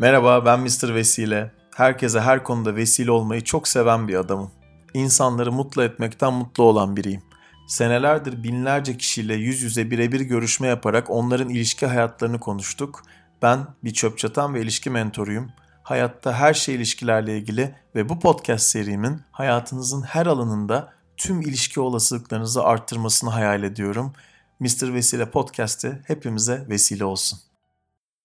Merhaba 0.00 0.44
ben 0.44 0.60
Mr. 0.60 0.94
Vesile. 0.94 1.52
Herkese 1.76 2.20
her 2.20 2.44
konuda 2.44 2.76
vesile 2.76 3.10
olmayı 3.10 3.44
çok 3.44 3.68
seven 3.68 4.08
bir 4.08 4.14
adamım. 4.14 4.50
İnsanları 4.94 5.52
mutlu 5.52 5.82
etmekten 5.82 6.32
mutlu 6.32 6.64
olan 6.64 6.96
biriyim. 6.96 7.22
Senelerdir 7.68 8.42
binlerce 8.42 8.96
kişiyle 8.96 9.34
yüz 9.34 9.62
yüze 9.62 9.90
birebir 9.90 10.20
görüşme 10.20 10.66
yaparak 10.66 11.10
onların 11.10 11.48
ilişki 11.48 11.86
hayatlarını 11.86 12.40
konuştuk. 12.40 13.02
Ben 13.42 13.66
bir 13.84 13.92
çöp 13.92 14.18
çatan 14.18 14.54
ve 14.54 14.62
ilişki 14.62 14.90
mentoruyum. 14.90 15.50
Hayatta 15.82 16.34
her 16.34 16.54
şey 16.54 16.74
ilişkilerle 16.74 17.38
ilgili 17.38 17.74
ve 17.94 18.08
bu 18.08 18.20
podcast 18.20 18.66
serimin 18.66 19.20
hayatınızın 19.32 20.02
her 20.02 20.26
alanında 20.26 20.92
tüm 21.16 21.40
ilişki 21.40 21.80
olasılıklarınızı 21.80 22.64
arttırmasını 22.64 23.30
hayal 23.30 23.62
ediyorum. 23.62 24.12
Mr. 24.60 24.94
Vesile 24.94 25.30
Podcast'ı 25.30 26.02
hepimize 26.06 26.66
vesile 26.68 27.04
olsun. 27.04 27.38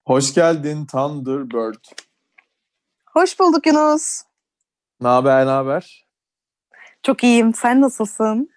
Hoş 0.06 0.34
geldin 0.34 0.86
Thunderbird. 0.86 1.84
Hoş 3.14 3.40
bulduk 3.40 3.68
Yunus. 3.68 4.22
Ne 5.02 5.08
haber, 5.08 5.46
ne 5.46 5.50
haber? 5.50 6.05
Çok 7.04 7.23
iyiyim. 7.23 7.54
Sen 7.54 7.82
nasılsın? 7.82 8.50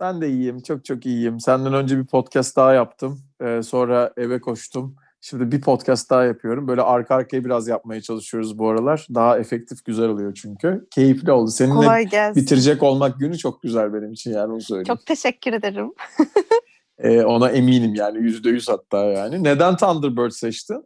Ben 0.00 0.20
de 0.20 0.28
iyiyim, 0.28 0.60
çok 0.62 0.84
çok 0.84 1.06
iyiyim. 1.06 1.40
Senden 1.40 1.74
önce 1.74 1.98
bir 1.98 2.06
podcast 2.06 2.56
daha 2.56 2.72
yaptım. 2.74 3.20
Ee, 3.44 3.62
sonra 3.62 4.12
eve 4.16 4.40
koştum. 4.40 4.96
Şimdi 5.20 5.52
bir 5.52 5.60
podcast 5.60 6.10
daha 6.10 6.24
yapıyorum. 6.24 6.68
Böyle 6.68 6.82
arka 6.82 7.14
arkaya 7.14 7.44
biraz 7.44 7.68
yapmaya 7.68 8.00
çalışıyoruz 8.00 8.58
bu 8.58 8.68
aralar. 8.68 9.06
Daha 9.14 9.38
efektif, 9.38 9.84
güzel 9.84 10.08
oluyor 10.08 10.34
çünkü. 10.34 10.86
Keyifli 10.90 11.32
oldu. 11.32 11.50
Seninle 11.50 11.74
Kolay 11.74 12.06
gelsin. 12.06 12.42
bitirecek 12.42 12.82
olmak 12.82 13.18
günü 13.18 13.38
çok 13.38 13.62
güzel 13.62 13.94
benim 13.94 14.12
için 14.12 14.32
yani 14.32 14.52
onu 14.52 14.60
söyleyeyim. 14.60 14.86
Çok 14.86 15.06
teşekkür 15.06 15.52
ederim. 15.52 15.92
ee, 17.02 17.22
ona 17.22 17.50
eminim 17.50 17.94
yani 17.94 18.18
yüzde 18.18 18.50
yüz 18.50 18.68
hatta 18.68 19.04
yani. 19.04 19.44
Neden 19.44 19.76
Thunderbird 19.76 20.30
seçtin? 20.30 20.84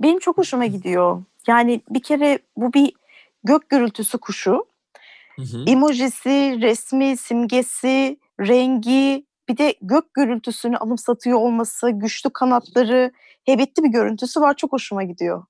Benim 0.00 0.18
çok 0.18 0.38
hoşuma 0.38 0.66
gidiyor. 0.66 1.22
Yani 1.48 1.80
bir 1.90 2.02
kere 2.02 2.38
bu 2.56 2.72
bir 2.72 2.92
gök 3.44 3.68
gürültüsü 3.68 4.18
kuşu. 4.18 4.66
Hı 5.36 5.42
hı. 5.42 5.64
Emojisi, 5.66 6.58
resmi, 6.60 7.16
simgesi, 7.16 8.18
rengi, 8.40 9.26
bir 9.48 9.56
de 9.56 9.74
gök 9.82 10.14
gürültüsünü 10.14 10.76
anımsatıyor 10.76 11.38
olması, 11.38 11.90
güçlü 11.90 12.30
kanatları, 12.30 13.12
heybetli 13.44 13.84
bir 13.84 13.88
görüntüsü 13.88 14.40
var. 14.40 14.56
Çok 14.56 14.72
hoşuma 14.72 15.02
gidiyor. 15.02 15.44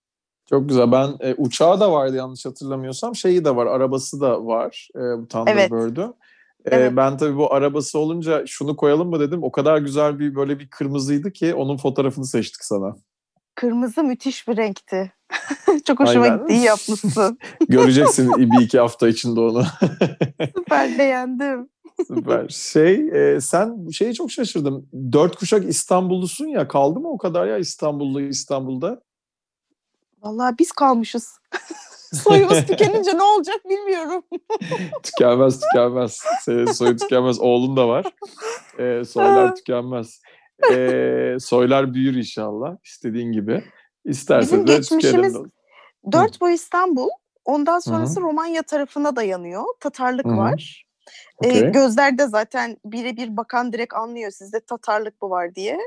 Çok 0.47 0.69
güzel. 0.69 0.93
Ben 0.93 1.09
e, 1.21 1.35
uçağı 1.35 1.81
da 1.81 1.93
vardı 1.93 2.17
yanlış 2.17 2.47
hatırlamıyorsam. 2.47 3.17
Şeyi 3.17 3.45
de 3.45 3.57
var, 3.57 3.67
arabası 3.67 4.21
da 4.21 4.47
var 4.47 4.89
e, 4.95 4.99
bu 4.99 5.29
Thunderbird'ü. 5.29 6.13
Evet. 6.65 6.79
E, 6.79 6.83
evet. 6.83 6.97
Ben 6.97 7.17
tabii 7.17 7.37
bu 7.37 7.55
arabası 7.55 7.99
olunca 7.99 8.47
şunu 8.47 8.77
koyalım 8.77 9.11
mı 9.11 9.21
dedim. 9.21 9.43
O 9.43 9.53
kadar 9.53 9.79
güzel 9.79 10.19
bir 10.19 10.35
böyle 10.35 10.59
bir 10.59 10.71
kırmızıydı 10.71 11.33
ki 11.33 11.55
onun 11.55 11.77
fotoğrafını 11.77 12.27
seçtik 12.27 12.65
sana. 12.65 12.97
Kırmızı 13.55 14.05
müthiş 14.05 14.49
bir 14.49 14.57
renkti. 14.57 15.13
Çok 15.87 16.01
hoşuma 16.01 16.25
Aynen. 16.25 16.39
gitti. 16.39 16.53
İyi 16.53 16.65
yapmışsın. 16.65 17.39
Göreceksin 17.69 18.31
bir 18.37 18.65
iki 18.65 18.79
hafta 18.79 19.09
içinde 19.09 19.41
onu. 19.41 19.65
Süper 20.57 20.99
beğendim. 20.99 21.69
Süper. 22.07 22.49
Şey 22.49 23.09
e, 23.09 23.41
sen 23.41 23.89
şeyi 23.89 24.15
çok 24.15 24.31
şaşırdım. 24.31 24.89
Dört 25.13 25.37
kuşak 25.37 25.69
İstanbullusun 25.69 26.47
ya 26.47 26.69
kaldı 26.69 27.01
mı 27.01 27.09
o 27.09 27.19
kadar 27.19 27.47
ya 27.47 27.59
İstanbullu 27.59 28.21
İstanbul'da? 28.21 29.01
Vallahi 30.23 30.55
biz 30.59 30.73
kalmışız. 30.73 31.39
Soyumuz 32.15 32.67
tükenince 32.67 33.19
ne 33.19 33.23
olacak 33.23 33.61
bilmiyorum. 33.69 34.25
tükenmez 35.03 35.61
tükenmez. 35.61 36.23
Senin 36.43 36.67
soyu 36.67 36.97
tükenmez. 36.97 37.41
Oğlun 37.41 37.77
da 37.77 37.89
var. 37.89 38.07
E, 38.79 39.05
soylar 39.05 39.57
tükenmez. 39.57 40.21
E, 40.73 41.37
soylar 41.41 41.95
büyür 41.95 42.15
inşallah 42.15 42.77
istediğin 42.85 43.33
gibi. 43.33 43.65
İsterse 44.05 44.53
Bizim 44.53 44.67
de 44.67 44.77
geçmişimiz 44.77 45.37
dört 46.13 46.41
boy 46.41 46.55
İstanbul. 46.55 47.09
Ondan 47.45 47.79
sonrası 47.79 48.21
Hı-hı. 48.21 48.29
Romanya 48.29 48.63
tarafına 48.63 49.17
dayanıyor. 49.17 49.65
Tatarlık 49.81 50.27
Hı-hı. 50.27 50.37
var. 50.37 50.85
Okay. 51.37 51.59
E, 51.59 51.61
gözlerde 51.61 52.27
zaten 52.27 52.77
birebir 52.85 53.37
bakan 53.37 53.73
direkt 53.73 53.95
anlıyor 53.95 54.31
sizde 54.31 54.61
Tatarlık 54.61 55.23
bu 55.23 55.31
var 55.31 55.55
diye. 55.55 55.79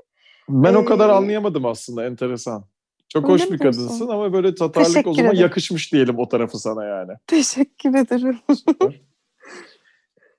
Ben 0.50 0.74
ee, 0.74 0.78
o 0.78 0.86
kadar 0.86 1.10
anlayamadım 1.10 1.66
aslında 1.66 2.06
enteresan. 2.06 2.66
Çok 3.14 3.28
hoş 3.28 3.52
bir 3.52 3.58
kadınsın 3.58 4.08
ama 4.08 4.34
böyle 4.34 4.56
Tatarlık 4.56 4.88
Teşekkür 4.88 5.10
o 5.10 5.14
zaman 5.14 5.32
ederim. 5.32 5.42
yakışmış 5.42 5.94
diyelim 5.94 6.20
o 6.20 6.30
tarafı 6.30 6.60
sana 6.60 6.86
yani. 6.86 7.12
Teşekkür 7.28 7.96
ederim. 7.96 8.40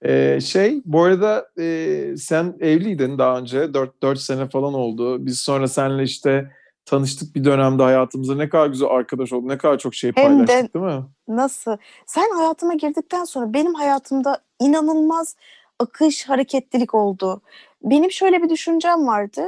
Ee, 0.05 0.41
şey 0.41 0.83
bu 0.85 1.03
arada 1.03 1.49
e, 1.59 2.15
sen 2.17 2.57
evliydin 2.61 3.19
daha 3.19 3.39
önce 3.39 3.75
4, 3.75 4.03
4 4.03 4.19
sene 4.19 4.49
falan 4.49 4.75
oldu. 4.75 5.27
Biz 5.27 5.39
sonra 5.39 5.69
seninle 5.69 6.03
işte 6.03 6.51
tanıştık 6.85 7.35
bir 7.35 7.45
dönemde 7.45 7.83
hayatımızda 7.83 8.35
ne 8.35 8.49
kadar 8.49 8.67
güzel 8.67 8.89
arkadaş 8.89 9.33
olduk, 9.33 9.49
ne 9.49 9.59
kadar 9.59 9.79
çok 9.79 9.95
şey 9.95 10.13
paylaştık 10.13 10.57
Hem 10.57 10.65
de, 10.65 10.75
değil 10.75 10.85
mi? 10.85 11.05
Nasıl? 11.29 11.77
Sen 12.07 12.31
hayatıma 12.37 12.75
girdikten 12.75 13.25
sonra 13.25 13.55
benim 13.55 13.75
hayatımda 13.75 14.39
inanılmaz 14.61 15.37
akış, 15.79 16.29
hareketlilik 16.29 16.95
oldu. 16.95 17.43
Benim 17.83 18.11
şöyle 18.11 18.43
bir 18.43 18.49
düşüncem 18.49 19.07
vardı. 19.07 19.47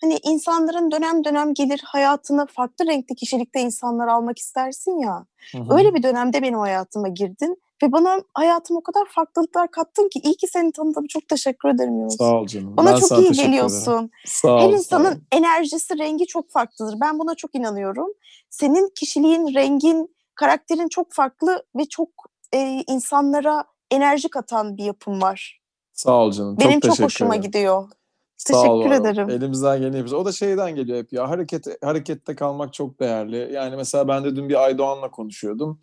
Hani 0.00 0.18
insanların 0.22 0.90
dönem 0.90 1.24
dönem 1.24 1.54
gelir 1.54 1.80
hayatına 1.84 2.46
farklı 2.46 2.86
renkli 2.86 3.14
kişilikte 3.14 3.60
insanlar 3.60 4.08
almak 4.08 4.38
istersin 4.38 4.98
ya. 4.98 5.26
Hı 5.52 5.58
hı. 5.58 5.74
Öyle 5.76 5.94
bir 5.94 6.02
dönemde 6.02 6.42
benim 6.42 6.58
hayatıma 6.58 7.08
girdin 7.08 7.62
ve 7.82 7.92
bana 7.92 8.20
hayatıma 8.34 8.78
o 8.78 8.82
kadar 8.82 9.04
farklılıklar 9.08 9.70
kattın 9.70 10.08
ki 10.08 10.20
iyi 10.22 10.36
ki 10.36 10.46
seni 10.46 10.72
tanıdım. 10.72 11.06
Çok 11.06 11.28
teşekkür 11.28 11.68
ederim 11.68 12.00
Yunus. 12.00 12.16
Sağ 12.16 12.34
ol 12.34 12.46
canım. 12.46 12.76
Bana 12.76 12.92
ben 12.92 12.98
çok 12.98 13.18
iyi 13.18 13.32
geliyorsun. 13.32 14.10
Sağ 14.26 14.54
ol, 14.54 14.60
Her 14.60 14.70
insanın 14.70 15.14
sağ 15.14 15.20
enerjisi, 15.32 15.98
rengi 15.98 16.26
çok 16.26 16.50
farklıdır. 16.50 16.96
Ben 17.00 17.18
buna 17.18 17.34
çok 17.34 17.54
inanıyorum. 17.54 18.08
Senin 18.50 18.92
kişiliğin, 18.94 19.54
rengin, 19.54 20.16
karakterin 20.34 20.88
çok 20.88 21.12
farklı 21.12 21.62
ve 21.76 21.84
çok 21.84 22.08
e, 22.54 22.84
insanlara 22.86 23.64
enerji 23.90 24.28
katan 24.28 24.76
bir 24.76 24.84
yapım 24.84 25.22
var. 25.22 25.60
Sağ 25.92 26.16
ol 26.16 26.32
canım. 26.32 26.56
Benim 26.60 26.80
çok, 26.80 26.96
çok 26.96 27.06
hoşuma 27.06 27.34
ederim. 27.34 27.50
gidiyor. 27.50 27.88
Teşekkür 28.46 28.68
ol, 28.68 28.92
ederim. 28.92 29.30
Elimizden 29.30 29.78
geleni 29.78 29.96
yapıyoruz. 29.96 30.12
O 30.12 30.24
da 30.24 30.32
şeyden 30.32 30.76
geliyor 30.76 30.98
hep 30.98 31.12
ya. 31.12 31.30
Hareket, 31.30 31.66
harekette 31.84 32.34
kalmak 32.34 32.74
çok 32.74 33.00
değerli. 33.00 33.52
Yani 33.52 33.76
mesela 33.76 34.08
ben 34.08 34.24
de 34.24 34.36
dün 34.36 34.48
bir 34.48 34.64
Aydoğan'la 34.64 35.10
konuşuyordum 35.10 35.80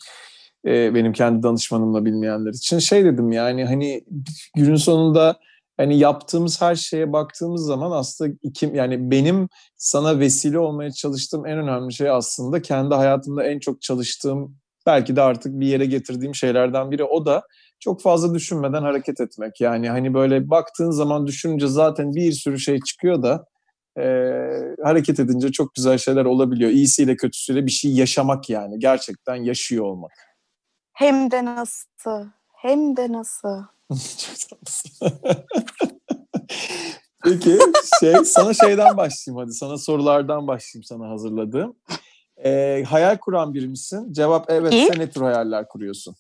e, 0.66 0.96
benim 0.96 1.14
kendi 1.14 1.44
danışmanımla 1.44 2.06
bilmeyenler 2.06 2.52
için. 2.52 2.80
Şey 2.80 3.06
dedim 3.06 3.32
yani 3.32 3.66
hani 3.66 4.04
günün 4.56 4.76
sonunda 4.76 5.40
hani 5.78 5.98
yaptığımız 5.98 6.62
her 6.62 6.76
şeye 6.76 7.14
baktığımız 7.14 7.66
zaman 7.66 7.92
aslında 7.92 8.34
kim 8.54 8.76
yani 8.76 9.12
benim 9.12 9.50
sana 9.78 10.20
vesile 10.20 10.60
olmaya 10.60 10.92
çalıştığım 10.92 11.46
en 11.46 11.58
önemli 11.58 11.94
şey 11.94 12.10
aslında 12.10 12.62
kendi 12.62 12.96
hayatımda 12.96 13.44
en 13.44 13.60
çok 13.60 13.82
çalıştığım 13.82 14.56
belki 14.86 15.16
de 15.16 15.22
artık 15.22 15.60
bir 15.60 15.68
yere 15.68 15.86
getirdiğim 15.86 16.36
şeylerden 16.36 16.92
biri 16.92 17.04
o 17.04 17.26
da 17.26 17.44
çok 17.80 18.02
fazla 18.02 18.34
düşünmeden 18.34 18.82
hareket 18.82 19.22
etmek. 19.22 19.62
Yani 19.62 19.90
hani 19.90 20.14
böyle 20.14 20.50
baktığın 20.50 20.92
zaman 20.92 21.28
düşününce 21.28 21.68
zaten 21.68 22.14
bir 22.14 22.32
sürü 22.32 22.60
şey 22.60 22.80
çıkıyor 22.80 23.24
da 23.24 23.46
e, 23.98 24.06
hareket 24.84 25.20
edince 25.20 25.52
çok 25.52 25.76
güzel 25.76 25.98
şeyler 25.98 26.26
olabiliyor. 26.26 26.72
İyisiyle 26.72 27.16
kötüsüyle 27.16 27.66
bir 27.66 27.72
şey 27.72 27.92
yaşamak 27.92 28.50
yani 28.50 28.80
gerçekten 28.80 29.36
yaşıyor 29.36 29.86
olmak. 29.86 30.12
Hem 30.94 31.32
de 31.32 31.46
nasıl? 31.46 32.30
Hem 32.56 32.98
de 32.98 33.12
nasıl? 33.12 33.64
Peki 37.26 37.58
şey 38.00 38.14
sana 38.26 38.54
şeyden 38.54 38.98
başlayayım 38.98 39.44
hadi 39.44 39.54
sana 39.54 39.78
sorulardan 39.78 40.48
başlayayım 40.48 40.84
sana 40.84 41.10
hazırladığım. 41.10 41.76
Ee, 42.46 42.84
hayal 42.88 43.18
kuran 43.18 43.54
biri 43.54 43.68
misin? 43.68 44.14
Cevap 44.14 44.46
evet. 44.50 44.74
İyi. 44.74 44.88
Sen 44.88 45.00
ne 45.00 45.10
tür 45.10 45.22
hayaller 45.22 45.68
kuruyorsun? 45.68 46.16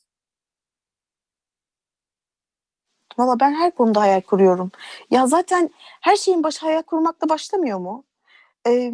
Valla 3.17 3.39
ben 3.39 3.53
her 3.53 3.71
konuda 3.71 4.01
hayal 4.01 4.21
kuruyorum. 4.21 4.71
Ya 5.11 5.27
zaten 5.27 5.69
her 6.01 6.15
şeyin 6.15 6.43
başı 6.43 6.59
hayal 6.59 6.81
kurmakla 6.81 7.29
başlamıyor 7.29 7.79
mu? 7.79 8.03
Ee, 8.67 8.91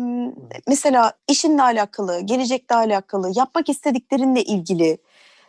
mesela 0.67 1.13
işinle 1.27 1.63
alakalı, 1.63 2.19
gelecekle 2.19 2.75
alakalı, 2.75 3.31
yapmak 3.35 3.69
istediklerinle 3.69 4.43
ilgili, 4.43 4.97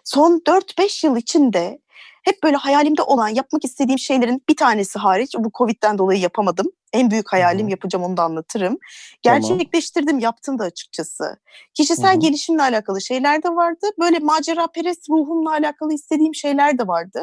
son 0.05 0.43
4-5 0.47 1.07
yıl 1.07 1.17
içinde 1.17 1.79
hep 2.23 2.43
böyle 2.43 2.57
hayalimde 2.57 3.03
olan 3.03 3.29
yapmak 3.29 3.65
istediğim 3.65 3.99
şeylerin 3.99 4.43
bir 4.49 4.57
tanesi 4.57 4.99
hariç 4.99 5.35
bu 5.39 5.51
Covid'den 5.59 5.99
dolayı 5.99 6.21
yapamadım. 6.21 6.67
En 6.93 7.11
büyük 7.11 7.33
hayalim 7.33 7.63
Hı-hı. 7.63 7.71
yapacağım 7.71 8.05
onu 8.05 8.17
da 8.17 8.23
anlatırım. 8.23 8.79
Gerçekleştirdim 9.23 10.07
tamam. 10.07 10.21
yaptım 10.21 10.59
da 10.59 10.65
açıkçası. 10.65 11.37
Kişisel 11.75 12.13
Hı-hı. 12.13 12.21
gelişimle 12.21 12.63
alakalı 12.63 13.01
şeyler 13.03 13.43
de 13.43 13.49
vardı. 13.49 13.87
Böyle 13.99 14.19
macera 14.19 14.67
perest 14.67 15.11
ruhumla 15.11 15.51
alakalı 15.51 15.95
istediğim 15.95 16.35
şeyler 16.35 16.79
de 16.79 16.87
vardı. 16.87 17.23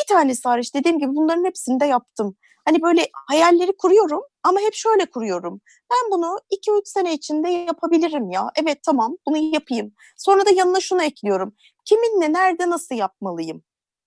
Bir 0.00 0.14
tanesi 0.14 0.48
hariç 0.48 0.74
dediğim 0.74 0.98
gibi 0.98 1.14
bunların 1.14 1.44
hepsini 1.44 1.80
de 1.80 1.84
yaptım. 1.84 2.36
Hani 2.64 2.82
böyle 2.82 3.06
hayalleri 3.28 3.76
kuruyorum 3.76 4.22
ama 4.42 4.60
hep 4.60 4.74
şöyle 4.74 5.06
kuruyorum. 5.06 5.60
Ben 5.90 6.10
bunu 6.12 6.38
2-3 6.50 6.80
sene 6.84 7.14
içinde 7.14 7.50
yapabilirim 7.50 8.30
ya. 8.30 8.50
Evet 8.56 8.78
tamam 8.86 9.16
bunu 9.26 9.36
yapayım. 9.36 9.92
Sonra 10.16 10.46
da 10.46 10.50
yanına 10.50 10.80
şunu 10.80 11.02
ekliyorum. 11.02 11.54
Kiminle, 11.84 12.32
nerede, 12.32 12.70
nasıl 12.70 12.94
yapmalıyım? 12.94 13.62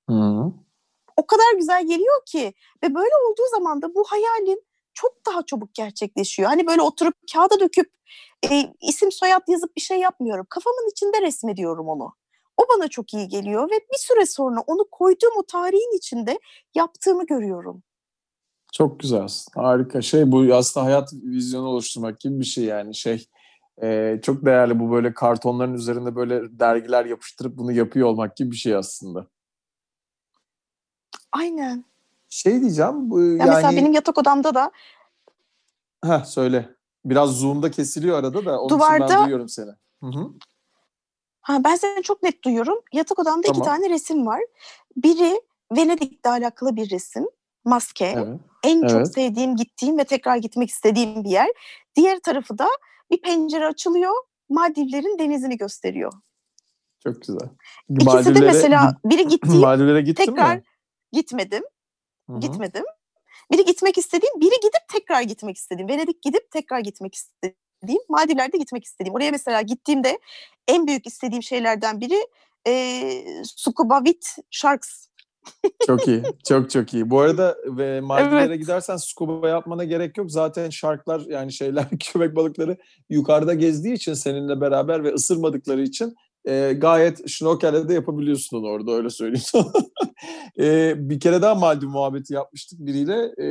Hı. 0.10 0.52
O 1.18 1.28
kadar 1.28 1.58
güzel 1.58 1.88
geliyor 1.88 2.26
ki 2.26 2.54
ve 2.84 2.96
böyle 2.96 3.16
olduğu 3.30 3.50
zaman 3.52 3.82
da 3.82 3.96
bu 3.96 4.04
hayalin 4.08 4.64
çok 4.94 5.26
daha 5.26 5.46
çabuk 5.46 5.74
gerçekleşiyor. 5.74 6.50
Hani 6.50 6.68
böyle 6.68 6.82
oturup 6.82 7.16
kağıda 7.34 7.60
döküp 7.60 7.92
e, 8.52 8.74
isim 8.82 9.12
soyad 9.12 9.42
yazıp 9.48 9.76
bir 9.76 9.82
şey 9.82 10.00
yapmıyorum. 10.00 10.46
Kafamın 10.50 10.92
içinde 10.92 11.22
resmediyorum 11.22 11.90
onu. 11.90 12.14
O 12.58 12.64
bana 12.76 12.88
çok 12.88 13.14
iyi 13.14 13.28
geliyor 13.28 13.64
ve 13.72 13.76
bir 13.94 13.98
süre 13.98 14.26
sonra 14.26 14.60
onu 14.68 14.88
koyduğum 14.92 15.38
o 15.38 15.44
tarihin 15.44 15.98
içinde 15.98 16.40
yaptığımı 16.76 17.26
görüyorum. 17.26 17.84
Çok 18.74 19.00
güzel. 19.00 19.28
Harika. 19.56 20.02
Şey 20.02 20.32
bu 20.32 20.56
aslında 20.56 20.86
hayat 20.86 21.14
vizyonu 21.14 21.68
oluşturmak 21.68 22.20
gibi 22.20 22.40
bir 22.40 22.46
şey 22.46 22.64
yani 22.64 22.96
şey. 22.96 23.28
E, 23.84 24.20
çok 24.24 24.46
değerli 24.46 24.80
bu 24.80 24.92
böyle 24.92 25.14
kartonların 25.14 25.74
üzerinde 25.74 26.16
böyle 26.16 26.60
dergiler 26.60 27.06
yapıştırıp 27.06 27.58
bunu 27.58 27.72
yapıyor 27.72 28.08
olmak 28.08 28.38
gibi 28.38 28.52
bir 28.52 28.56
şey 28.56 28.76
aslında. 28.76 29.28
Aynen. 31.32 31.86
Şey 32.30 32.62
diyeceğim. 32.62 33.10
Bu, 33.10 33.22
Ya 33.22 33.28
yani... 33.28 33.50
Mesela 33.50 33.76
benim 33.76 33.94
yatak 33.94 34.18
odamda 34.18 34.56
da 34.56 34.72
Heh, 36.06 36.24
söyle. 36.26 36.76
Biraz 37.06 37.30
zoom'da 37.40 37.72
kesiliyor 37.72 38.20
arada 38.20 38.46
da 38.46 38.60
onun 38.60 38.68
için 38.68 38.78
Duvarda- 38.78 39.10
ben 39.10 39.24
duyuyorum 39.24 39.50
seni. 39.50 39.72
Hı 40.04 40.08
hı. 40.08 40.34
Ha, 41.44 41.64
ben 41.64 41.76
seni 41.76 42.04
çok 42.04 42.24
net 42.24 42.44
duyuyorum. 42.44 42.80
Yatak 42.94 43.20
odamda 43.20 43.48
iki 43.48 43.60
Tamam. 43.60 43.66
tane 43.66 43.90
resim 43.90 44.28
var. 44.28 44.42
Biri 44.98 45.42
Venedik'le 45.72 46.26
alakalı 46.26 46.76
bir 46.76 46.90
resim. 46.90 47.26
Maske. 47.66 48.14
Evet. 48.18 48.40
En 48.64 48.82
çok 48.82 48.92
evet. 48.92 49.14
sevdiğim, 49.14 49.56
gittiğim 49.56 49.98
ve 49.98 50.04
tekrar 50.04 50.38
gitmek 50.38 50.70
istediğim 50.70 51.24
bir 51.24 51.30
yer. 51.30 51.50
Diğer 51.96 52.20
tarafı 52.20 52.58
da 52.58 52.68
bir 53.12 53.22
pencere 53.22 53.68
açılıyor. 53.68 54.14
Maldivlerin 54.50 55.20
denizini 55.20 55.58
gösteriyor. 55.58 56.14
Çok 57.04 57.22
güzel. 57.22 57.50
İkisi 57.90 58.36
de 58.36 58.40
mesela 58.40 58.96
biri 59.06 59.28
gittiğim, 59.28 59.60
Maldivlere 59.60 60.02
gittin 60.02 60.26
tekrar 60.26 60.56
mi? 60.56 60.64
gitmedim. 61.12 61.64
Hı 62.30 62.34
hı. 62.34 62.40
Gitmedim. 62.40 62.84
Biri 63.52 63.66
gitmek 63.66 63.98
istediğim, 63.98 64.42
biri 64.42 64.56
gidip 64.62 64.88
tekrar 64.94 65.22
gitmek 65.22 65.58
istediğim. 65.58 65.90
Venedik 65.90 66.22
gidip 66.22 66.52
tekrar 66.52 66.80
gitmek 66.80 67.16
istediğim. 67.16 67.63
Maldivler'de 68.10 68.58
gitmek 68.58 68.84
istediğim. 68.84 69.16
Oraya 69.16 69.32
mesela 69.32 69.62
gittiğimde 69.62 70.20
en 70.68 70.88
büyük 70.88 71.08
istediğim 71.08 71.44
şeylerden 71.44 72.02
biri 72.02 72.28
e, 72.68 73.04
Scuba 73.44 74.04
with 74.06 74.28
Sharks. 74.52 75.08
Çok 75.88 76.08
iyi. 76.08 76.24
Çok 76.48 76.70
çok 76.70 76.94
iyi. 76.94 77.10
Bu 77.10 77.20
arada 77.20 77.58
ve 77.66 78.02
Maldivlere 78.02 78.44
Evet. 78.44 78.60
gidersen 78.60 78.98
scuba 78.98 79.50
yapmana 79.50 79.84
gerek 79.84 80.18
yok. 80.18 80.32
Zaten 80.32 80.70
şarklar 80.70 81.22
yani 81.30 81.54
şeyler 81.54 81.90
köpek 82.00 82.36
balıkları 82.36 82.78
yukarıda 83.10 83.54
gezdiği 83.54 83.94
için 83.94 84.14
seninle 84.14 84.62
beraber 84.62 85.04
ve 85.04 85.14
ısırmadıkları 85.14 85.82
için 85.82 86.16
e, 86.46 86.74
gayet 86.74 87.30
şnorkelle 87.30 87.90
de 87.90 87.94
yapabiliyorsun 87.94 88.58
onu 88.58 88.68
orada 88.68 88.92
öyle 88.92 89.10
söyleyeyim 89.10 89.46
sana. 89.46 89.72
E, 90.60 90.94
bir 91.10 91.20
kere 91.20 91.42
daha 91.42 91.56
Maldiv 91.56 91.88
muhabbeti 91.88 92.34
yapmıştık 92.34 92.80
biriyle. 92.80 93.34
E, 93.44 93.48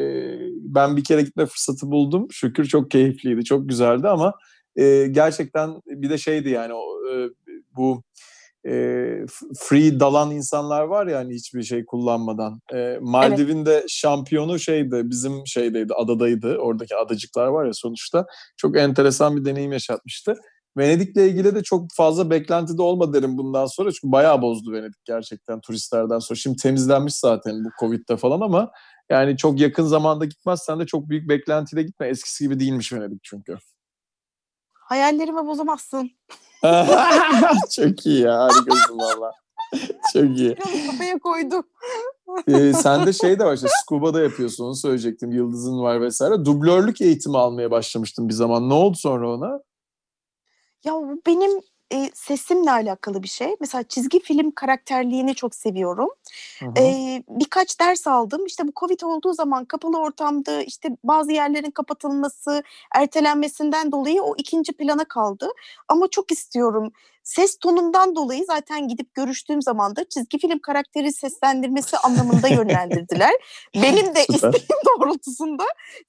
ben 0.61 0.97
bir 0.97 1.05
kere 1.05 1.23
gitme 1.23 1.47
fırsatı 1.47 1.91
buldum. 1.91 2.27
Şükür 2.31 2.65
çok 2.65 2.91
keyifliydi, 2.91 3.45
çok 3.45 3.69
güzeldi 3.69 4.09
ama 4.09 4.35
e, 4.77 5.07
gerçekten 5.07 5.83
bir 5.87 6.11
de 6.11 6.19
şeydi 6.19 6.51
yani 6.51 6.73
o, 6.75 6.83
e, 7.11 7.29
bu 7.77 8.03
e, 8.67 8.73
free 9.59 10.01
dalan 10.01 10.31
insanlar 10.31 10.83
var 10.83 11.07
ya 11.07 11.19
hani 11.19 11.35
hiçbir 11.35 11.63
şey 11.63 11.85
kullanmadan. 11.85 12.61
E, 12.75 12.99
Maldiv'in 13.01 13.67
de 13.67 13.85
şampiyonu 13.89 14.59
şeydi 14.59 15.03
bizim 15.05 15.47
şeydeydi 15.47 15.95
adadaydı. 15.95 16.57
Oradaki 16.57 16.97
adacıklar 16.97 17.47
var 17.47 17.67
ya 17.67 17.73
sonuçta. 17.73 18.27
Çok 18.57 18.77
enteresan 18.77 19.37
bir 19.37 19.45
deneyim 19.45 19.73
yaşatmıştı. 19.73 20.35
Venedik'le 20.77 21.17
ilgili 21.17 21.55
de 21.55 21.63
çok 21.63 21.93
fazla 21.93 22.31
beklentide 22.31 22.83
olma 22.83 23.13
derim 23.13 23.39
bundan 23.39 23.67
sonra. 23.67 23.93
Çünkü 23.93 24.13
bayağı 24.13 24.43
bozdu 24.43 24.73
Venedik 24.73 25.05
gerçekten 25.05 25.61
turistlerden 25.61 26.19
sonra. 26.19 26.39
Şimdi 26.39 26.57
temizlenmiş 26.57 27.15
zaten 27.15 27.65
bu 27.65 27.69
Covid'de 27.81 28.17
falan 28.17 28.41
ama 28.41 28.71
yani 29.11 29.37
çok 29.37 29.61
yakın 29.61 29.85
zamanda 29.85 30.25
gitmezsen 30.25 30.81
de 30.81 30.87
çok 30.87 31.09
büyük 31.09 31.29
beklentiyle 31.29 31.83
gitme. 31.83 32.09
Eskisi 32.09 32.45
gibi 32.45 32.61
değilmiş 32.61 32.93
Venedik 32.93 33.19
çünkü. 33.23 33.57
Hayallerimi 34.73 35.47
bozamazsın. 35.47 36.11
çok 37.77 38.07
iyi 38.07 38.21
ya 38.21 38.39
harikasın 38.39 38.99
valla. 38.99 39.33
Çok 40.13 40.39
iyi. 40.39 40.55
Kafaya 40.87 41.19
koydum. 41.19 41.65
Ee, 42.49 42.73
sen 42.73 43.07
de 43.07 43.13
şey 43.13 43.39
de 43.39 43.45
var 43.45 43.55
işte 43.55 43.69
scuba 43.85 44.15
da 44.15 44.21
yapıyorsun 44.21 44.65
onu 44.65 44.75
söyleyecektim. 44.75 45.33
Yıldızın 45.33 45.79
var 45.79 46.01
vesaire. 46.01 46.45
Dublörlük 46.45 47.01
eğitimi 47.01 47.39
almaya 47.39 47.71
başlamıştım 47.71 48.29
bir 48.29 48.35
zaman. 48.35 48.69
Ne 48.69 48.75
oldu 48.75 48.97
sonra 48.97 49.31
ona? 49.31 49.61
Ya 50.85 50.93
bu 50.95 51.23
benim 51.27 51.61
e, 51.93 52.11
sesimle 52.15 52.71
alakalı 52.71 53.23
bir 53.23 53.29
şey. 53.29 53.57
Mesela 53.61 53.83
çizgi 53.83 54.21
film 54.21 54.51
karakterliğini 54.51 55.35
çok 55.35 55.55
seviyorum. 55.55 56.09
Hı 56.61 56.67
hı. 56.67 56.73
E, 56.81 57.23
birkaç 57.29 57.81
ders 57.81 58.07
aldım. 58.07 58.47
İşte 58.47 58.69
bu 58.69 58.73
Covid 58.77 59.01
olduğu 59.01 59.33
zaman 59.33 59.65
kapalı 59.65 59.99
ortamda 60.01 60.63
işte 60.63 60.89
bazı 61.05 61.33
yerlerin 61.33 61.71
kapatılması, 61.71 62.63
ertelenmesinden 62.95 63.93
dolayı 63.93 64.23
o 64.23 64.35
ikinci 64.39 64.73
plana 64.73 65.05
kaldı. 65.05 65.49
Ama 65.89 66.09
çok 66.11 66.33
istiyorum. 66.33 66.93
Ses 67.23 67.57
tonundan 67.59 68.17
dolayı 68.17 68.45
zaten 68.47 68.89
gidip 68.89 69.15
görüştüğüm 69.15 69.63
zaman 69.63 69.97
da 69.97 70.05
çizgi 70.09 70.39
film 70.39 70.59
karakteri 70.59 71.13
seslendirmesi 71.13 71.97
anlamında 71.97 72.49
yönlendirdiler. 72.49 73.31
Benim 73.75 74.15
de 74.15 74.21
Süper. 74.33 74.35
isteğim 74.35 74.83
doğrultusunda 75.01 75.65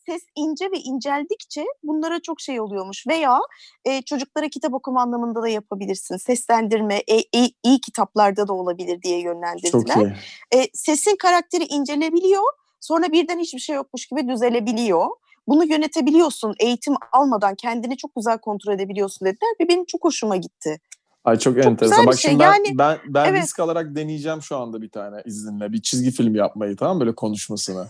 ses 0.05 0.21
ince 0.35 0.65
ve 0.65 0.77
inceldikçe 0.77 1.65
bunlara 1.83 2.19
çok 2.21 2.41
şey 2.41 2.59
oluyormuş. 2.61 3.07
Veya 3.07 3.39
e, 3.85 4.01
çocuklara 4.01 4.47
kitap 4.49 4.73
okuma 4.73 5.01
anlamında 5.01 5.41
da 5.41 5.47
yapabilirsin. 5.47 6.17
Seslendirme, 6.17 6.95
e, 6.95 7.17
e, 7.17 7.49
iyi 7.63 7.81
kitaplarda 7.81 8.47
da 8.47 8.53
olabilir 8.53 9.01
diye 9.01 9.17
Çok 9.17 9.25
yönlendirdiler. 9.25 10.15
iyi. 10.51 10.59
E, 10.59 10.67
sesin 10.73 11.15
karakteri 11.15 11.63
incelebiliyor. 11.63 12.43
Sonra 12.79 13.11
birden 13.11 13.39
hiçbir 13.39 13.59
şey 13.59 13.75
yokmuş 13.75 14.05
gibi 14.05 14.27
düzelebiliyor. 14.27 15.07
Bunu 15.47 15.65
yönetebiliyorsun. 15.65 16.55
Eğitim 16.59 16.93
almadan 17.11 17.55
kendini 17.55 17.97
çok 17.97 18.15
güzel 18.15 18.37
kontrol 18.37 18.73
edebiliyorsun 18.73 19.25
dediler 19.25 19.49
ve 19.61 19.67
benim 19.67 19.85
çok 19.85 20.03
hoşuma 20.03 20.35
gitti. 20.35 20.79
Ay 21.23 21.39
çok, 21.39 21.55
Çok 21.55 21.65
enteresan. 21.65 22.05
Bak 22.05 22.17
şey. 22.19 22.31
şimdi 22.31 22.43
ben, 22.43 22.53
Yani, 22.53 22.77
ben, 22.77 22.99
ben 23.07 23.25
evet. 23.25 23.43
risk 23.43 23.59
alarak 23.59 23.95
deneyeceğim 23.95 24.41
şu 24.41 24.57
anda 24.57 24.81
bir 24.81 24.89
tane 24.89 25.21
izninle. 25.25 25.71
Bir 25.71 25.81
çizgi 25.81 26.11
film 26.11 26.35
yapmayı 26.35 26.75
tamam? 26.75 26.99
Böyle 26.99 27.15
konuşmasını. 27.15 27.87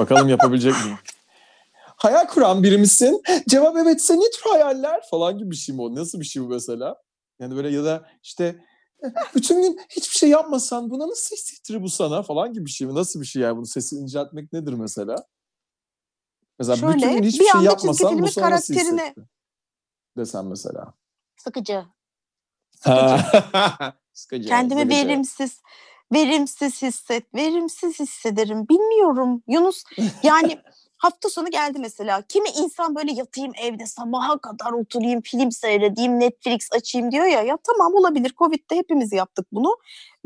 Bakalım 0.00 0.28
yapabilecek 0.28 0.72
miyim? 0.84 0.98
Hayal 1.96 2.26
kuran 2.26 2.62
biri 2.62 2.78
misin? 2.78 3.22
Cevap 3.48 3.76
evetse 3.76 4.16
ne 4.16 4.30
tür 4.30 4.50
hayaller? 4.50 5.00
Falan 5.10 5.38
gibi 5.38 5.50
bir 5.50 5.56
şey 5.56 5.74
mi 5.74 5.82
o? 5.82 5.94
Nasıl 5.94 6.20
bir 6.20 6.24
şey 6.24 6.42
bu 6.42 6.48
mesela? 6.48 6.96
Yani 7.40 7.56
böyle 7.56 7.70
ya 7.70 7.84
da 7.84 8.06
işte 8.22 8.64
bütün 9.34 9.62
gün 9.62 9.80
hiçbir 9.88 10.18
şey 10.18 10.28
yapmasan 10.28 10.90
buna 10.90 11.08
nasıl 11.08 11.36
hissettirir 11.36 11.82
bu 11.82 11.88
sana 11.88 12.22
falan 12.22 12.52
gibi 12.52 12.66
bir 12.66 12.70
şey 12.70 12.86
mi? 12.86 12.94
Nasıl 12.94 13.20
bir 13.20 13.26
şey 13.26 13.42
yani? 13.42 13.56
Bunu 13.56 13.66
sesi 13.66 13.96
inceltmek 13.96 14.52
nedir 14.52 14.72
mesela? 14.72 15.16
Mesela 16.58 16.76
bütün 16.76 17.00
Şöyle, 17.00 17.14
gün 17.14 17.22
hiçbir 17.22 17.44
bir 17.44 17.50
şey 17.50 17.60
yapmasan 17.60 17.88
bu 17.92 17.94
sana 17.94 18.22
nasıl 18.22 18.40
karakterine- 18.40 19.02
hissettirir? 19.02 19.26
Desem 20.16 20.48
mesela. 20.48 20.92
Sıkıcı. 21.36 21.84
Sıkıcı. 24.12 24.48
Kendimi 24.48 24.80
sıkıcı. 24.80 24.96
verimsiz 24.96 25.60
verimsiz 26.12 26.82
hisset, 26.82 27.34
verimsiz 27.34 28.00
hissederim. 28.00 28.68
Bilmiyorum 28.68 29.42
Yunus. 29.48 29.84
Yani 30.22 30.58
hafta 30.96 31.28
sonu 31.28 31.50
geldi 31.50 31.78
mesela. 31.78 32.22
Kimi 32.22 32.48
insan 32.48 32.94
böyle 32.94 33.12
yatayım 33.12 33.52
evde 33.62 33.86
sabaha 33.86 34.38
kadar 34.38 34.72
oturayım, 34.72 35.20
film 35.20 35.52
seyredeyim, 35.52 36.20
Netflix 36.20 36.68
açayım 36.72 37.12
diyor 37.12 37.26
ya. 37.26 37.42
Ya 37.42 37.58
tamam 37.66 37.94
olabilir. 37.94 38.34
Covid'de 38.38 38.76
hepimiz 38.76 39.12
yaptık 39.12 39.46
bunu. 39.52 39.76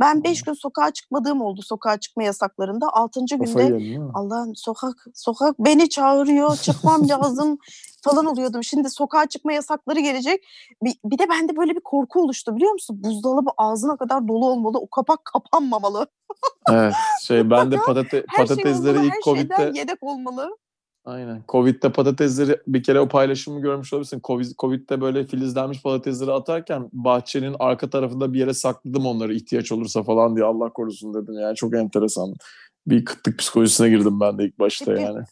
Ben 0.00 0.24
beş 0.24 0.42
gün 0.42 0.52
sokağa 0.52 0.90
çıkmadığım 0.90 1.40
oldu 1.40 1.62
sokağa 1.62 2.00
çıkma 2.00 2.22
yasaklarında. 2.22 2.88
Altıncı 2.92 3.36
günde? 3.36 4.00
Allah'ım 4.14 4.56
sokak 4.56 5.06
sokak 5.14 5.58
beni 5.58 5.88
çağırıyor 5.88 6.56
çıkmam 6.56 7.08
lazım 7.08 7.58
falan 8.02 8.26
oluyordum. 8.26 8.64
Şimdi 8.64 8.90
sokağa 8.90 9.26
çıkma 9.26 9.52
yasakları 9.52 10.00
gelecek. 10.00 10.44
Bir, 10.82 10.94
bir 11.04 11.18
de 11.18 11.28
bende 11.28 11.56
böyle 11.56 11.74
bir 11.74 11.80
korku 11.80 12.22
oluştu 12.22 12.56
biliyor 12.56 12.72
musun? 12.72 13.04
Buzdolabı 13.04 13.50
ağzına 13.56 13.96
kadar 13.96 14.28
dolu 14.28 14.46
olmalı. 14.46 14.78
O 14.78 14.90
kapak 14.90 15.24
kapanmamalı. 15.24 16.06
Evet. 16.70 16.94
Şey 17.22 17.50
ben 17.50 17.70
de 17.70 17.76
patate, 17.86 18.10
şey 18.10 18.24
patatesleri 18.36 18.98
olmalı, 18.98 19.06
ilk 19.06 19.24
Covid'de 19.24 19.72
yedek 19.74 20.02
olmalı. 20.02 20.56
Aynen. 21.04 21.42
Covid'de 21.48 21.92
patatesleri 21.92 22.58
bir 22.66 22.82
kere 22.82 23.00
o 23.00 23.08
paylaşımı 23.08 23.60
görmüş 23.60 23.92
olabilirsin. 23.92 24.20
Covid, 24.24 24.46
Covid'de 24.58 25.00
böyle 25.00 25.26
filizlenmiş 25.26 25.82
patatesleri 25.82 26.32
atarken 26.32 26.88
bahçenin 26.92 27.56
arka 27.58 27.90
tarafında 27.90 28.32
bir 28.32 28.38
yere 28.38 28.54
sakladım 28.54 29.06
onları 29.06 29.34
ihtiyaç 29.34 29.72
olursa 29.72 30.02
falan 30.02 30.36
diye 30.36 30.46
Allah 30.46 30.72
korusun 30.72 31.14
dedim. 31.14 31.34
Yani 31.34 31.56
çok 31.56 31.74
enteresan. 31.74 32.34
Bir 32.86 33.04
kıtlık 33.04 33.38
psikolojisine 33.38 33.88
girdim 33.88 34.20
ben 34.20 34.38
de 34.38 34.44
ilk 34.44 34.58
başta 34.58 34.84
Peki, 34.84 35.02
yani. 35.02 35.24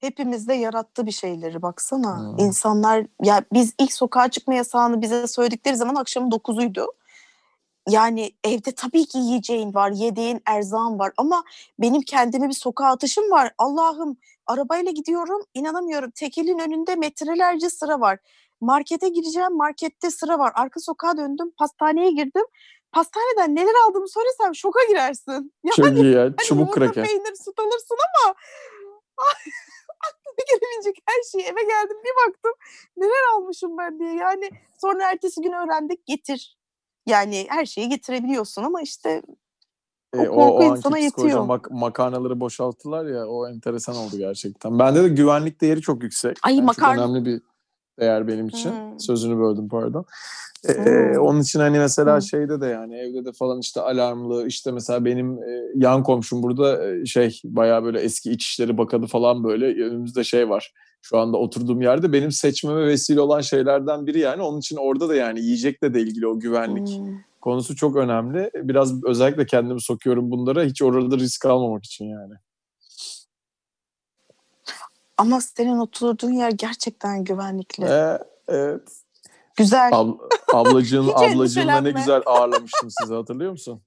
Hepimizde 0.00 0.54
yarattı 0.54 1.06
bir 1.06 1.10
şeyleri 1.10 1.62
baksana. 1.62 2.18
Hmm. 2.18 2.46
İnsanlar 2.46 3.06
ya 3.22 3.44
biz 3.52 3.74
ilk 3.78 3.92
sokağa 3.92 4.30
çıkma 4.30 4.54
yasağını 4.54 5.02
bize 5.02 5.26
söyledikleri 5.26 5.76
zaman 5.76 5.94
akşamın 5.94 6.30
9'uydu. 6.30 6.86
Yani 7.88 8.32
evde 8.44 8.72
tabii 8.72 9.06
ki 9.06 9.18
yiyeceğin 9.18 9.74
var, 9.74 9.90
yediğin 9.90 10.40
erzağın 10.46 10.98
var 10.98 11.12
ama 11.16 11.44
benim 11.78 12.02
kendime 12.02 12.48
bir 12.48 12.54
sokağa 12.54 12.86
atışım 12.86 13.30
var. 13.30 13.52
Allah'ım 13.58 14.16
arabayla 14.46 14.90
gidiyorum 14.90 15.42
inanamıyorum. 15.54 16.10
Tekelin 16.10 16.58
önünde 16.58 16.96
metrelerce 16.96 17.70
sıra 17.70 18.00
var. 18.00 18.18
Markete 18.60 19.08
gireceğim 19.08 19.56
markette 19.56 20.10
sıra 20.10 20.38
var. 20.38 20.52
Arka 20.54 20.80
sokağa 20.80 21.16
döndüm 21.16 21.50
pastaneye 21.58 22.10
girdim. 22.10 22.44
Pastaneden 22.92 23.56
neler 23.56 23.74
aldığımı 23.86 24.08
söylesem 24.08 24.54
şoka 24.54 24.80
girersin. 24.88 25.52
Ya 25.64 25.72
Çok 25.76 25.86
iyi 25.86 26.12
ya. 26.14 26.22
hani 26.22 26.36
Çubuk 26.36 26.72
kraker. 26.72 27.04
peynir, 27.06 27.34
süt 27.34 27.58
alırsın 27.58 27.96
ama 28.24 28.34
Aklına 30.08 30.44
gelebilecek 30.48 31.02
her 31.06 31.22
şeyi 31.32 31.44
eve 31.44 31.62
geldim 31.62 31.96
bir 32.04 32.28
baktım 32.28 32.52
neler 32.96 33.34
almışım 33.34 33.78
ben 33.78 33.98
diye. 33.98 34.14
Yani 34.14 34.50
sonra 34.80 35.10
ertesi 35.10 35.40
gün 35.40 35.52
öğrendik 35.52 36.06
getir. 36.06 36.59
Yani 37.10 37.46
her 37.48 37.66
şeyi 37.66 37.88
getirebiliyorsun 37.88 38.62
ama 38.64 38.82
işte 38.82 39.22
o 40.18 40.22
E, 40.22 40.26
korku 40.26 40.62
anki 40.64 40.78
insana 40.78 40.96
psikoloji 40.96 41.04
yetiyor. 41.04 41.44
mak- 41.46 41.72
makarnaları 41.72 42.40
boşalttılar 42.40 43.06
ya 43.06 43.26
o 43.26 43.48
enteresan 43.48 43.96
oldu 43.96 44.16
gerçekten. 44.18 44.78
Bende 44.78 45.02
de 45.04 45.08
güvenlik 45.08 45.60
değeri 45.60 45.80
çok 45.80 46.02
yüksek. 46.02 46.36
Ay, 46.42 46.56
Yani 46.56 46.66
çok 46.66 46.78
makarna- 46.78 47.04
önemli 47.04 47.24
bir 47.24 47.42
değer 48.00 48.28
benim 48.28 48.48
için. 48.48 48.70
Hmm. 48.70 49.00
Sözünü 49.00 49.38
böldüm 49.38 49.68
pardon. 49.68 50.04
E, 50.68 50.72
Hmm. 50.72 51.22
onun 51.22 51.40
için 51.40 51.60
hani 51.60 51.78
mesela 51.78 52.14
Hmm. 52.14 52.22
şeyde 52.22 52.60
de 52.60 52.66
yani 52.66 52.96
evde 52.96 53.24
de 53.24 53.32
falan 53.32 53.60
işte 53.60 53.80
alarmlı 53.80 54.46
işte 54.46 54.72
mesela 54.72 55.04
benim 55.04 55.42
e, 55.42 55.62
yan 55.74 56.02
komşum 56.02 56.42
burada 56.42 56.88
e, 56.94 57.04
şey 57.06 57.40
bayağı 57.44 57.84
böyle 57.84 58.00
eski 58.00 58.30
İçişleri 58.30 58.78
Bakanı 58.78 59.06
falan 59.06 59.44
böyle 59.44 59.84
önümüzde 59.84 60.24
şey 60.24 60.48
var. 60.48 60.72
Şu 61.02 61.18
anda 61.18 61.36
oturduğum 61.36 61.82
yerde 61.82 62.12
benim 62.12 62.32
seçmeme 62.32 62.86
vesile 62.86 63.20
olan 63.20 63.40
şeylerden 63.40 64.06
biri 64.06 64.18
yani. 64.18 64.42
Onun 64.42 64.58
için 64.58 64.76
orada 64.76 65.08
da 65.08 65.14
yani 65.14 65.40
yiyecekle 65.40 65.94
de 65.94 66.00
ilgili 66.00 66.26
o 66.26 66.40
güvenlik 66.40 66.88
Hmm. 66.98 67.18
konusu 67.40 67.76
çok 67.76 67.96
önemli. 67.96 68.50
Biraz 68.54 69.04
özellikle 69.04 69.46
kendimi 69.46 69.82
sokuyorum 69.82 70.30
bunlara 70.30 70.64
hiç 70.64 70.82
orada 70.82 71.16
risk 71.16 71.46
almamak 71.46 71.84
için 71.84 72.04
yani. 72.04 72.34
Ama 75.16 75.40
senin 75.40 75.78
oturduğun 75.78 76.32
yer 76.32 76.50
gerçekten 76.50 77.24
güvenlikli. 77.24 77.84
Ee, 77.84 78.18
evet. 78.48 79.02
Güzel. 79.56 79.90
Ab, 79.92 80.12
ablacığın, 80.52 81.02
Hiç 81.08 81.14
ablacığımla 81.16 81.80
ne 81.80 81.90
güzel 81.90 82.22
ağırlamıştım 82.26 82.88
sizi 83.00 83.14
hatırlıyor 83.14 83.50
musun? 83.50 83.82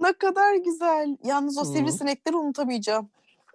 Ne 0.00 0.12
kadar 0.12 0.54
güzel. 0.54 1.16
Yalnız 1.24 1.58
o 1.58 1.64
sivrisinekleri 1.64 2.36
unutamayacağım. 2.36 3.08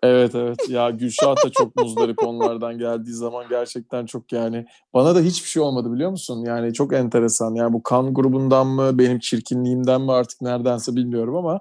Evet 0.03 0.35
evet 0.35 0.69
ya 0.69 0.89
Gülşah 0.89 1.35
da 1.45 1.51
çok 1.51 1.75
muzdarip 1.75 2.23
onlardan 2.23 2.77
geldiği 2.77 3.13
zaman 3.13 3.45
gerçekten 3.49 4.05
çok 4.05 4.31
yani 4.31 4.65
bana 4.93 5.15
da 5.15 5.19
hiçbir 5.19 5.49
şey 5.49 5.63
olmadı 5.63 5.93
biliyor 5.93 6.11
musun? 6.11 6.45
Yani 6.45 6.73
çok 6.73 6.93
enteresan 6.93 7.55
yani 7.55 7.73
bu 7.73 7.83
kan 7.83 8.13
grubundan 8.13 8.67
mı 8.67 8.97
benim 8.97 9.19
çirkinliğimden 9.19 10.01
mi 10.01 10.11
artık 10.11 10.41
neredense 10.41 10.95
bilmiyorum 10.95 11.35
ama 11.35 11.59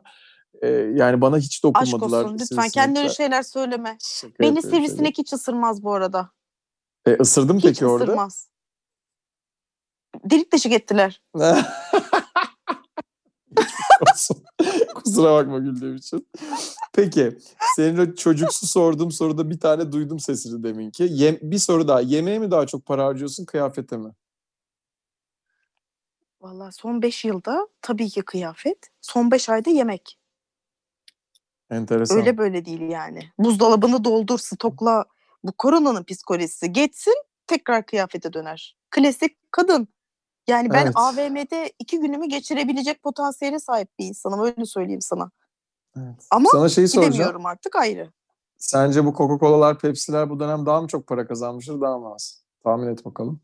e, 0.62 0.68
yani 0.70 1.20
bana 1.20 1.38
hiç 1.38 1.54
Aşk 1.54 1.62
dokunmadılar. 1.62 2.24
olsun 2.24 2.38
lütfen 2.38 2.68
kendine 2.68 2.98
öyle 2.98 3.08
şeyler 3.08 3.42
söyleme. 3.42 3.96
Şaka 4.00 4.34
Beni 4.40 4.62
sivrisinek 4.62 5.18
hiç 5.18 5.32
ısırmaz 5.32 5.82
bu 5.82 5.94
arada. 5.94 6.30
E, 7.06 7.16
ısırdım 7.20 7.56
Hiç 7.56 7.64
peki 7.64 7.86
orada. 7.86 8.04
ısırmaz. 8.04 8.50
Delik 10.24 10.52
deşik 10.52 10.72
ettiler. 10.72 11.22
Olsun. 14.12 14.44
Kusura 15.10 15.34
bakma 15.34 15.58
güldüğüm 15.58 15.96
için. 15.96 16.28
Peki. 16.92 17.38
Senin 17.76 17.98
o 17.98 18.14
çocuksu 18.14 18.66
sorduğum 18.66 19.10
soruda 19.12 19.50
bir 19.50 19.60
tane 19.60 19.92
duydum 19.92 20.20
sesini 20.20 20.62
deminki. 20.62 21.08
Yem, 21.10 21.38
bir 21.42 21.58
soru 21.58 21.88
daha. 21.88 22.00
Yemeğe 22.00 22.38
mi 22.38 22.50
daha 22.50 22.66
çok 22.66 22.86
para 22.86 23.04
harcıyorsun, 23.06 23.44
kıyafete 23.44 23.96
mi? 23.96 24.10
Vallahi 26.40 26.72
son 26.72 27.02
5 27.02 27.24
yılda 27.24 27.68
tabii 27.82 28.08
ki 28.08 28.22
kıyafet. 28.22 28.90
Son 29.00 29.30
5 29.30 29.48
ayda 29.48 29.70
yemek. 29.70 30.18
Enteresan. 31.70 32.18
Öyle 32.18 32.38
böyle 32.38 32.64
değil 32.64 32.80
yani. 32.80 33.32
Buzdolabını 33.38 34.04
doldur, 34.04 34.38
stokla. 34.38 35.04
Bu 35.44 35.52
koronanın 35.52 36.04
psikolojisi 36.04 36.72
geçsin 36.72 37.14
tekrar 37.46 37.86
kıyafete 37.86 38.32
döner. 38.32 38.76
Klasik 38.90 39.52
kadın. 39.52 39.88
Yani 40.48 40.70
ben 40.70 40.84
Evet. 40.84 40.92
AVM'de 40.96 41.72
iki 41.78 42.00
günümü 42.00 42.26
geçirebilecek 42.26 43.02
potansiyele 43.02 43.58
sahip 43.58 43.88
bir 43.98 44.04
insanım. 44.04 44.40
Öyle 44.40 44.64
söyleyeyim 44.64 45.00
sana. 45.02 45.30
Evet. 45.96 46.26
Ama 46.30 46.48
Sana 46.52 46.68
şeyi 46.68 46.88
soracağım. 46.88 47.12
Gidemiyorum 47.12 47.46
artık 47.46 47.76
ayrı. 47.76 48.10
Sence 48.58 49.04
bu 49.04 49.10
Coca-Cola'lar, 49.14 49.78
Pepsi'ler 49.78 50.30
bu 50.30 50.40
dönem 50.40 50.66
daha 50.66 50.80
mı 50.80 50.88
çok 50.88 51.06
para 51.06 51.26
kazanmıştır, 51.26 51.80
daha 51.80 51.98
mı 51.98 52.14
az? 52.14 52.42
Tahmin 52.64 52.86
et 52.86 53.04
bakalım. 53.04 53.40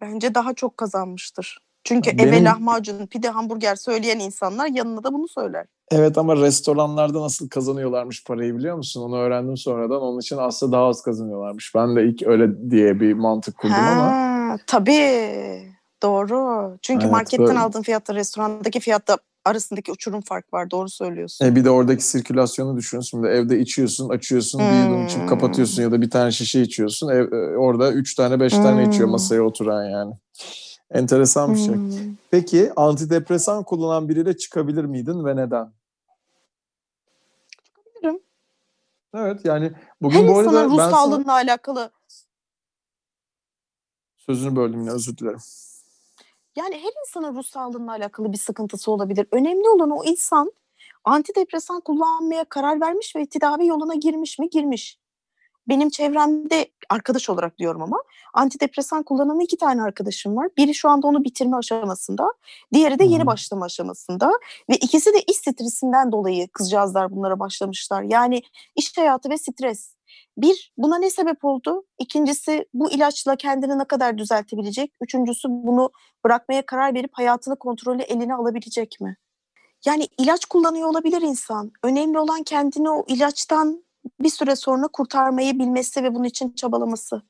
Bence 0.00 0.34
daha 0.34 0.54
çok 0.54 0.76
kazanmıştır. 0.76 1.58
Çünkü 1.84 2.18
Benim- 2.18 2.28
eve 2.28 2.44
lahmacun, 2.44 3.06
pide, 3.06 3.28
hamburger 3.28 3.76
söyleyen 3.76 4.18
insanlar 4.18 4.66
yanına 4.66 5.04
da 5.04 5.12
bunu 5.12 5.28
söyler. 5.28 5.66
Evet 5.90 6.18
ama 6.18 6.36
restoranlarda 6.36 7.20
nasıl 7.20 7.48
kazanıyorlarmış 7.48 8.24
parayı 8.24 8.56
biliyor 8.56 8.76
musun? 8.76 9.02
Onu 9.02 9.16
öğrendim 9.18 9.56
sonradan. 9.56 10.02
Onun 10.02 10.20
için 10.20 10.36
aslında 10.36 10.72
daha 10.76 10.86
az 10.86 11.02
kazanıyorlarmış. 11.02 11.74
Ben 11.74 11.96
de 11.96 12.04
ilk 12.04 12.22
öyle 12.26 12.70
diye 12.70 13.00
bir 13.00 13.12
mantık 13.14 13.58
kurdum 13.58 13.74
ama 13.76 14.02
Ha, 14.12 14.56
tabii. 14.66 15.71
Doğru. 16.02 16.76
Çünkü 16.82 17.02
Evet, 17.02 17.12
marketten 17.12 17.46
böyle. 17.46 17.58
aldığın 17.58 17.82
fiyatla 17.82 18.14
restorandaki 18.14 18.80
fiyatta 18.80 19.18
arasındaki 19.44 19.92
uçurum 19.92 20.20
fark 20.20 20.52
var. 20.52 20.70
Doğru 20.70 20.88
söylüyorsun. 20.88 21.44
E 21.46 21.56
bir 21.56 21.64
de 21.64 21.70
oradaki 21.70 22.04
sirkülasyonu 22.04 22.76
düşün. 22.76 23.00
Şimdi 23.00 23.26
evde 23.26 23.58
içiyorsun, 23.58 24.08
açıyorsun, 24.08 24.60
bir 24.60 24.84
yudum 24.84 25.04
içip 25.04 25.20
Hmm. 25.20 25.26
kapatıyorsun 25.26 25.82
ya 25.82 25.92
da 25.92 26.00
bir 26.00 26.10
tane 26.10 26.32
şişe 26.32 26.60
içiyorsun. 26.60 27.08
Ev, 27.08 27.32
e, 27.32 27.56
orada 27.56 27.92
üç 27.92 28.14
tane, 28.14 28.40
beş 28.40 28.52
tane 28.52 28.88
içiyor 28.88 29.06
Hmm. 29.06 29.12
masaya 29.12 29.42
oturan 29.42 29.84
yani. 29.84 30.14
Enteresan 30.90 31.54
bir 31.54 31.58
şey. 31.58 31.74
Hmm. 31.74 32.16
Peki 32.30 32.72
antidepresan 32.76 33.62
kullanan 33.64 34.08
biriyle 34.08 34.36
çıkabilir 34.36 34.84
miydin 34.84 35.24
ve 35.24 35.36
neden? 35.36 35.72
Çıkabilirim. 37.64 38.22
Evet 39.14 39.44
yani 39.44 39.72
bugün 40.02 40.18
Her 40.18 40.28
bu 40.28 40.38
arada 40.38 40.50
insanın 40.50 40.70
ruh 40.70 40.76
sana... 40.76 40.90
sağlığıyla 40.90 41.32
alakalı 41.32 41.90
Sözünü 44.16 44.56
böldüm 44.56 44.80
yine 44.80 44.90
özür 44.90 45.16
dilerim. 45.16 45.38
Yani 46.56 46.74
her 46.74 46.90
insanın 47.06 47.34
ruh 47.36 47.44
sağlığıyla 47.44 47.92
alakalı 47.92 48.32
bir 48.32 48.38
sıkıntısı 48.38 48.90
olabilir. 48.90 49.26
Önemli 49.32 49.68
olan 49.68 49.90
o 49.90 50.04
insan 50.04 50.52
antidepresan 51.04 51.80
kullanmaya 51.80 52.44
karar 52.44 52.80
vermiş 52.80 53.16
ve 53.16 53.26
tedavi 53.26 53.66
yoluna 53.66 53.94
girmiş 53.94 54.38
mi? 54.38 54.50
Girmiş. 54.50 54.98
Benim 55.68 55.90
çevremde 55.90 56.66
arkadaş 56.90 57.30
olarak 57.30 57.58
diyorum 57.58 57.82
ama 57.82 58.02
antidepresan 58.34 59.02
kullanan 59.02 59.40
iki 59.40 59.56
tane 59.56 59.82
arkadaşım 59.82 60.36
var. 60.36 60.48
Biri 60.56 60.74
şu 60.74 60.88
anda 60.88 61.06
onu 61.06 61.24
bitirme 61.24 61.56
aşamasında, 61.56 62.28
diğeri 62.72 62.98
de 62.98 63.04
yeni 63.04 63.26
başlama 63.26 63.64
aşamasında 63.64 64.32
ve 64.70 64.76
ikisi 64.76 65.14
de 65.14 65.22
iş 65.22 65.36
stresinden 65.36 66.12
dolayı 66.12 66.48
kızcağızlar 66.48 67.10
bunlara 67.10 67.38
başlamışlar. 67.38 68.02
Yani 68.02 68.42
iş 68.76 68.98
hayatı 68.98 69.30
ve 69.30 69.38
stres. 69.38 69.94
Bir, 70.38 70.72
buna 70.76 70.98
ne 70.98 71.10
sebep 71.10 71.44
oldu? 71.44 71.84
İkincisi, 71.98 72.66
bu 72.74 72.90
ilaçla 72.90 73.36
kendini 73.36 73.78
ne 73.78 73.84
kadar 73.84 74.18
düzeltebilecek? 74.18 74.92
Üçüncüsü, 75.00 75.48
bunu 75.50 75.90
bırakmaya 76.24 76.66
karar 76.66 76.94
verip 76.94 77.10
hayatını 77.12 77.56
kontrolü 77.58 78.02
eline 78.02 78.34
alabilecek 78.34 79.00
mi? 79.00 79.16
Yani 79.86 80.08
ilaç 80.18 80.44
kullanıyor 80.44 80.88
olabilir 80.88 81.22
insan. 81.22 81.72
Önemli 81.82 82.18
olan 82.18 82.42
kendini 82.42 82.90
o 82.90 83.04
ilaçtan 83.08 83.84
bir 84.20 84.30
süre 84.30 84.56
sonra 84.56 84.88
kurtarmayı 84.88 85.58
bilmesi 85.58 86.02
ve 86.02 86.14
bunun 86.14 86.24
için 86.24 86.52
çabalaması. 86.52 87.22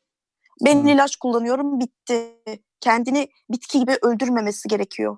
Ben 0.65 0.77
Evet. 0.77 0.95
ilaç 0.95 1.17
kullanıyorum, 1.17 1.81
bitti. 1.81 2.37
Kendini 2.81 3.29
bitki 3.51 3.79
gibi 3.79 3.99
öldürmemesi 4.03 4.69
gerekiyor. 4.69 5.17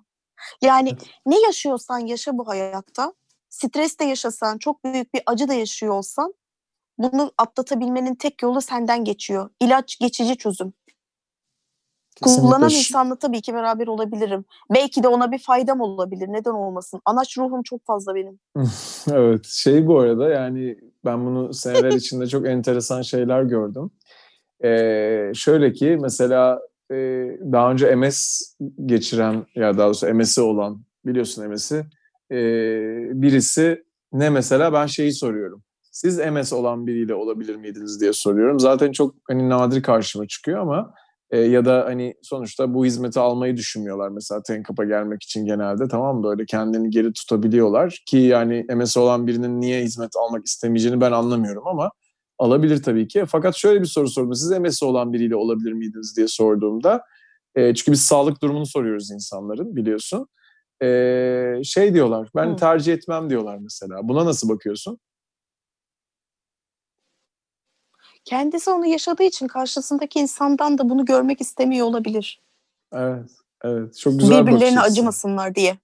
Yani 0.63 0.89
Evet. 0.89 1.03
ne 1.27 1.41
yaşıyorsan 1.41 1.99
yaşa 1.99 2.39
bu 2.39 2.49
hayatta. 2.49 3.13
Stres 3.49 3.99
de 3.99 4.05
yaşasan, 4.05 4.59
çok 4.59 4.85
büyük 4.85 5.15
bir 5.15 5.23
acı 5.27 5.49
da 5.49 5.55
yaşıyor 5.55 5.95
olsan 5.95 6.35
bunu 6.99 7.33
atlatabilmenin 7.39 8.15
tek 8.15 8.43
yolu 8.43 8.61
senden 8.61 9.05
geçiyor. 9.05 9.51
İlaç 9.61 9.99
geçici 9.99 10.37
çözüm. 10.37 10.73
Kullanan 12.23 12.69
Kesinlikle. 12.69 12.79
insanla 12.79 13.17
tabii 13.17 13.41
ki 13.41 13.55
beraber 13.55 13.87
olabilirim. 13.87 14.45
Belki 14.75 15.03
de 15.03 15.09
ona 15.09 15.33
bir 15.33 15.39
faydam 15.39 15.81
olabilir. 15.81 16.29
Neden 16.29 16.51
olmasın? 16.51 17.01
Anaç 17.05 17.39
ruhum 17.39 17.63
çok 17.63 17.87
fazla 17.87 18.15
benim. 18.15 18.39
Evet 19.13 19.47
şey 19.47 19.87
bu 19.87 19.99
arada 19.99 20.29
yani 20.29 20.79
ben 21.05 21.27
bunu 21.27 21.55
seneler 21.55 21.93
içinde 21.93 22.27
çok 22.27 22.47
enteresan 22.47 23.03
şeyler 23.03 23.43
gördüm. 23.43 23.91
Ee, 24.65 25.33
şöyle 25.35 25.73
ki 25.73 25.99
mesela 26.01 26.61
e, 26.91 26.95
daha 27.53 27.73
önce 27.73 27.95
MS 27.95 28.43
geçiren 28.87 29.47
ya 29.55 29.79
daha 29.79 29.87
doğrusu 29.87 30.15
MS'i 30.15 30.41
olan 30.41 30.85
biliyorsun 31.07 31.49
MS'i 31.49 31.87
e, 32.31 32.37
birisi 33.23 33.85
ne 34.13 34.31
mesela 34.31 34.73
ben 34.73 34.87
şeyi 34.87 35.13
soruyorum. 35.13 35.63
Siz 35.95 36.19
MS 36.19 36.53
olan 36.53 36.87
biriyle 36.87 37.15
olabilir 37.15 37.57
miydiniz 37.57 38.01
diye 38.01 38.13
soruyorum. 38.13 38.61
Zaten 38.61 38.93
çok 38.93 39.15
hani 39.29 39.49
nadir 39.49 39.83
karşıma 39.83 40.27
çıkıyor 40.27 40.59
ama 40.59 40.95
e, 41.31 41.39
ya 41.39 41.65
da 41.65 41.85
hani 41.87 42.15
sonuçta 42.23 42.75
bu 42.75 42.85
hizmeti 42.85 43.21
almayı 43.21 43.57
düşünmüyorlar 43.57 44.09
mesela 44.09 44.43
Tenkap'a 44.43 44.85
gelmek 44.85 45.23
için 45.23 45.47
genelde 45.47 45.89
tamam 45.89 46.23
böyle 46.23 46.47
kendini 46.47 46.91
geri 46.91 47.13
tutabiliyorlar 47.13 48.03
ki 48.07 48.17
yani 48.17 48.67
MS 48.75 48.97
olan 48.97 49.27
birinin 49.27 49.61
niye 49.61 49.83
hizmet 49.83 50.11
almak 50.17 50.47
istemeyeceğini 50.47 51.01
ben 51.01 51.13
anlamıyorum 51.13 51.67
ama 51.67 51.91
alabilir 52.39 52.83
tabii 52.83 53.09
ki. 53.09 53.25
Fakat 53.29 53.57
şöyle 53.57 53.81
bir 53.81 53.87
soru 53.87 54.09
sordum. 54.09 54.35
Siz 54.35 54.51
MS 54.51 54.83
olan 54.83 55.13
biriyle 55.13 55.37
olabilir 55.37 55.73
miydiniz 55.73 56.17
diye 56.17 56.29
sorduğumda 56.29 57.03
e, 57.55 57.75
çünkü 57.75 57.93
biz 57.93 58.03
sağlık 58.03 58.43
durumunu 58.43 58.67
soruyoruz 58.67 59.11
insanların 59.11 59.77
biliyorsun. 59.77 60.27
E, 60.83 61.61
şey 61.65 61.95
diyorlar 61.95 62.29
ben 62.37 62.53
Hı. 62.53 62.57
tercih 62.57 62.93
etmem 62.93 63.31
diyorlar 63.31 63.59
mesela. 63.59 64.09
Buna 64.09 64.27
nasıl 64.27 64.49
bakıyorsun? 64.49 64.99
Kendisi 68.25 68.71
onu 68.71 68.87
yaşadığı 68.87 69.23
için 69.23 69.47
karşısındaki 69.47 70.19
insandan 70.19 70.79
da 70.79 70.91
bunu 70.91 71.05
görmek 71.05 71.41
istemiyor 71.41 71.87
olabilir. 71.87 72.41
Evet. 72.93 73.31
Evet. 73.65 73.99
Çok 73.99 74.19
güzel 74.19 74.47
Birbirlerine 74.47 74.81
acımasınlar 74.81 75.55
diye. 75.55 75.79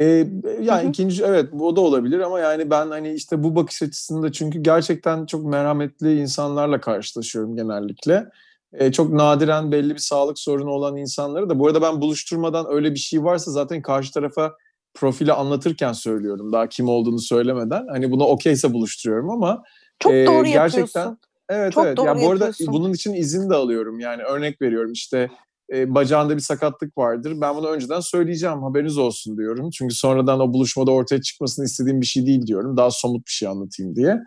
Ee, 0.00 0.26
yani 0.60 0.88
ikinci 0.88 1.24
evet 1.24 1.54
o 1.60 1.76
da 1.76 1.80
olabilir 1.80 2.18
ama 2.18 2.40
yani 2.40 2.70
ben 2.70 2.90
hani 2.90 3.12
işte 3.12 3.42
bu 3.42 3.56
bakış 3.56 3.82
açısında 3.82 4.32
çünkü 4.32 4.62
gerçekten 4.62 5.26
çok 5.26 5.44
merhametli 5.44 6.20
insanlarla 6.20 6.80
karşılaşıyorum 6.80 7.56
genellikle. 7.56 8.28
Ee, 8.72 8.92
çok 8.92 9.12
nadiren 9.12 9.72
belli 9.72 9.94
bir 9.94 9.98
sağlık 9.98 10.38
sorunu 10.38 10.70
olan 10.70 10.96
insanları 10.96 11.48
da 11.48 11.58
bu 11.58 11.66
arada 11.66 11.82
ben 11.82 12.00
buluşturmadan 12.00 12.66
öyle 12.68 12.94
bir 12.94 12.98
şey 12.98 13.24
varsa 13.24 13.50
zaten 13.50 13.82
karşı 13.82 14.12
tarafa 14.12 14.52
profili 14.94 15.32
anlatırken 15.32 15.92
söylüyorum. 15.92 16.52
Daha 16.52 16.68
kim 16.68 16.88
olduğunu 16.88 17.18
söylemeden. 17.18 17.86
Hani 17.90 18.10
buna 18.10 18.24
okeyse 18.24 18.72
buluşturuyorum 18.72 19.30
ama 19.30 19.62
çok 19.98 20.12
e, 20.12 20.26
doğru 20.26 20.44
gerçekten 20.44 21.00
yapıyorsun. 21.00 21.18
Evet 21.50 21.72
çok 21.72 21.86
evet. 21.86 21.96
Doğru 21.96 22.06
ya 22.06 22.16
bu 22.16 22.30
arada 22.30 22.52
bunun 22.66 22.92
için 22.92 23.14
izin 23.14 23.50
de 23.50 23.54
alıyorum. 23.54 24.00
Yani 24.00 24.22
örnek 24.22 24.62
veriyorum 24.62 24.92
işte 24.92 25.30
e, 25.72 25.94
bacağında 25.94 26.36
bir 26.36 26.42
sakatlık 26.42 26.98
vardır. 26.98 27.32
Ben 27.40 27.56
bunu 27.56 27.68
önceden 27.68 28.00
söyleyeceğim 28.00 28.62
haberiniz 28.62 28.98
olsun 28.98 29.36
diyorum. 29.36 29.70
Çünkü 29.70 29.94
sonradan 29.94 30.40
o 30.40 30.52
buluşmada 30.52 30.90
ortaya 30.90 31.22
çıkmasını 31.22 31.64
istediğim 31.64 32.00
bir 32.00 32.06
şey 32.06 32.26
değil 32.26 32.46
diyorum. 32.46 32.76
Daha 32.76 32.90
somut 32.90 33.26
bir 33.26 33.32
şey 33.32 33.48
anlatayım 33.48 33.96
diye. 33.96 34.18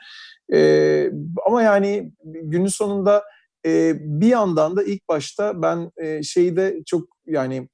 E, 0.53 1.09
ama 1.47 1.63
yani 1.63 2.11
günün 2.23 2.67
sonunda 2.67 3.23
e, 3.65 3.93
bir 3.99 4.27
yandan 4.27 4.75
da 4.75 4.83
ilk 4.83 5.09
başta 5.09 5.61
ben 5.61 5.91
e, 5.97 6.23
şeyi 6.23 6.55
de 6.55 6.81
çok 6.85 7.07
yani 7.27 7.69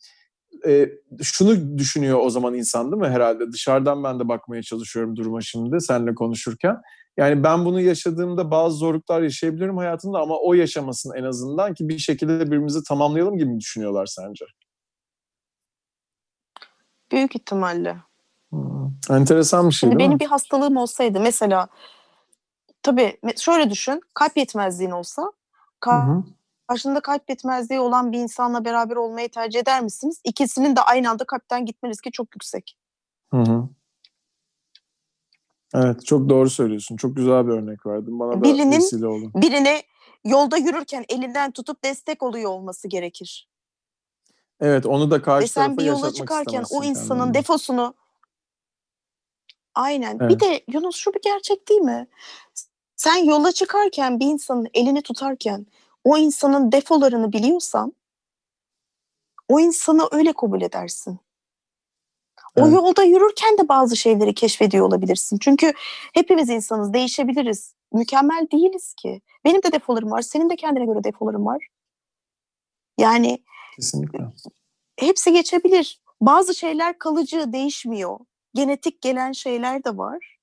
e, 0.67 0.89
şunu 1.21 1.77
düşünüyor 1.77 2.19
o 2.23 2.29
zaman 2.29 2.53
insan 2.53 2.91
değil 2.91 3.01
mi 3.01 3.09
herhalde? 3.09 3.51
Dışarıdan 3.51 4.03
ben 4.03 4.19
de 4.19 4.27
bakmaya 4.27 4.63
çalışıyorum 4.63 5.15
duruma 5.15 5.41
şimdi 5.41 5.81
seninle 5.81 6.15
konuşurken. 6.15 6.77
Yani 7.17 7.43
ben 7.43 7.65
bunu 7.65 7.81
yaşadığımda 7.81 8.51
bazı 8.51 8.77
zorluklar 8.77 9.21
yaşayabilirim 9.21 9.77
hayatımda 9.77 10.19
ama 10.19 10.37
o 10.37 10.53
yaşamasın 10.53 11.13
en 11.15 11.23
azından 11.23 11.73
ki 11.73 11.89
bir 11.89 11.97
şekilde 11.97 12.45
birbirimizi 12.45 12.83
tamamlayalım 12.83 13.37
gibi 13.37 13.49
mi 13.49 13.59
düşünüyorlar 13.59 14.05
sence? 14.05 14.45
Büyük 17.11 17.35
ihtimalle. 17.35 17.97
Hmm. 18.49 18.91
Enteresan 19.09 19.67
bir 19.67 19.73
şey 19.73 19.79
Şimdi 19.79 19.99
değil 19.99 20.07
benim 20.07 20.15
mi? 20.15 20.19
bir 20.19 20.25
hastalığım 20.25 20.77
olsaydı 20.77 21.19
mesela 21.19 21.67
tabii 22.83 23.17
şöyle 23.37 23.69
düşün 23.69 24.01
kalp 24.13 24.37
yetmezliğin 24.37 24.91
olsa 24.91 25.31
kalp, 25.79 26.25
karşında 26.69 26.99
kalp 26.99 27.29
yetmezliği 27.29 27.79
olan 27.79 28.11
bir 28.11 28.19
insanla 28.19 28.65
beraber 28.65 28.95
olmayı 28.95 29.29
tercih 29.29 29.59
eder 29.59 29.83
misiniz? 29.83 30.21
İkisinin 30.23 30.75
de 30.75 30.81
aynı 30.81 31.09
anda 31.09 31.23
kalpten 31.23 31.65
gitme 31.65 31.89
riski 31.89 32.11
çok 32.11 32.27
yüksek. 32.35 32.77
Hı 33.31 33.37
hı. 33.37 33.69
Evet 35.73 36.05
çok 36.05 36.29
doğru 36.29 36.49
söylüyorsun. 36.49 36.97
Çok 36.97 37.15
güzel 37.15 37.47
bir 37.47 37.51
örnek 37.51 37.85
verdin. 37.85 38.19
Bana 38.19 38.43
birinin, 38.43 38.71
da 38.71 38.75
vesile 38.75 39.07
oldun. 39.07 39.31
Birine 39.35 39.83
yolda 40.25 40.57
yürürken 40.57 41.05
elinden 41.09 41.51
tutup 41.51 41.83
destek 41.83 42.23
oluyor 42.23 42.51
olması 42.51 42.87
gerekir. 42.87 43.49
Evet 44.59 44.85
onu 44.85 45.11
da 45.11 45.21
karşı 45.21 45.43
Ve 45.43 45.47
sen 45.47 45.77
bir 45.77 45.85
yola 45.85 46.13
çıkarken 46.13 46.63
o 46.71 46.83
insanın 46.83 47.19
kendine. 47.19 47.33
defosunu 47.33 47.93
Aynen. 49.75 50.17
Evet. 50.21 50.31
Bir 50.31 50.39
de 50.39 50.63
Yunus 50.73 50.95
şu 50.95 51.13
bir 51.13 51.21
gerçek 51.21 51.69
değil 51.69 51.81
mi? 51.81 52.07
Sen 52.95 53.17
yola 53.17 53.51
çıkarken 53.51 54.19
bir 54.19 54.25
insanın 54.25 54.67
elini 54.73 55.01
tutarken 55.01 55.65
o 56.03 56.17
insanın 56.17 56.71
defolarını 56.71 57.33
biliyorsan 57.33 57.93
o 59.47 59.59
insanı 59.59 60.07
öyle 60.11 60.33
kabul 60.33 60.61
edersin. 60.61 61.19
O 62.55 62.61
evet. 62.61 62.73
yolda 62.73 63.03
yürürken 63.03 63.57
de 63.57 63.67
bazı 63.69 63.97
şeyleri 63.97 64.33
keşfediyor 64.33 64.85
olabilirsin. 64.85 65.37
Çünkü 65.37 65.73
hepimiz 66.13 66.49
insanız, 66.49 66.93
değişebiliriz. 66.93 67.73
Mükemmel 67.93 68.47
değiliz 68.51 68.93
ki. 68.93 69.21
Benim 69.45 69.63
de 69.63 69.71
defolarım 69.71 70.11
var, 70.11 70.21
senin 70.21 70.49
de 70.49 70.55
kendine 70.55 70.85
göre 70.85 71.03
defoların 71.03 71.45
var. 71.45 71.67
Yani 72.97 73.43
Kesinlikle. 73.75 74.19
hepsi 74.99 75.33
geçebilir. 75.33 76.01
Bazı 76.21 76.55
şeyler 76.55 76.97
kalıcı, 76.97 77.53
değişmiyor. 77.53 78.19
Genetik 78.53 79.01
gelen 79.01 79.31
şeyler 79.31 79.83
de 79.83 79.97
var. 79.97 80.39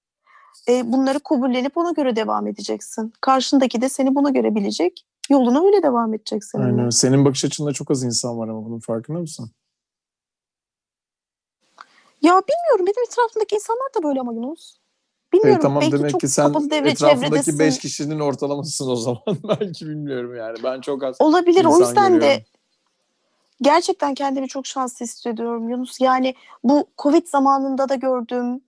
E, 0.69 0.93
bunları 0.93 1.21
kabullenip 1.21 1.77
ona 1.77 1.91
göre 1.93 2.17
devam 2.17 2.47
edeceksin. 2.47 3.13
Karşındaki 3.21 3.81
de 3.81 3.89
seni 3.89 4.15
buna 4.15 4.31
göre 4.31 4.55
bilecek. 4.55 5.07
Yoluna 5.31 5.65
öyle 5.67 5.83
devam 5.83 6.15
edeceksin. 6.15 6.61
Aynen. 6.61 6.91
Senin 6.91 7.25
bakış 7.25 7.45
açında 7.45 7.73
çok 7.73 7.91
az 7.91 8.03
insan 8.03 8.39
var 8.39 8.49
ama 8.49 8.65
bunun 8.65 8.79
farkında 8.79 9.19
mısın? 9.19 9.51
Ya 12.23 12.43
bilmiyorum 12.49 12.87
benim 12.87 13.09
etrafımdaki 13.09 13.55
insanlar 13.55 13.95
da 13.99 14.03
böyle 14.03 14.21
ama 14.21 14.33
Yunus. 14.33 14.77
Bilmiyorum. 15.33 15.61
E, 15.61 15.63
tamam 15.63 15.81
belki 15.81 15.99
demek 15.99 16.11
çok 16.11 16.21
ki 16.21 16.29
sen 16.29 16.55
devre 16.71 16.91
etrafındaki 16.91 17.59
5 17.59 17.79
kişinin 17.79 18.21
ortalamasısın 18.21 18.91
o 18.91 18.97
zaman. 18.97 19.23
belki 19.61 19.87
bilmiyorum 19.89 20.37
yani. 20.37 20.59
Ben 20.65 20.81
çok 20.81 21.05
az 21.05 21.17
Olabilir 21.21 21.65
o 21.65 21.79
yüzden 21.79 22.13
görüyorum. 22.13 22.21
de 22.21 22.45
gerçekten 23.63 24.15
kendimi 24.15 24.49
çok 24.49 24.67
şanslı 24.67 25.05
hissediyorum 25.05 25.69
Yunus. 25.69 26.01
Yani 26.01 26.35
bu 26.65 26.87
Covid 26.99 27.27
zamanında 27.27 27.89
da 27.89 27.95
gördüm. 27.95 28.61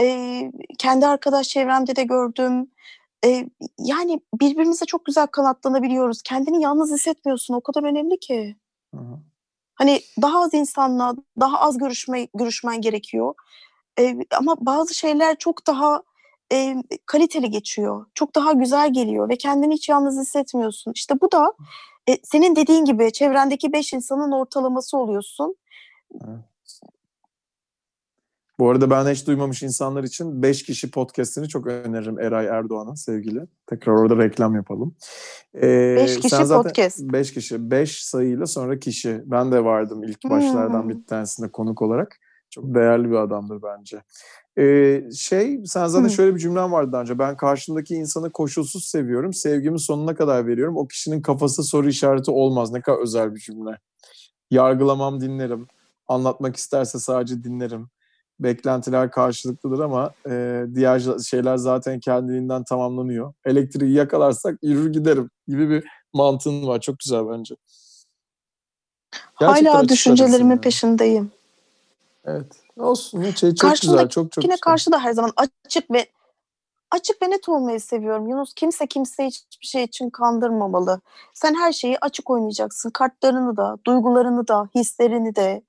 E, 0.00 0.52
kendi 0.78 1.06
arkadaş 1.06 1.48
çevremde 1.48 1.96
de 1.96 2.04
gördüm. 2.04 2.70
E, 3.24 3.46
yani 3.78 4.20
birbirimize 4.40 4.84
çok 4.86 5.04
güzel 5.04 5.26
kanatlanabiliyoruz. 5.26 6.22
Kendini 6.22 6.62
yalnız 6.62 6.92
hissetmiyorsun. 6.92 7.54
O 7.54 7.60
kadar 7.60 7.82
önemli 7.84 8.20
ki. 8.20 8.56
Hı 8.94 9.00
hı. 9.00 9.18
Hani 9.74 10.00
daha 10.22 10.40
az 10.42 10.54
insanla, 10.54 11.14
daha 11.40 11.60
az 11.60 11.78
görüşme 11.78 12.28
görüşmen 12.34 12.80
gerekiyor. 12.80 13.34
Eee, 14.00 14.18
ama 14.38 14.56
bazı 14.60 14.94
şeyler 14.94 15.36
çok 15.38 15.66
daha, 15.66 16.02
eee, 16.52 16.82
kaliteli 17.06 17.50
geçiyor. 17.50 18.06
Çok 18.14 18.34
daha 18.34 18.52
güzel 18.52 18.92
geliyor 18.92 19.28
ve 19.28 19.36
kendini 19.38 19.74
hiç 19.74 19.88
yalnız 19.88 20.20
hissetmiyorsun. 20.20 20.92
İşte 20.96 21.20
bu 21.20 21.32
da, 21.32 21.52
eee, 22.08 22.18
senin 22.24 22.56
dediğin 22.56 22.84
gibi 22.84 23.12
çevrendeki 23.12 23.72
5 23.72 23.92
insanın 23.92 24.32
ortalaması 24.32 24.98
oluyorsun. 24.98 25.56
Evet. 26.28 26.40
Bu 28.58 28.70
arada 28.70 28.90
ben 28.90 29.12
hiç 29.12 29.26
duymamış 29.26 29.62
insanlar 29.62 30.04
için 30.04 30.42
5 30.42 30.62
kişi 30.62 30.90
podcast'ini 30.90 31.48
çok 31.48 31.66
öneririm 31.66 32.20
Eray 32.20 32.46
Erdoğan'ın 32.46 32.94
sevgili. 32.94 33.40
Tekrar 33.66 33.92
orada 33.92 34.16
reklam 34.16 34.54
yapalım. 34.54 34.94
5 35.54 35.62
ee, 35.62 36.06
kişi 36.16 36.28
sen 36.28 36.44
zaten 36.44 36.62
podcast. 36.62 37.00
5 37.00 37.34
kişi. 37.34 37.70
5 37.70 38.04
sayıyla 38.04 38.46
sonra 38.46 38.78
kişi. 38.78 39.22
Ben 39.26 39.52
de 39.52 39.64
vardım 39.64 40.04
ilk 40.04 40.24
başlardan 40.24 40.82
hmm. 40.82 40.88
bir 40.88 41.06
tanesinde 41.06 41.48
konuk 41.48 41.82
olarak. 41.82 42.16
Çok 42.50 42.74
değerli 42.74 43.10
bir 43.10 43.16
adamdır 43.16 43.62
bence. 43.62 44.02
Ee, 44.58 45.02
şey 45.16 45.60
sen 45.66 45.86
zaten 45.86 46.04
hmm. 46.04 46.10
şöyle 46.10 46.34
bir 46.34 46.40
cümlen 46.40 46.72
vardı 46.72 46.92
daha 46.92 47.02
önce. 47.02 47.18
Ben 47.18 47.36
karşımdaki 47.36 47.94
insanı 47.94 48.30
koşulsuz 48.30 48.84
seviyorum. 48.84 49.32
Sevgimi 49.32 49.80
sonuna 49.80 50.14
kadar 50.14 50.46
veriyorum. 50.46 50.76
O 50.76 50.86
kişinin 50.86 51.22
kafası 51.22 51.62
soru 51.62 51.88
işareti 51.88 52.30
olmaz. 52.30 52.72
Ne 52.72 52.80
kadar 52.80 52.98
özel 52.98 53.34
bir 53.34 53.40
cümle. 53.40 53.78
Yargılamam 54.50 55.20
dinlerim. 55.20 55.66
Anlatmak 56.08 56.56
isterse 56.56 56.98
sadece 56.98 57.44
dinlerim 57.44 57.88
beklentiler 58.40 59.10
karşılıklıdır 59.10 59.80
ama 59.80 60.10
e, 60.28 60.64
diğer 60.74 61.02
şeyler 61.24 61.56
zaten 61.56 62.00
kendiliğinden 62.00 62.64
tamamlanıyor. 62.64 63.32
Elektriği 63.44 63.92
yakalarsak 63.92 64.58
yürür 64.62 64.92
giderim 64.92 65.30
gibi 65.48 65.70
bir 65.70 65.84
mantığın 66.12 66.66
var. 66.66 66.80
Çok 66.80 66.98
güzel 66.98 67.28
bence. 67.28 67.54
Gerçekten 69.40 69.72
Hala 69.72 69.88
düşüncelerimin 69.88 70.50
yani. 70.50 70.60
peşindeyim. 70.60 71.32
Evet. 72.24 72.52
Olsun. 72.76 73.22
Şey, 73.30 73.54
çok 73.54 73.80
güzel. 73.80 74.08
Çok 74.08 74.32
çok 74.32 74.44
güzel. 74.44 74.58
karşı 74.62 74.92
da 74.92 74.98
her 74.98 75.12
zaman 75.12 75.32
açık 75.36 75.90
ve 75.90 76.06
açık 76.90 77.22
ve 77.22 77.30
net 77.30 77.48
olmayı 77.48 77.80
seviyorum. 77.80 78.28
Yunus 78.28 78.54
kimse 78.54 78.86
kimse 78.86 79.26
hiçbir 79.26 79.66
şey 79.66 79.84
için 79.84 80.10
kandırmamalı. 80.10 81.00
Sen 81.34 81.54
her 81.54 81.72
şeyi 81.72 81.98
açık 82.00 82.30
oynayacaksın. 82.30 82.90
Kartlarını 82.90 83.56
da, 83.56 83.78
duygularını 83.86 84.48
da, 84.48 84.68
hislerini 84.74 85.34
de, 85.34 85.62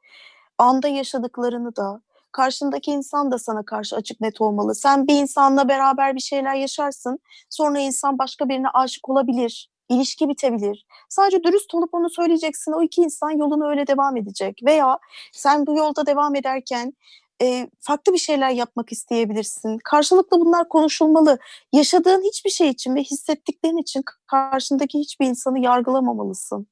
anda 0.58 0.88
yaşadıklarını 0.88 1.76
da 1.76 2.02
karşındaki 2.36 2.92
insan 2.92 3.32
da 3.32 3.40
sana 3.40 3.66
karşı 3.66 3.96
açık 3.96 4.22
net 4.22 4.42
olmalı. 4.42 4.76
Sen 4.76 5.08
bir 5.08 5.22
insanla 5.22 5.68
beraber 5.68 6.16
bir 6.16 6.22
şeyler 6.22 6.56
yaşarsın. 6.56 7.20
Sonra 7.50 7.80
insan 7.80 8.18
başka 8.18 8.50
birine 8.50 8.68
aşık 8.74 9.10
olabilir. 9.10 9.70
İlişki 9.90 10.30
bitebilir. 10.30 10.86
Sadece 11.10 11.44
dürüst 11.44 11.76
olup 11.76 11.94
onu 11.94 12.10
söyleyeceksin. 12.10 12.72
O 12.72 12.84
iki 12.84 13.02
insan 13.02 13.30
yoluna 13.30 13.70
öyle 13.70 13.88
devam 13.88 14.18
edecek. 14.18 14.60
Veya 14.66 15.00
sen 15.34 15.68
bu 15.68 15.78
yolda 15.78 16.06
devam 16.06 16.36
ederken 16.36 16.94
e, 17.42 17.70
farklı 17.80 18.14
bir 18.14 18.18
şeyler 18.18 18.50
yapmak 18.50 18.92
isteyebilirsin. 18.92 19.78
Karşılıklı 19.84 20.40
bunlar 20.40 20.70
konuşulmalı. 20.70 21.40
Yaşadığın 21.74 22.22
hiçbir 22.22 22.50
şey 22.50 22.70
için 22.70 22.96
ve 22.96 23.04
hissettiklerin 23.04 23.78
için 23.78 24.04
karşındaki 24.28 25.00
hiçbir 25.00 25.26
insanı 25.26 25.60
yargılamamalısın. 25.60 26.68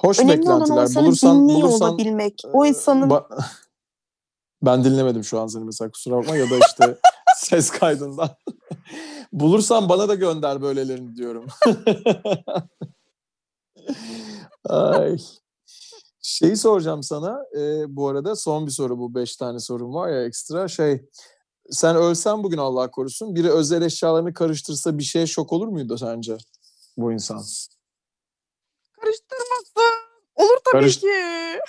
Hoş 0.00 0.20
Önemli 0.20 0.50
olan 0.50 0.70
o 0.70 0.82
insanı 0.82 1.04
bulursan, 1.06 1.48
dinliyor 1.48 1.68
bulursan, 1.68 1.88
olabilmek. 1.88 2.42
O 2.52 2.66
insanın... 2.66 3.10
Ba- 3.10 3.44
ben 4.62 4.84
dinlemedim 4.84 5.24
şu 5.24 5.40
an 5.40 5.46
seni 5.46 5.64
mesela 5.64 5.90
kusura 5.90 6.16
bakma 6.16 6.36
ya 6.36 6.50
da 6.50 6.58
işte 6.58 6.98
ses 7.36 7.70
kaydından. 7.70 8.30
Bulursan 9.32 9.88
bana 9.88 10.08
da 10.08 10.14
gönder 10.14 10.62
böylelerini 10.62 11.16
diyorum. 11.16 11.46
Ay. 14.68 15.18
Şeyi 16.22 16.56
soracağım 16.56 17.02
sana 17.02 17.44
e, 17.58 17.96
bu 17.96 18.08
arada 18.08 18.36
son 18.36 18.66
bir 18.66 18.72
soru 18.72 18.98
bu 18.98 19.14
beş 19.14 19.36
tane 19.36 19.58
sorum 19.58 19.94
var 19.94 20.08
ya 20.08 20.24
ekstra 20.24 20.68
şey 20.68 21.08
sen 21.70 21.96
ölsen 21.96 22.42
bugün 22.42 22.58
Allah 22.58 22.90
korusun 22.90 23.34
biri 23.34 23.50
özel 23.50 23.82
eşyalarını 23.82 24.34
karıştırsa 24.34 24.98
bir 24.98 25.02
şeye 25.02 25.26
şok 25.26 25.52
olur 25.52 25.68
muydu 25.68 25.98
sence 25.98 26.36
bu 26.96 27.12
insan? 27.12 27.42
Karıştırmasın. 28.92 29.85
Olur 30.36 30.56
tabii 30.64 30.82
Karış- 30.82 31.00
ki. 31.00 31.06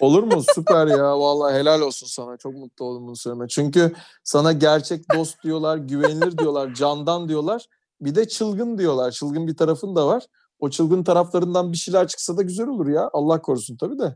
Olur 0.02 0.24
mu? 0.24 0.44
Süper 0.56 0.88
ya. 0.88 1.20
Vallahi 1.20 1.54
helal 1.54 1.82
olsun 1.82 2.08
sana. 2.08 2.38
Çok 2.38 2.54
mutlu 2.54 2.86
oldum 2.86 3.08
bunu 3.08 3.16
söyleme. 3.16 3.48
Çünkü 3.48 3.94
sana 4.24 4.52
gerçek 4.52 5.14
dost 5.16 5.44
diyorlar, 5.44 5.78
güvenilir 5.78 6.38
diyorlar, 6.38 6.74
candan 6.74 7.30
diyorlar. 7.30 7.66
Bir 8.02 8.16
de 8.16 8.28
çılgın 8.28 8.78
diyorlar. 8.78 9.12
Çılgın 9.12 9.48
bir 9.48 9.58
tarafın 9.58 9.96
da 9.96 10.08
var. 10.08 10.26
O 10.60 10.70
çılgın 10.70 11.04
taraflarından 11.04 11.72
bir 11.72 11.78
şeyler 11.78 12.08
çıksa 12.08 12.38
da 12.38 12.42
güzel 12.42 12.68
olur 12.68 12.88
ya. 12.88 13.10
Allah 13.14 13.42
korusun 13.42 13.78
tabii 13.78 14.00
de. 14.00 14.16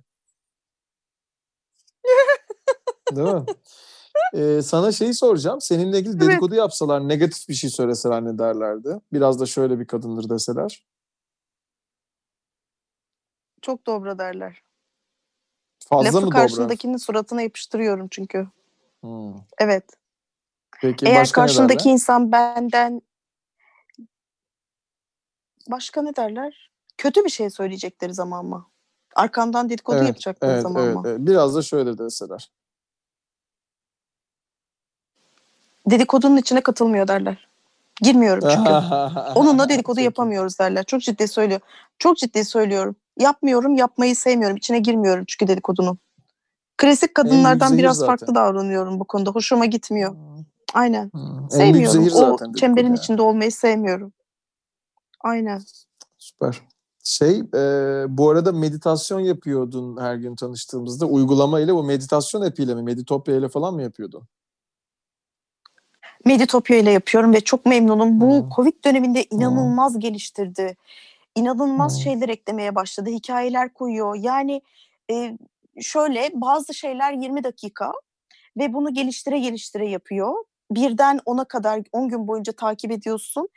Değil 3.16 3.28
mi? 3.30 3.46
Ee, 4.34 4.62
sana 4.62 4.92
şeyi 4.92 5.14
soracağım. 5.14 5.62
Seninle 5.62 6.00
ilgili 6.00 6.18
Evet. 6.18 6.22
dedikodu 6.30 6.56
yapsalar, 6.56 7.08
negatif 7.08 7.50
bir 7.50 7.54
şey 7.54 7.70
söyleseler 7.70 8.26
ne 8.26 8.38
derlerdi? 8.38 9.00
Biraz 9.14 9.40
da 9.40 9.46
şöyle 9.46 9.80
bir 9.80 9.88
kadındır 9.88 10.30
deseler. 10.30 10.86
Çok 13.62 13.86
dobra 13.86 14.20
derler. 14.20 14.64
Fazla 15.90 16.08
Lafı 16.08 16.18
mı 16.18 16.26
dobra? 16.26 16.42
karşındakinin 16.42 16.98
suratına 16.98 17.42
yapıştırıyorum 17.42 18.08
çünkü. 18.12 18.48
Hmm. 19.02 19.34
Evet. 19.58 19.86
Peki 20.82 21.06
Eğer 21.06 21.22
başka 21.22 21.42
karşındaki 21.42 21.90
insan 21.90 22.32
benden 22.32 23.02
başka 25.70 26.02
ne 26.02 26.16
derler? 26.16 26.72
Kötü 26.98 27.24
bir 27.24 27.30
şey 27.30 27.50
söyleyecekleri 27.50 28.14
zaman 28.14 28.46
mı? 28.46 28.68
Arkamdan 29.16 29.70
dedikodu 29.70 29.98
Evet, 29.98 30.08
yapacakları 30.08 30.52
Evet, 30.52 30.64
zaman 30.64 30.84
evet, 30.86 30.96
mı? 30.96 31.04
evet. 31.06 31.20
Biraz 31.20 31.56
da 31.56 31.62
şöyle 31.62 31.98
deseler. 31.98 32.52
Dedikodunun 35.90 36.38
içine 36.38 36.62
katılmıyor 36.62 37.08
derler. 37.08 37.48
Girmiyorum 38.02 38.50
çünkü. 38.52 38.70
Onunla 39.36 39.70
dedikodu 39.70 40.00
yapamıyoruz 40.00 40.60
derler. 40.60 40.84
Çok 40.84 41.02
ciddi 41.02 41.28
söylüyor. 41.28 41.60
Çok 42.00 42.18
ciddi 42.18 42.46
söylüyorum. 42.46 42.96
Yapmıyorum, 43.20 43.76
yapmayı 43.76 44.16
sevmiyorum. 44.16 44.58
İçine 44.58 44.80
girmiyorum 44.80 45.26
çünkü 45.28 45.48
dedikodunun. 45.48 46.00
Klasik 46.78 47.16
kadınlardan 47.16 47.78
biraz 47.78 47.98
zaten. 47.98 48.08
farklı 48.08 48.36
davranıyorum 48.36 49.00
bu 49.00 49.04
konuda. 49.04 49.32
Hoşuma 49.32 49.66
gitmiyor. 49.66 50.16
Aynen. 50.74 51.12
Hmm. 51.12 51.62
En 51.62 51.74
büyük 51.74 51.90
Sevmiyorum. 51.90 52.38
O 52.52 52.54
çemberin 52.54 52.88
yani. 52.88 52.98
içinde 52.98 53.22
olmayı 53.22 53.52
sevmiyorum. 53.52 54.14
Aynen. 55.22 55.62
Süper. 56.18 56.62
Şey, 57.04 57.40
e, 57.40 57.64
bu 58.08 58.30
arada 58.30 58.52
meditasyon 58.52 59.20
yapıyordun 59.20 59.98
her 60.02 60.16
gün 60.16 60.36
tanıştığımızda. 60.36 61.06
Uygulama 61.06 61.60
ile 61.60 61.76
bu 61.76 61.84
meditasyon 61.84 62.42
apiyle 62.42 62.76
mi? 62.76 62.84
Meditopya 62.84 63.36
ile 63.36 63.50
falan 63.50 63.74
mı 63.74 63.82
yapıyordun? 63.82 64.24
Meditopya 66.26 66.78
ile 66.78 66.92
yapıyorum 66.92 67.34
ve 67.34 67.42
çok 67.42 67.66
memnunum. 67.66 68.22
Bu 68.22 68.42
Hmm. 68.44 68.50
Covid 68.56 68.86
döneminde 68.86 69.24
inanılmaz 69.24 70.00
geliştirdi. 70.00 70.76
İnanılmaz 71.36 71.96
Hmm. 71.96 72.02
şeyler 72.04 72.30
eklemeye 72.30 72.76
başladı. 72.76 73.10
Hikayeler 73.10 73.74
koyuyor. 73.74 74.16
Yani 74.16 74.62
e, 75.12 75.38
şöyle 75.82 76.30
bazı 76.34 76.74
şeyler 76.74 77.14
20 77.14 77.44
dakika 77.44 77.92
ve 78.58 78.74
bunu 78.74 78.94
geliştire 78.94 79.40
geliştire 79.40 79.90
yapıyor. 79.90 80.34
Birden 80.72 81.20
10'a 81.26 81.46
kadar 81.46 81.82
10 81.92 82.10
gün 82.10 82.28
boyunca 82.28 82.54
takip 82.54 82.92
ediyorsun. 82.92 83.50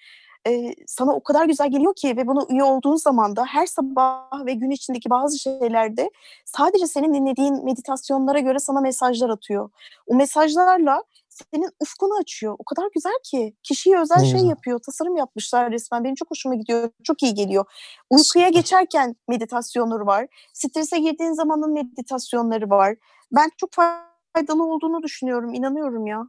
E, 0.49 0.75
sana 0.87 1.13
o 1.13 1.23
kadar 1.23 1.45
güzel 1.47 1.71
geliyor 1.71 1.95
ki 1.95 2.17
ve 2.17 2.27
buna 2.27 2.47
üye 2.51 2.65
olduğun 2.65 2.97
zaman 2.97 3.37
da 3.37 3.45
her 3.45 3.67
sabah 3.67 4.47
ve 4.47 4.53
gün 4.55 4.71
içindeki 4.71 5.11
bazı 5.11 5.39
şeylerde 5.39 6.11
sadece 6.45 6.87
senin 6.87 7.15
dinlediğin 7.15 7.65
meditasyonlara 7.65 8.39
göre 8.39 8.59
sana 8.59 8.81
mesajlar 8.81 9.31
atıyor. 9.31 9.71
O 10.07 10.15
mesajlarla 10.15 11.03
senin 11.35 11.71
ufkunu 11.81 12.15
açıyor. 12.21 12.57
O 12.59 12.65
kadar 12.65 12.89
güzel 12.95 13.19
ki. 13.25 13.57
Kişiye 13.63 14.01
özel 14.01 14.21
Ne 14.21 14.31
şey 14.31 14.41
yapıyor. 14.41 14.79
Tasarım 14.79 15.17
yapmışlar 15.17 15.71
resmen. 15.71 16.05
Benim 16.05 16.15
çok 16.15 16.31
hoşuma 16.31 16.55
gidiyor. 16.55 16.91
Çok 17.05 17.23
iyi 17.23 17.35
geliyor. 17.35 17.65
Uykuya 18.11 18.49
geçerken 18.49 19.17
meditasyonları 19.29 20.07
var. 20.07 20.27
Strese 20.53 20.99
girdiğin 20.99 21.33
zamanın 21.33 21.73
meditasyonları 21.73 22.71
var. 22.71 22.97
Ben 23.33 23.51
çok 23.57 23.71
faydalı 23.73 24.65
olduğunu 24.65 25.03
düşünüyorum. 25.03 25.55
İnanıyorum 25.55 26.07
ya. 26.07 26.29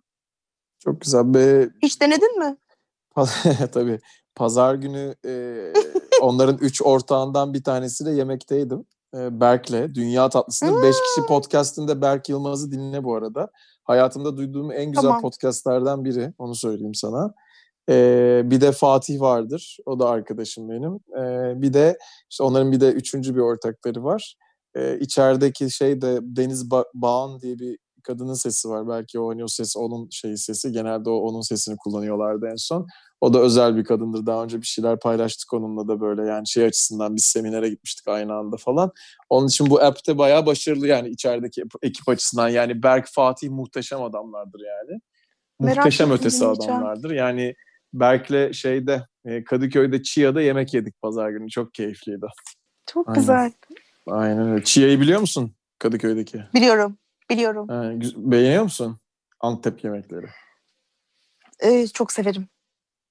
Çok 0.80 1.02
güzel. 1.02 1.34
Be, 1.34 1.70
Hiç 1.84 2.02
denedin 2.02 2.40
mi? 2.40 2.58
tabii. 3.72 4.00
Pazar 4.36 4.76
günü 4.76 5.16
e, 5.26 5.74
onların 6.22 6.58
üç 6.58 6.82
ortağından 6.82 7.54
bir 7.54 7.64
tanesiyle 7.64 8.12
yemekteydim. 8.12 8.86
E, 9.18 9.40
Berk'le. 9.40 9.96
Dünya 9.96 10.30
Tatlısı'nın 10.30 10.84
beş 10.84 10.96
kişi 10.96 11.28
podcastinde 11.28 12.02
Berk 12.02 12.30
Yılmaz'ı 12.30 12.72
dinle 12.72 13.04
bu 13.04 13.16
arada. 13.16 13.52
Hayatımda 13.86 14.38
duyduğum 14.38 14.72
en 14.72 14.86
güzel 14.86 15.02
Tamam. 15.02 15.22
podcastlerden 15.22 16.06
biri. 16.06 16.34
Onu 16.38 16.56
söyleyeyim 16.56 16.96
sana. 16.96 17.34
E, 17.90 18.42
bir 18.46 18.62
de 18.62 18.72
Fatih 18.72 19.22
vardır. 19.22 19.78
O 19.86 20.00
da 20.00 20.10
arkadaşım 20.10 20.70
benim. 20.70 20.94
E, 20.96 21.54
bir 21.62 21.74
de 21.74 21.98
işte 22.32 22.44
onların 22.44 22.72
bir 22.72 22.80
de 22.80 22.92
üçüncü 22.92 23.36
bir 23.36 23.42
ortakları 23.42 24.04
var. 24.04 24.36
E, 24.76 25.00
içerideki 25.00 25.72
şey 25.72 26.02
de 26.02 26.20
Deniz 26.22 26.68
ba- 26.68 26.90
Bağan 26.94 27.40
diye 27.40 27.60
bir 27.60 27.78
kadının 28.04 28.34
sesi 28.34 28.70
var. 28.70 28.88
Belki 28.90 29.20
o 29.20 29.30
hani 29.30 29.44
o 29.44 29.48
ses 29.48 29.78
onun 29.78 30.08
şeyi 30.12 30.38
sesi. 30.38 30.72
Genelde 30.72 31.10
o 31.10 31.14
onun 31.14 31.42
sesini 31.42 31.78
kullanıyorlardı 31.78 32.48
en 32.52 32.56
son. 32.56 32.88
O 33.26 33.34
da 33.34 33.40
özel 33.40 33.78
bir 33.78 33.84
kadındır. 33.84 34.26
Daha 34.26 34.44
önce 34.44 34.62
bir 34.62 34.66
şeyler 34.66 35.00
paylaştık 35.00 35.54
onunla 35.54 35.88
da 35.88 36.02
böyle 36.02 36.22
yani 36.22 36.48
şey 36.48 36.66
açısından 36.66 37.16
biz 37.16 37.26
seminere 37.26 37.70
gitmiştik 37.70 38.08
aynı 38.08 38.34
anda 38.34 38.58
falan. 38.58 38.92
Onun 39.30 39.48
için 39.48 39.70
bu 39.70 39.82
app'te 39.82 40.18
bayağı 40.18 40.46
başarılı 40.46 40.88
yani 40.88 41.10
içerideki 41.10 41.64
ekip 41.82 42.10
açısından. 42.10 42.50
Yani 42.50 42.84
Berk, 42.84 43.08
Fatih 43.08 43.50
muhteşem 43.50 44.04
adamlardır 44.04 44.60
yani. 44.60 45.00
Merak 45.60 45.78
Muhteşem 45.78 46.12
ötesi 46.12 46.46
adamlardır. 46.46 47.12
Yani 47.12 47.56
Berk'le 47.94 48.54
şeyde 48.54 49.06
e, 49.26 49.44
Kadıköy'de 49.44 50.04
Chia'da 50.04 50.42
yemek 50.42 50.74
yedik 50.74 51.02
pazar 51.02 51.30
günü. 51.30 51.50
Çok 51.50 51.74
keyifliydi. 51.74 52.26
Çok 52.86 53.10
Aynen. 53.10 53.22
güzel. 53.22 53.52
Aynen 54.08 54.52
öyle. 54.52 54.64
Chia'yı 54.64 55.00
biliyor 55.00 55.20
musun? 55.20 55.56
Kadıköy'deki. 55.80 56.44
Biliyorum. 56.54 56.98
Biliyorum. 57.30 57.68
Ha, 57.70 57.92
beğeniyor 58.16 58.64
musun? 58.64 59.00
Antep 59.40 59.84
yemekleri. 59.84 60.28
Ee, 61.60 61.88
çok 61.88 62.12
severim. 62.12 62.48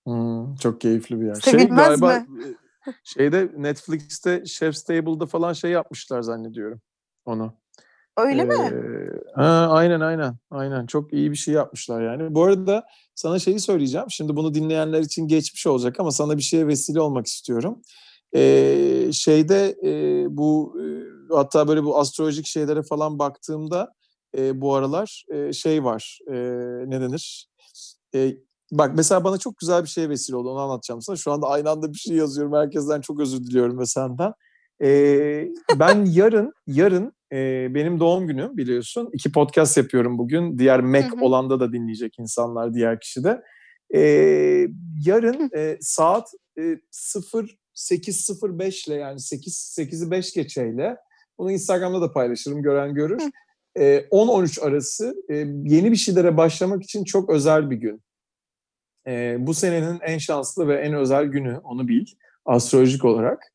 Hmm, 0.06 0.54
çok 0.54 0.80
keyifli 0.80 1.20
bir 1.20 1.26
yer. 1.26 1.34
Sevilmez 1.34 1.68
şey 1.68 1.76
galiba 1.76 2.18
mi? 2.28 2.44
e, 2.86 2.92
şeyde 3.04 3.50
Netflix'te 3.56 4.44
Chef's 4.44 4.82
Table'da 4.82 5.26
falan 5.26 5.52
şey 5.52 5.70
yapmışlar 5.70 6.22
zannediyorum 6.22 6.80
onu. 7.24 7.54
Öyle 8.16 8.44
mi? 8.44 8.54
Ee, 8.54 9.32
Ha, 9.34 9.68
aynen 9.70 10.00
aynen. 10.00 10.36
Aynen. 10.50 10.86
Çok 10.86 11.12
iyi 11.12 11.30
bir 11.30 11.36
şey 11.36 11.54
yapmışlar 11.54 12.02
yani. 12.02 12.34
Bu 12.34 12.44
arada 12.44 12.86
sana 13.14 13.38
şeyi 13.38 13.60
söyleyeceğim. 13.60 14.06
Şimdi 14.10 14.36
bunu 14.36 14.54
dinleyenler 14.54 15.00
için 15.00 15.28
geçmiş 15.28 15.66
olacak 15.66 16.00
ama 16.00 16.10
sana 16.10 16.36
bir 16.36 16.42
şeye 16.42 16.66
vesile 16.66 17.00
olmak 17.00 17.26
istiyorum. 17.26 17.82
Ee, 18.34 19.10
şeyde 19.12 19.76
e, 19.84 20.26
bu 20.36 20.76
e, 20.80 20.84
hatta 21.34 21.68
böyle 21.68 21.84
bu 21.84 21.98
astrolojik 21.98 22.46
şeylere 22.46 22.82
falan 22.82 23.18
baktığımda 23.18 23.92
e, 24.38 24.60
bu 24.60 24.74
aralar 24.74 25.24
e, 25.32 25.52
şey 25.52 25.84
var. 25.84 26.18
E, 26.28 26.34
ne 26.90 27.00
denir? 27.00 27.48
E, 28.14 28.36
bak 28.78 28.92
mesela 28.96 29.24
bana 29.24 29.38
çok 29.38 29.58
güzel 29.58 29.82
bir 29.82 29.88
şeye 29.88 30.08
vesile 30.08 30.36
oldu. 30.36 30.50
Onu 30.50 30.60
anlatacağım 30.60 31.02
sana. 31.02 31.16
Şu 31.16 31.32
anda 31.32 31.48
aynı 31.48 31.70
anda 31.70 31.92
bir 31.92 31.98
şey 31.98 32.16
yazıyorum. 32.16 32.52
Herkesten 32.52 33.00
çok 33.00 33.20
özür 33.20 33.44
diliyorum 33.44 33.78
ve 33.78 33.86
senden. 33.86 34.32
Ee, 34.82 35.48
ben 35.78 36.04
yarın 36.10 36.52
yarın 36.66 37.12
e, 37.32 37.68
benim 37.74 38.00
doğum 38.00 38.26
günüm 38.26 38.56
biliyorsun. 38.56 39.10
İki 39.12 39.32
podcast 39.32 39.76
yapıyorum 39.76 40.18
bugün. 40.18 40.58
Diğer 40.58 40.80
Mac 40.80 41.08
Hı 41.08 41.16
hı. 41.16 41.24
olanda 41.24 41.60
da 41.60 41.72
dinleyecek 41.72 42.18
insanlar 42.18 42.74
diğer 42.74 43.00
kişi 43.00 43.24
de. 43.24 43.42
Ee, 43.94 44.66
yarın 45.06 45.50
e, 45.56 45.76
saat 45.80 46.28
e, 46.58 46.62
08.05 46.92 48.88
ile 48.88 48.94
yani 48.94 49.20
8 49.20 49.76
8'i 49.78 50.10
5 50.10 50.32
geçeyle 50.32 50.96
bunu 51.38 51.52
Instagram'da 51.52 52.00
da 52.00 52.12
paylaşırım 52.12 52.62
gören 52.62 52.94
görür. 52.94 53.20
Hı. 53.20 53.30
Ee, 53.76 54.06
10-13 54.10 54.60
arası 54.60 55.14
e, 55.30 55.34
yeni 55.64 55.90
bir 55.90 55.96
şeylere 55.96 56.36
başlamak 56.36 56.82
için 56.82 57.04
çok 57.04 57.30
özel 57.30 57.70
bir 57.70 57.76
gün. 57.76 58.02
Ee, 59.06 59.36
bu 59.38 59.54
senenin 59.54 60.00
en 60.00 60.18
şanslı 60.18 60.68
ve 60.68 60.76
en 60.76 60.94
özel 60.94 61.24
günü 61.24 61.60
onu 61.64 61.88
bil 61.88 62.06
astrolojik 62.44 63.04
olarak. 63.04 63.52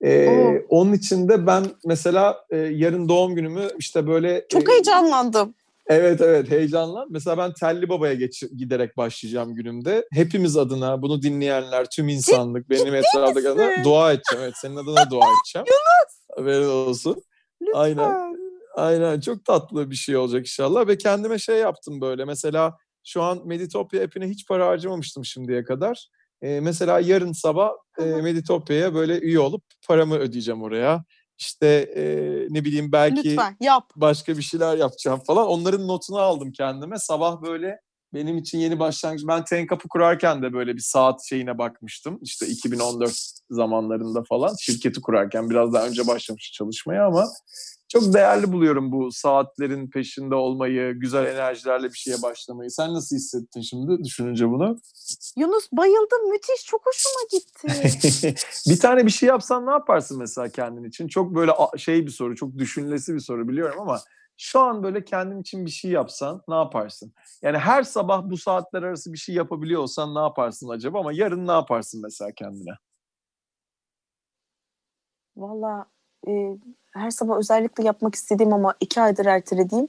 Ee, 0.00 0.28
Oo. 0.28 0.54
onun 0.68 0.92
için 0.92 1.28
de 1.28 1.46
ben 1.46 1.64
mesela 1.84 2.44
e, 2.50 2.56
yarın 2.56 3.08
doğum 3.08 3.34
günümü 3.34 3.68
işte 3.78 4.06
böyle 4.06 4.46
Çok 4.48 4.68
e, 4.68 4.72
heyecanlandım. 4.72 5.54
Evet 5.86 6.20
evet 6.20 6.50
heyecanla. 6.50 7.06
Mesela 7.10 7.38
ben 7.38 7.52
Telli 7.52 7.88
Baba'ya 7.88 8.14
geç, 8.14 8.42
giderek 8.56 8.96
başlayacağım 8.96 9.54
günümde. 9.54 10.06
Hepimiz 10.12 10.56
adına 10.56 11.02
bunu 11.02 11.22
dinleyenler, 11.22 11.86
tüm 11.90 12.08
insanlık, 12.08 12.70
benim 12.70 12.94
etrafımdaki 12.94 13.48
adına 13.48 13.84
dua 13.84 14.12
edeceğim. 14.12 14.44
Evet 14.44 14.54
senin 14.56 14.76
adına 14.76 15.10
dua 15.10 15.24
edeceğim. 15.26 15.66
Haberin 16.36 16.68
olsun. 16.68 17.22
Lütfen. 17.62 17.80
Aynen. 17.80 18.36
Aynen 18.74 19.20
çok 19.20 19.44
tatlı 19.44 19.90
bir 19.90 19.96
şey 19.96 20.16
olacak 20.16 20.40
inşallah 20.40 20.86
ve 20.86 20.98
kendime 20.98 21.38
şey 21.38 21.56
yaptım 21.56 22.00
böyle 22.00 22.24
mesela 22.24 22.76
şu 23.04 23.22
an 23.22 23.42
Meditopya 23.46 24.04
app'ine 24.04 24.28
hiç 24.28 24.48
para 24.48 24.66
harcamamıştım 24.66 25.24
şimdiye 25.24 25.64
kadar. 25.64 26.08
Ee, 26.42 26.60
mesela 26.60 27.00
yarın 27.00 27.32
sabah 27.32 27.70
e. 27.98 28.04
Meditopya'ya 28.04 28.94
böyle 28.94 29.18
üye 29.20 29.40
olup 29.40 29.64
paramı 29.86 30.14
ödeyeceğim 30.14 30.62
oraya. 30.62 31.04
İşte 31.38 31.66
e, 31.96 32.04
ne 32.50 32.64
bileyim 32.64 32.92
belki 32.92 33.30
Lütfen 33.30 33.56
yap. 33.60 33.90
başka 33.96 34.36
bir 34.36 34.42
şeyler 34.42 34.76
yapacağım 34.76 35.20
falan. 35.26 35.46
Onların 35.46 35.88
notunu 35.88 36.18
aldım 36.18 36.52
kendime. 36.52 36.98
Sabah 36.98 37.42
böyle 37.42 37.80
benim 38.14 38.38
için 38.38 38.58
yeni 38.58 38.78
başlangıç. 38.78 39.22
Ben 39.28 39.44
Tenkap'ı 39.44 39.88
kurarken 39.88 40.42
de 40.42 40.52
böyle 40.52 40.74
bir 40.76 40.80
saat 40.80 41.24
şeyine 41.28 41.58
bakmıştım. 41.58 42.18
İşte 42.22 42.46
2014 42.46 43.12
zamanlarında 43.50 44.22
falan 44.28 44.54
şirketi 44.60 45.00
kurarken 45.00 45.50
biraz 45.50 45.72
daha 45.72 45.86
önce 45.86 46.06
başlamış 46.06 46.52
çalışmaya 46.52 47.06
ama 47.06 47.28
çok 47.92 48.14
değerli 48.14 48.52
buluyorum 48.52 48.92
bu 48.92 49.12
saatlerin 49.12 49.90
peşinde 49.90 50.34
olmayı, 50.34 50.92
güzel 50.92 51.26
enerjilerle 51.26 51.88
bir 51.88 51.98
şeye 51.98 52.22
başlamayı. 52.22 52.70
Sen 52.70 52.94
nasıl 52.94 53.16
hissettin 53.16 53.60
şimdi 53.60 54.04
düşününce 54.04 54.48
bunu? 54.48 54.78
Yunus 55.36 55.68
bayıldım 55.72 56.30
müthiş 56.30 56.64
çok 56.64 56.82
hoşuma 56.86 57.22
gitti. 57.32 58.34
bir 58.70 58.80
tane 58.80 59.06
bir 59.06 59.10
şey 59.10 59.28
yapsan 59.28 59.66
ne 59.66 59.70
yaparsın 59.70 60.18
mesela 60.18 60.48
kendin 60.48 60.84
için? 60.84 61.08
Çok 61.08 61.34
böyle 61.34 61.52
şey 61.76 62.06
bir 62.06 62.10
soru, 62.10 62.36
çok 62.36 62.58
düşünülesi 62.58 63.14
bir 63.14 63.20
soru 63.20 63.48
biliyorum 63.48 63.80
ama 63.80 64.00
şu 64.36 64.60
an 64.60 64.82
böyle 64.82 65.04
kendin 65.04 65.40
için 65.40 65.66
bir 65.66 65.70
şey 65.70 65.90
yapsan 65.90 66.42
ne 66.48 66.54
yaparsın? 66.54 67.12
Yani 67.42 67.58
her 67.58 67.82
sabah 67.82 68.22
bu 68.30 68.36
saatler 68.36 68.82
arası 68.82 69.12
bir 69.12 69.18
şey 69.18 69.34
yapabiliyor 69.34 69.82
olsan 69.82 70.14
ne 70.14 70.20
yaparsın 70.20 70.68
acaba? 70.68 71.00
Ama 71.00 71.12
yarın 71.12 71.46
ne 71.46 71.52
yaparsın 71.52 72.02
mesela 72.02 72.32
kendine? 72.32 72.72
Valla 75.36 75.86
e, 76.28 76.32
her 76.94 77.10
sabah 77.10 77.38
özellikle 77.38 77.84
yapmak 77.84 78.14
istediğim 78.14 78.52
ama 78.52 78.74
iki 78.80 79.00
aydır 79.00 79.26
ertelediğim 79.26 79.88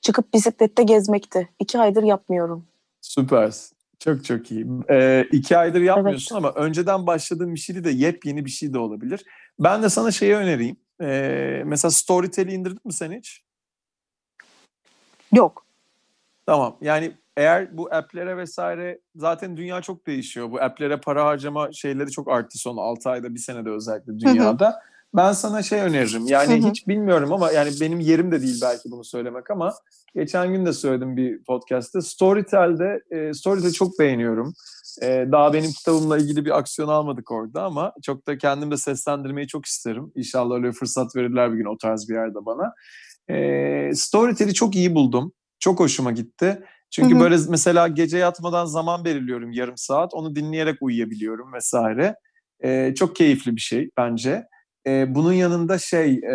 çıkıp 0.00 0.34
bisiklette 0.34 0.82
gezmekti. 0.82 1.48
İki 1.58 1.78
aydır 1.78 2.02
yapmıyorum. 2.02 2.64
Süpersin. 3.00 3.76
Çok 3.98 4.24
çok 4.24 4.50
iyi. 4.50 4.66
Ee, 4.90 5.26
iki 5.32 5.56
aydır 5.56 5.80
yapmıyorsun 5.80 6.36
evet. 6.36 6.44
ama 6.44 6.66
önceden 6.66 7.06
başladığın 7.06 7.54
bir 7.54 7.60
şey 7.60 7.84
de 7.84 7.90
yepyeni 7.90 8.44
bir 8.44 8.50
şey 8.50 8.72
de 8.72 8.78
olabilir. 8.78 9.24
Ben 9.58 9.82
de 9.82 9.88
sana 9.88 10.10
şeyi 10.10 10.34
önereyim. 10.34 10.76
Ee, 11.00 11.62
mesela 11.66 11.90
Storytel'i 11.90 12.52
indirdin 12.52 12.80
mi 12.84 12.92
sen 12.92 13.12
hiç? 13.12 13.42
Yok. 15.32 15.66
Tamam. 16.46 16.76
Yani 16.80 17.12
eğer 17.36 17.76
bu 17.76 17.94
app'lere 17.94 18.36
vesaire 18.36 19.00
zaten 19.16 19.56
dünya 19.56 19.82
çok 19.82 20.06
değişiyor. 20.06 20.50
Bu 20.50 20.62
app'lere 20.62 20.96
para 20.96 21.24
harcama 21.24 21.72
şeyleri 21.72 22.10
çok 22.10 22.30
arttı 22.30 22.58
son 22.58 22.76
6 22.76 23.10
ayda 23.10 23.34
bir 23.34 23.38
senede 23.38 23.70
özellikle 23.70 24.18
dünyada. 24.18 24.82
Ben 25.14 25.32
sana 25.32 25.62
şey 25.62 25.80
öneririm. 25.80 26.26
Yani 26.26 26.68
hiç 26.70 26.88
bilmiyorum 26.88 27.32
ama 27.32 27.52
yani 27.52 27.70
benim 27.80 28.00
yerim 28.00 28.32
de 28.32 28.42
değil 28.42 28.60
belki 28.62 28.90
bunu 28.90 29.04
söylemek 29.04 29.50
ama 29.50 29.74
geçen 30.14 30.52
gün 30.52 30.66
de 30.66 30.72
söyledim 30.72 31.16
bir 31.16 31.44
podcast'te. 31.44 32.00
Storytel'de 32.00 33.00
e, 33.10 33.34
Storytel'i 33.34 33.72
çok 33.72 33.98
beğeniyorum. 33.98 34.54
E, 35.02 35.26
daha 35.32 35.52
benim 35.52 35.70
kitabımla 35.72 36.18
ilgili 36.18 36.44
bir 36.44 36.58
aksiyon 36.58 36.88
almadık 36.88 37.30
orada 37.30 37.62
ama 37.62 37.92
çok 38.02 38.26
da 38.26 38.38
kendim 38.38 38.70
de 38.70 38.76
seslendirmeyi 38.76 39.46
çok 39.46 39.66
isterim. 39.66 40.12
İnşallah 40.14 40.54
öyle 40.54 40.72
fırsat 40.72 41.16
verirler 41.16 41.52
bir 41.52 41.56
gün 41.56 41.74
o 41.74 41.78
tarz 41.78 42.08
bir 42.08 42.14
yerde 42.14 42.38
bana. 42.46 42.72
E, 43.28 43.94
Storytel'i 43.94 44.54
çok 44.54 44.74
iyi 44.74 44.94
buldum. 44.94 45.32
Çok 45.60 45.80
hoşuma 45.80 46.12
gitti. 46.12 46.62
Çünkü 46.90 47.20
böyle 47.20 47.36
mesela 47.48 47.88
gece 47.88 48.18
yatmadan 48.18 48.64
zaman 48.64 49.04
belirliyorum 49.04 49.52
yarım 49.52 49.76
saat. 49.76 50.14
Onu 50.14 50.34
dinleyerek 50.34 50.76
uyuyabiliyorum 50.80 51.52
vesaire. 51.52 52.14
E, 52.64 52.94
çok 52.94 53.16
keyifli 53.16 53.56
bir 53.56 53.60
şey 53.60 53.90
bence. 53.96 54.44
E, 54.86 55.14
bunun 55.14 55.32
yanında 55.32 55.78
şey 55.78 56.14
e, 56.14 56.34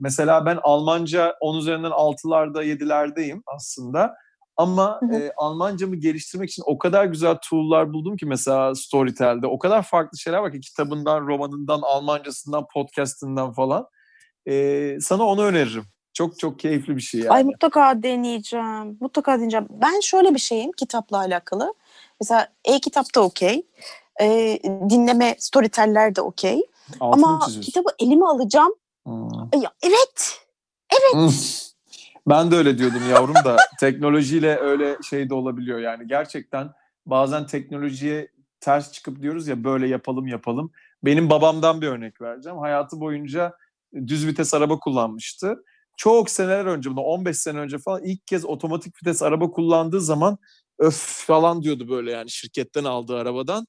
mesela 0.00 0.46
ben 0.46 0.58
Almanca 0.62 1.34
10 1.40 1.58
üzerinden 1.58 1.90
6'larda 1.90 2.64
7'lerdeyim 2.64 3.42
aslında. 3.46 4.14
Ama. 4.56 5.00
E, 5.14 5.32
Almancamı 5.36 5.96
geliştirmek 5.96 6.50
için 6.50 6.62
o 6.66 6.78
kadar 6.78 7.04
güzel 7.04 7.36
tool'lar 7.50 7.92
buldum 7.92 8.16
ki 8.16 8.26
mesela 8.26 8.74
Storytel'de. 8.74 9.46
O 9.46 9.58
kadar 9.58 9.82
farklı 9.82 10.18
şeyler 10.18 10.38
var 10.38 10.52
ki 10.52 10.60
kitabından, 10.60 11.26
romanından, 11.26 11.80
Almancasından, 11.82 12.66
podcastından 12.74 13.52
falan. 13.52 13.86
E, 14.48 14.96
sana 15.00 15.24
onu 15.24 15.44
öneririm. 15.44 15.84
Çok 16.12 16.38
çok 16.38 16.58
keyifli 16.58 16.96
bir 16.96 17.00
şey 17.00 17.20
yani. 17.20 17.30
Ay 17.30 17.44
mutlaka 17.44 18.02
deneyeceğim. 18.02 18.98
Mutlaka 19.00 19.36
deneyeceğim. 19.36 19.66
Ben 19.70 20.00
şöyle 20.00 20.34
bir 20.34 20.40
şeyim 20.40 20.72
kitapla 20.72 21.18
alakalı. 21.18 21.74
Mesela 22.20 22.48
e-kitap 22.64 23.14
da 23.14 23.20
okey. 23.20 23.66
E, 24.20 24.58
dinleme 24.90 25.36
storyteller 25.38 26.16
de 26.16 26.20
okey. 26.20 26.62
Ama 27.00 27.40
kitabı 27.62 27.88
elime 27.98 28.26
alacağım. 28.26 28.74
Hmm. 29.06 29.62
Ya, 29.62 29.72
evet. 29.82 30.40
Evet. 30.92 31.14
Hmm. 31.14 31.30
Ben 32.26 32.50
de 32.50 32.56
öyle 32.56 32.78
diyordum 32.78 33.10
yavrum 33.10 33.34
da 33.34 33.56
teknolojiyle 33.80 34.58
öyle 34.58 34.96
şey 35.02 35.30
de 35.30 35.34
olabiliyor 35.34 35.78
yani 35.78 36.06
gerçekten 36.06 36.70
bazen 37.06 37.46
teknolojiye 37.46 38.28
ters 38.60 38.92
çıkıp 38.92 39.22
diyoruz 39.22 39.48
ya 39.48 39.64
böyle 39.64 39.88
yapalım 39.88 40.26
yapalım. 40.26 40.72
Benim 41.04 41.30
babamdan 41.30 41.80
bir 41.80 41.86
örnek 41.88 42.20
vereceğim. 42.20 42.58
Hayatı 42.58 43.00
boyunca 43.00 43.52
düz 44.06 44.26
vites 44.26 44.54
araba 44.54 44.78
kullanmıştı 44.78 45.56
çok 45.96 46.30
seneler 46.30 46.64
önce 46.64 46.90
bunu 46.90 47.00
15 47.00 47.36
sene 47.38 47.58
önce 47.58 47.78
falan 47.78 48.04
ilk 48.04 48.26
kez 48.26 48.44
otomatik 48.44 48.96
vites 49.02 49.22
araba 49.22 49.50
kullandığı 49.50 50.00
zaman 50.00 50.38
öf 50.78 51.24
falan 51.26 51.62
diyordu 51.62 51.88
böyle 51.88 52.12
yani 52.12 52.30
şirketten 52.30 52.84
aldığı 52.84 53.16
arabadan. 53.16 53.66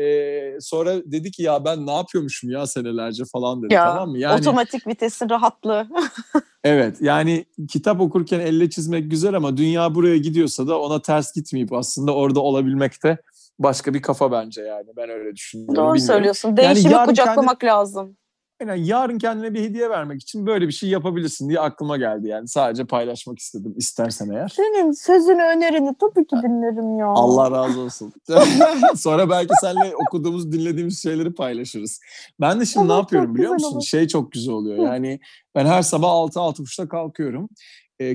Ee, 0.00 0.56
sonra 0.60 0.94
dedi 1.04 1.30
ki 1.30 1.42
ya 1.42 1.64
ben 1.64 1.86
ne 1.86 1.92
yapıyormuşum 1.92 2.50
ya 2.50 2.66
senelerce 2.66 3.24
falan 3.32 3.62
dedi 3.62 3.74
ya, 3.74 3.84
tamam 3.84 4.10
mı? 4.10 4.18
Yani, 4.18 4.40
otomatik 4.40 4.86
vitesin 4.86 5.30
rahatlığı. 5.30 5.88
evet 6.64 6.96
yani 7.00 7.44
kitap 7.68 8.00
okurken 8.00 8.40
elle 8.40 8.70
çizmek 8.70 9.10
güzel 9.10 9.34
ama 9.34 9.56
dünya 9.56 9.94
buraya 9.94 10.16
gidiyorsa 10.16 10.66
da 10.66 10.80
ona 10.80 11.02
ters 11.02 11.34
gitmeyip 11.34 11.72
aslında 11.72 12.14
orada 12.14 12.40
olabilmek 12.40 13.04
de 13.04 13.18
başka 13.58 13.94
bir 13.94 14.02
kafa 14.02 14.32
bence 14.32 14.62
yani 14.62 14.86
ben 14.96 15.10
öyle 15.10 15.34
düşünüyorum. 15.34 15.76
Doğru 15.76 15.84
Bilmiyorum. 15.84 16.06
söylüyorsun. 16.06 16.56
Değişimi 16.56 16.92
yani 16.92 17.06
kucaklamak 17.06 17.60
kendi... 17.60 17.70
lazım. 17.70 18.16
Yani 18.60 18.86
yarın 18.86 19.18
kendine 19.18 19.54
bir 19.54 19.60
hediye 19.60 19.90
vermek 19.90 20.22
için 20.22 20.46
böyle 20.46 20.66
bir 20.66 20.72
şey 20.72 20.88
yapabilirsin 20.88 21.48
diye 21.48 21.60
aklıma 21.60 21.96
geldi 21.96 22.28
yani. 22.28 22.48
Sadece 22.48 22.84
paylaşmak 22.84 23.38
istedim 23.38 23.74
istersen 23.76 24.30
eğer. 24.30 24.48
Senin 24.48 24.92
sözünü 24.92 25.42
önerini 25.42 25.94
tabii 26.00 26.26
ki 26.26 26.36
dinlerim 26.36 26.98
ya. 26.98 27.06
Allah 27.06 27.50
razı 27.50 27.80
olsun. 27.80 28.12
Sonra 28.96 29.30
belki 29.30 29.54
seninle 29.60 29.94
okuduğumuz, 30.06 30.52
dinlediğimiz 30.52 31.02
şeyleri 31.02 31.34
paylaşırız. 31.34 32.00
Ben 32.40 32.60
de 32.60 32.66
şimdi 32.66 32.84
evet, 32.84 32.90
ne 32.90 32.96
yapıyorum 32.96 33.34
biliyor 33.34 33.52
musun? 33.52 33.72
Olur. 33.72 33.82
Şey 33.82 34.08
çok 34.08 34.32
güzel 34.32 34.54
oluyor. 34.54 34.84
Yani 34.84 35.20
ben 35.54 35.66
her 35.66 35.82
sabah 35.82 36.08
6-6.30'da 36.08 36.88
kalkıyorum 36.88 37.48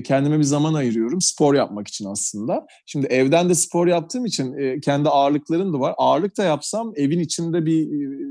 kendime 0.04 0.38
bir 0.38 0.44
zaman 0.44 0.74
ayırıyorum 0.74 1.20
spor 1.20 1.54
yapmak 1.54 1.88
için 1.88 2.04
aslında. 2.04 2.66
Şimdi 2.86 3.06
evden 3.06 3.48
de 3.48 3.54
spor 3.54 3.86
yaptığım 3.86 4.26
için 4.26 4.80
kendi 4.80 5.08
ağırlıklarım 5.08 5.72
da 5.72 5.80
var. 5.80 5.94
Ağırlık 5.98 6.38
da 6.38 6.44
yapsam 6.44 6.92
evin 6.96 7.18
içinde 7.18 7.66
bir 7.66 7.88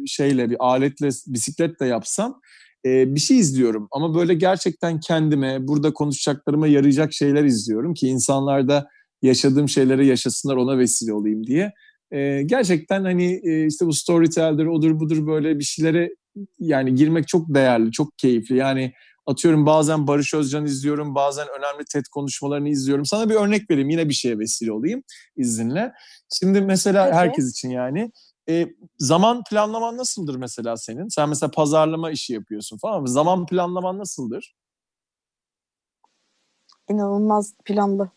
şeyle 0.08 0.50
bir 0.50 0.58
aletle 0.60 1.10
bisiklet 1.28 1.80
de 1.80 1.86
yapsam 1.86 2.42
bir 2.86 3.20
şey 3.20 3.40
izliyorum. 3.40 3.88
Ama 3.92 4.16
böyle 4.16 4.34
gerçekten 4.34 5.00
kendime 5.00 5.68
burada 5.68 5.94
konuşacaklarıma 5.94 6.68
yarayacak 6.68 7.14
şeyler 7.14 7.44
izliyorum 7.44 7.94
ki 7.94 8.08
insanlar 8.08 8.68
da 8.68 8.88
yaşadığım 9.22 9.70
şeyleri 9.70 10.08
yaşasınlar 10.08 10.56
ona 10.56 10.78
vesile 10.78 11.14
olayım 11.14 11.48
diye. 11.48 11.72
Gerçekten 12.46 13.04
hani 13.04 13.42
işte 13.68 13.86
bu 13.86 13.94
storyteller'dir 13.94 14.66
odur 14.66 15.00
budur 15.00 15.28
böyle 15.28 15.60
bir 15.60 15.64
şeylere 15.64 16.10
yani 16.60 16.96
girmek 16.96 17.28
çok 17.28 17.54
değerli, 17.54 17.92
çok 17.92 18.18
keyifli. 18.18 18.58
Yani 18.58 18.94
Atıyorum 19.32 19.65
bazen 19.65 20.08
Barış 20.08 20.34
Özcan 20.34 20.65
izliyorum, 20.65 21.15
bazen 21.15 21.48
önemli 21.60 21.86
TED 21.86 22.06
konuşmalarını 22.12 22.70
izliyorum. 22.70 23.06
Sana 23.06 23.30
bir 23.30 23.36
örnek 23.36 23.70
vereyim, 23.70 23.89
yine 23.89 24.10
bir 24.10 24.13
şeye 24.13 24.39
vesile 24.39 24.72
olayım 24.72 25.04
izninle. 25.36 25.94
Şimdi 26.34 26.62
mesela 26.62 27.06
evet. 27.06 27.15
herkes 27.15 27.52
için 27.52 27.70
yani 27.70 28.12
e, 28.50 28.67
zaman 28.98 29.44
planlaman 29.50 29.98
nasıldır 29.98 30.36
mesela 30.36 30.78
senin? 30.78 31.08
Sen 31.08 31.30
mesela 31.30 31.52
pazarlama 31.52 32.12
işi 32.12 32.34
yapıyorsun 32.34 32.78
falan 32.78 33.06
zaman 33.06 33.46
planlaman 33.46 33.98
nasıldır? 34.00 34.56
İnanılmaz 36.89 37.54
planlı. 37.65 38.10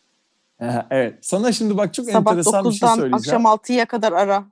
Evet. 0.89 1.19
Sana 1.21 1.51
şimdi 1.51 1.77
bak 1.77 1.93
çok 1.93 2.05
Sabah 2.05 2.31
enteresan 2.31 2.65
bir 2.65 2.71
şey 2.71 2.89
söyleyeceğim. 2.89 3.45
akşam 3.45 3.45
6'ya 3.45 3.85
kadar 3.85 4.11
ara. 4.11 4.45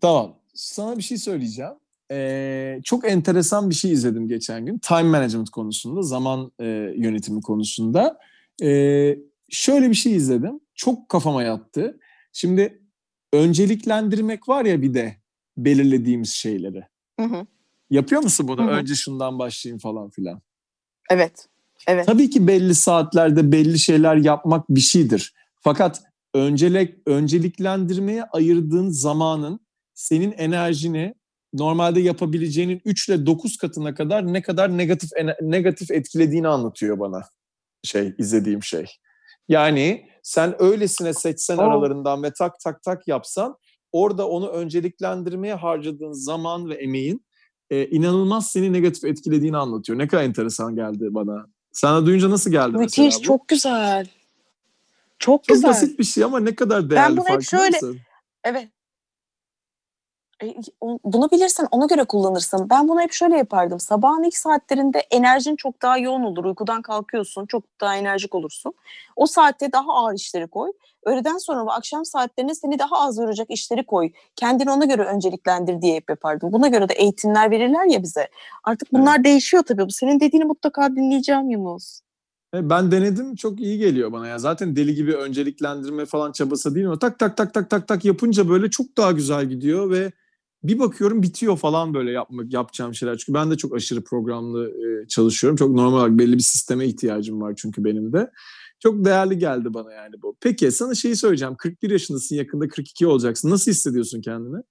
Tamam. 0.00 0.34
Sana 0.54 0.96
bir 0.98 1.02
şey 1.02 1.18
söyleyeceğim 1.18 1.74
e, 2.10 2.80
çok 2.84 3.10
enteresan 3.10 3.70
bir 3.70 3.74
şey 3.74 3.92
izledim 3.92 4.28
geçen 4.28 4.66
gün. 4.66 4.78
Time 4.78 5.02
management 5.02 5.50
konusunda, 5.50 6.02
zaman 6.02 6.52
e, 6.60 6.64
yönetimi 6.96 7.40
konusunda. 7.40 8.18
E, 8.62 9.18
şöyle 9.48 9.90
bir 9.90 9.94
şey 9.94 10.16
izledim. 10.16 10.60
Çok 10.74 11.08
kafama 11.08 11.42
yattı. 11.42 11.98
Şimdi 12.32 12.82
önceliklendirmek 13.32 14.48
var 14.48 14.64
ya 14.64 14.82
bir 14.82 14.94
de 14.94 15.16
belirlediğimiz 15.56 16.30
şeyleri. 16.30 16.84
Hı 17.20 17.26
hı. 17.26 17.46
Yapıyor 17.90 18.22
musun 18.22 18.48
bunu? 18.48 18.62
Hı 18.62 18.66
hı. 18.66 18.70
Önce 18.70 18.94
şundan 18.94 19.38
başlayayım 19.38 19.78
falan 19.78 20.10
filan. 20.10 20.40
Evet. 21.10 21.48
Evet. 21.86 22.06
Tabii 22.06 22.30
ki 22.30 22.46
belli 22.46 22.74
saatlerde 22.74 23.52
belli 23.52 23.78
şeyler 23.78 24.16
yapmak 24.16 24.68
bir 24.70 24.80
şeydir. 24.80 25.34
Fakat 25.60 26.02
öncelik 26.34 26.94
önceliklendirmeye 27.06 28.24
ayırdığın 28.24 28.88
zamanın 28.88 29.60
senin 29.94 30.32
enerjini 30.32 31.14
normalde 31.58 32.00
yapabileceğinin 32.00 32.80
3 32.84 33.08
ile 33.08 33.26
9 33.26 33.56
katına 33.56 33.94
kadar 33.94 34.32
ne 34.32 34.42
kadar 34.42 34.78
negatif 34.78 35.10
negatif 35.40 35.90
etkilediğini 35.90 36.48
anlatıyor 36.48 36.98
bana 36.98 37.22
şey 37.82 38.14
izlediğim 38.18 38.62
şey. 38.62 38.86
Yani 39.48 40.08
sen 40.22 40.62
öylesine 40.62 41.14
seçsen 41.14 41.56
oh. 41.56 41.62
aralarından 41.62 42.22
ve 42.22 42.32
tak 42.32 42.60
tak 42.60 42.82
tak 42.82 43.08
yapsan 43.08 43.56
orada 43.92 44.28
onu 44.28 44.48
önceliklendirmeye 44.48 45.54
harcadığın 45.54 46.12
zaman 46.12 46.70
ve 46.70 46.74
emeğin 46.74 47.26
e, 47.70 47.86
inanılmaz 47.86 48.50
seni 48.50 48.72
negatif 48.72 49.04
etkilediğini 49.04 49.56
anlatıyor. 49.56 49.98
Ne 49.98 50.08
kadar 50.08 50.22
enteresan 50.22 50.74
geldi 50.74 51.08
bana. 51.10 51.46
Sana 51.72 52.06
duyunca 52.06 52.30
nasıl 52.30 52.50
geldi 52.50 52.76
Müthiş, 52.76 52.98
mesela 52.98 53.18
bu? 53.18 53.22
çok 53.22 53.48
güzel. 53.48 54.06
Çok, 55.18 55.44
Çok 55.44 55.54
güzel. 55.54 55.70
basit 55.70 55.98
bir 55.98 56.04
şey 56.04 56.24
ama 56.24 56.40
ne 56.40 56.54
kadar 56.54 56.90
değerli 56.90 57.16
bunu 57.16 57.28
hep 57.28 57.42
şöyle- 57.42 57.68
mısın? 57.68 57.98
Evet. 58.44 58.68
E, 60.42 60.54
Bunu 61.04 61.30
bilirsen 61.30 61.68
ona 61.70 61.86
göre 61.86 62.04
kullanırsın. 62.04 62.70
Ben 62.70 62.88
bunu 62.88 63.00
hep 63.00 63.12
şöyle 63.12 63.36
yapardım. 63.36 63.80
Sabahın 63.80 64.22
ilk 64.22 64.36
saatlerinde 64.36 64.98
enerjin 64.98 65.56
çok 65.56 65.82
daha 65.82 65.98
yoğun 65.98 66.22
olur. 66.22 66.44
Uykudan 66.44 66.82
kalkıyorsun, 66.82 67.46
çok 67.46 67.64
daha 67.80 67.96
enerjik 67.96 68.34
olursun. 68.34 68.74
O 69.16 69.26
saatte 69.26 69.72
daha 69.72 69.92
ağır 69.92 70.14
işleri 70.14 70.46
koy. 70.46 70.72
Öğleden 71.04 71.38
sonra 71.38 71.66
ve 71.66 71.70
akşam 71.70 72.04
saatlerine 72.04 72.54
seni 72.54 72.78
daha 72.78 72.96
az 73.00 73.18
yoracak 73.18 73.50
işleri 73.50 73.86
koy. 73.86 74.10
Kendini 74.36 74.70
ona 74.70 74.84
göre 74.84 75.04
önceliklendir 75.04 75.82
diye 75.82 75.96
hep 75.96 76.10
yapardım. 76.10 76.52
Buna 76.52 76.68
göre 76.68 76.88
de 76.88 76.94
eğitimler 76.94 77.50
verirler 77.50 77.84
ya 77.86 78.02
bize. 78.02 78.28
Artık 78.64 78.92
bunlar 78.92 79.24
değişiyor 79.24 79.62
tabii. 79.62 79.86
Bu 79.86 79.90
senin 79.90 80.20
dediğini 80.20 80.44
mutlaka 80.44 80.96
dinleyeceğim 80.96 81.50
Yunus. 81.50 82.00
E, 82.54 82.70
Ben 82.70 82.90
denedim 82.92 83.34
çok 83.34 83.60
iyi 83.60 83.78
geliyor 83.78 84.12
bana 84.12 84.26
ya. 84.28 84.38
Zaten 84.38 84.76
deli 84.76 84.94
gibi 84.94 85.14
önceliklendirme 85.14 86.06
falan 86.06 86.32
çabası 86.32 86.74
değil 86.74 86.86
mi? 86.86 86.98
Tak 86.98 87.18
tak 87.18 87.36
tak 87.36 87.54
tak 87.54 87.70
tak 87.70 87.88
tak 87.88 88.04
yapınca 88.04 88.48
böyle 88.48 88.70
çok 88.70 88.96
daha 88.96 89.12
güzel 89.12 89.44
gidiyor 89.46 89.90
ve 89.90 90.12
bir 90.68 90.78
bakıyorum 90.78 91.22
bitiyor 91.22 91.56
falan 91.58 91.94
böyle 91.94 92.10
yapmak 92.10 92.52
yapacağım 92.52 92.94
şeyler. 92.94 93.16
Çünkü 93.18 93.34
ben 93.34 93.50
de 93.50 93.56
çok 93.56 93.74
aşırı 93.74 94.04
programlı 94.04 94.68
e, 94.70 95.08
çalışıyorum. 95.08 95.56
Çok 95.56 95.70
normal 95.70 95.92
olarak 95.98 96.18
belli 96.18 96.32
bir 96.32 96.42
sisteme 96.42 96.86
ihtiyacım 96.86 97.40
var 97.40 97.54
çünkü 97.56 97.84
benim 97.84 98.12
de. 98.12 98.30
Çok 98.82 99.04
değerli 99.04 99.38
geldi 99.38 99.74
bana 99.74 99.92
yani 99.92 100.14
bu. 100.22 100.36
Peki 100.40 100.72
sana 100.72 100.94
şeyi 100.94 101.16
söyleyeceğim. 101.16 101.54
41 101.58 101.90
yaşındasın 101.90 102.36
yakında 102.36 102.68
42 102.68 103.06
olacaksın. 103.06 103.50
Nasıl 103.50 103.70
hissediyorsun 103.70 104.20
kendini 104.20 104.62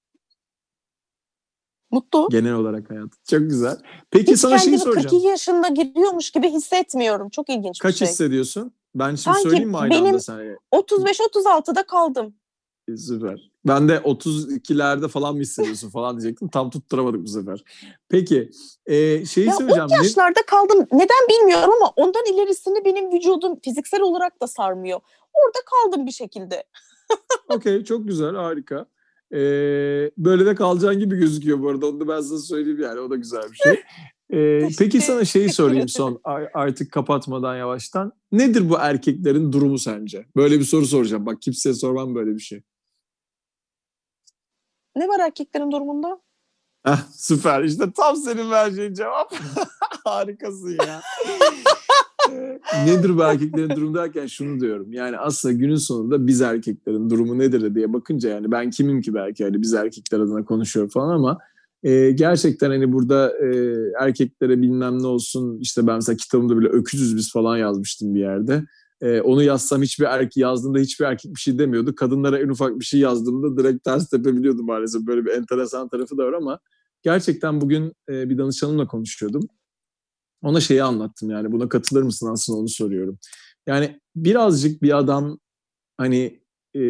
Mutlu. 1.92 2.28
genel 2.32 2.54
olarak 2.54 2.90
hayat? 2.90 3.10
Çok 3.30 3.40
güzel. 3.40 3.78
Peki 4.12 4.32
Hiç 4.32 4.40
sana 4.40 4.58
şeyi 4.58 4.78
soracağım. 4.80 5.08
42 5.08 5.28
yaşında 5.28 5.68
giriyormuş 5.68 6.32
gibi 6.32 6.50
hissetmiyorum. 6.50 7.30
Çok 7.30 7.50
ilginç 7.50 7.80
Kaç 7.80 7.94
bir 7.94 7.98
şey. 7.98 8.08
hissediyorsun? 8.08 8.72
Ben 8.96 9.08
şimdi 9.10 9.20
Sanki 9.22 9.42
söyleyeyim 9.42 9.70
mi 9.70 9.78
aynı 9.78 9.92
benim- 9.94 10.06
anda 10.06 10.20
sana? 10.20 10.42
35-36'da 10.72 11.86
kaldım. 11.86 12.36
Süper. 12.98 13.52
Ben 13.68 13.90
de 13.90 13.96
32'lerde 13.96 15.08
falan 15.08 15.36
mı 15.36 15.42
hissediyorsun 15.42 15.90
falan 15.90 16.20
diyecektim. 16.20 16.48
Tam 16.48 16.70
tutturamadık 16.70 17.24
bu 17.24 17.28
sefer. 17.28 17.64
Peki 18.10 18.50
e, 18.86 19.26
şeyi 19.26 19.48
Ya 19.48 19.54
söyleyeceğim. 19.54 19.88
o 19.90 19.94
Ne- 19.94 19.96
yaşlarda 19.96 20.40
kaldım. 20.48 20.88
Neden 20.92 21.28
bilmiyorum 21.30 21.74
ama 21.82 21.94
ondan 21.96 22.24
ilerisini 22.34 22.86
benim 22.86 23.12
vücudum 23.12 23.60
fiziksel 23.64 24.02
olarak 24.02 24.42
da 24.42 24.48
sarmıyor. 24.48 25.00
Orada 25.34 25.60
kaldım 25.66 26.06
bir 26.06 26.12
şekilde. 26.12 26.64
Okey 27.50 27.84
çok 27.84 28.08
güzel 28.08 28.36
harika. 28.36 28.86
E, 29.32 29.40
böyle 30.18 30.46
de 30.46 30.56
kalacağın 30.56 31.00
gibi 31.00 31.16
gözüküyor 31.16 31.62
bu 31.62 31.70
arada. 31.70 31.88
Onu 31.88 32.00
da 32.00 32.08
ben 32.08 32.22
sana 32.22 32.40
söyleyeyim 32.40 32.82
yani. 32.82 33.00
O 33.00 33.10
da 33.10 33.16
güzel 33.16 33.44
bir 33.52 33.56
şey. 33.58 33.84
E, 34.30 34.70
peki 34.80 35.02
sana 35.02 35.26
şeyi 35.26 35.50
sorayım 35.50 35.90
son 35.90 36.22
artık 36.54 36.92
kapatmadan 36.92 37.56
yavaştan. 37.56 38.12
Nedir 38.32 38.70
bu 38.70 38.76
erkeklerin 38.80 39.52
durumu 39.52 39.80
sence? 39.80 40.26
Böyle 40.36 40.60
bir 40.60 40.66
soru 40.66 40.86
soracağım. 40.86 41.26
Bak 41.26 41.42
kimseye 41.42 41.74
sormam 41.74 42.16
böyle 42.16 42.34
bir 42.36 42.40
şey. 42.40 42.62
Ne 44.96 45.08
var 45.08 45.20
erkeklerin 45.20 45.72
durumunda? 45.72 46.20
Heh, 46.86 47.00
süper 47.14 47.64
işte 47.64 47.92
tam 47.98 48.16
senin 48.16 48.52
vereceğin 48.52 48.94
cevap. 48.94 49.36
Harikasın 50.06 50.78
ya. 50.88 51.02
Nedir 52.86 53.18
bu 53.18 53.22
erkeklerin 53.22 53.70
durumu 53.70 53.96
derken 53.96 54.28
şunu 54.28 54.60
diyorum. 54.60 54.94
Yani 54.94 55.18
aslında 55.18 55.54
günün 55.54 55.76
sonunda 55.76 56.28
biz 56.28 56.42
erkeklerin 56.42 57.10
durumu 57.10 57.40
nedir 57.40 57.76
diye 57.76 57.94
bakınca 57.94 58.30
yani 58.30 58.52
ben 58.52 58.70
kimim 58.70 59.02
ki 59.02 59.14
belki 59.14 59.44
hani 59.44 59.62
biz 59.62 59.74
erkekler 59.74 60.20
adına 60.20 60.46
konuşuyor 60.46 60.90
falan 60.90 61.10
ama 61.10 61.40
e, 61.84 62.12
gerçekten 62.12 62.70
hani 62.70 62.94
burada 62.94 63.34
e, 63.46 63.76
erkeklere 64.00 64.62
bilmem 64.62 65.04
ne 65.04 65.08
olsun 65.08 65.60
işte 65.62 65.88
ben 65.88 65.96
mesela 65.96 66.16
kitabımda 66.18 66.58
bile 66.58 66.68
öküzüz 66.68 67.16
biz 67.16 67.32
falan 67.32 67.58
yazmıştım 67.58 68.16
bir 68.16 68.20
yerde. 68.20 68.64
E, 69.02 69.22
onu 69.22 69.44
yazsam 69.44 69.82
hiçbir 69.82 70.06
erkek 70.06 70.38
yazdığımda 70.38 70.80
hiçbir 70.80 71.06
erkek 71.06 71.36
bir 71.36 71.40
şey 71.40 71.60
demiyordu. 71.60 71.96
Kadınlara 71.96 72.40
en 72.40 72.50
ufak 72.50 72.80
bir 72.80 72.86
şey 72.86 73.00
yazdığımda 73.00 73.58
direkt 73.58 73.84
ters 73.84 74.10
tepebiliyordu 74.10 74.64
maalesef. 74.64 75.02
Böyle 75.02 75.26
bir 75.26 75.32
enteresan 75.32 75.90
tarafı 75.90 76.18
da 76.18 76.26
var 76.26 76.34
ama 76.34 76.60
gerçekten 77.04 77.62
bugün 77.62 77.94
e, 78.10 78.30
bir 78.30 78.38
danışanımla 78.38 78.88
konuşuyordum. 78.88 79.48
Ona 80.42 80.60
şeyi 80.60 80.84
anlattım 80.84 81.30
yani 81.30 81.52
buna 81.52 81.70
katılır 81.70 82.04
mısın 82.04 82.30
aslında 82.34 82.60
onu 82.60 82.70
soruyorum. 82.70 83.18
Yani 83.68 84.00
birazcık 84.16 84.82
bir 84.82 84.98
adam 84.98 85.40
hani 85.98 86.42
e, 86.74 86.82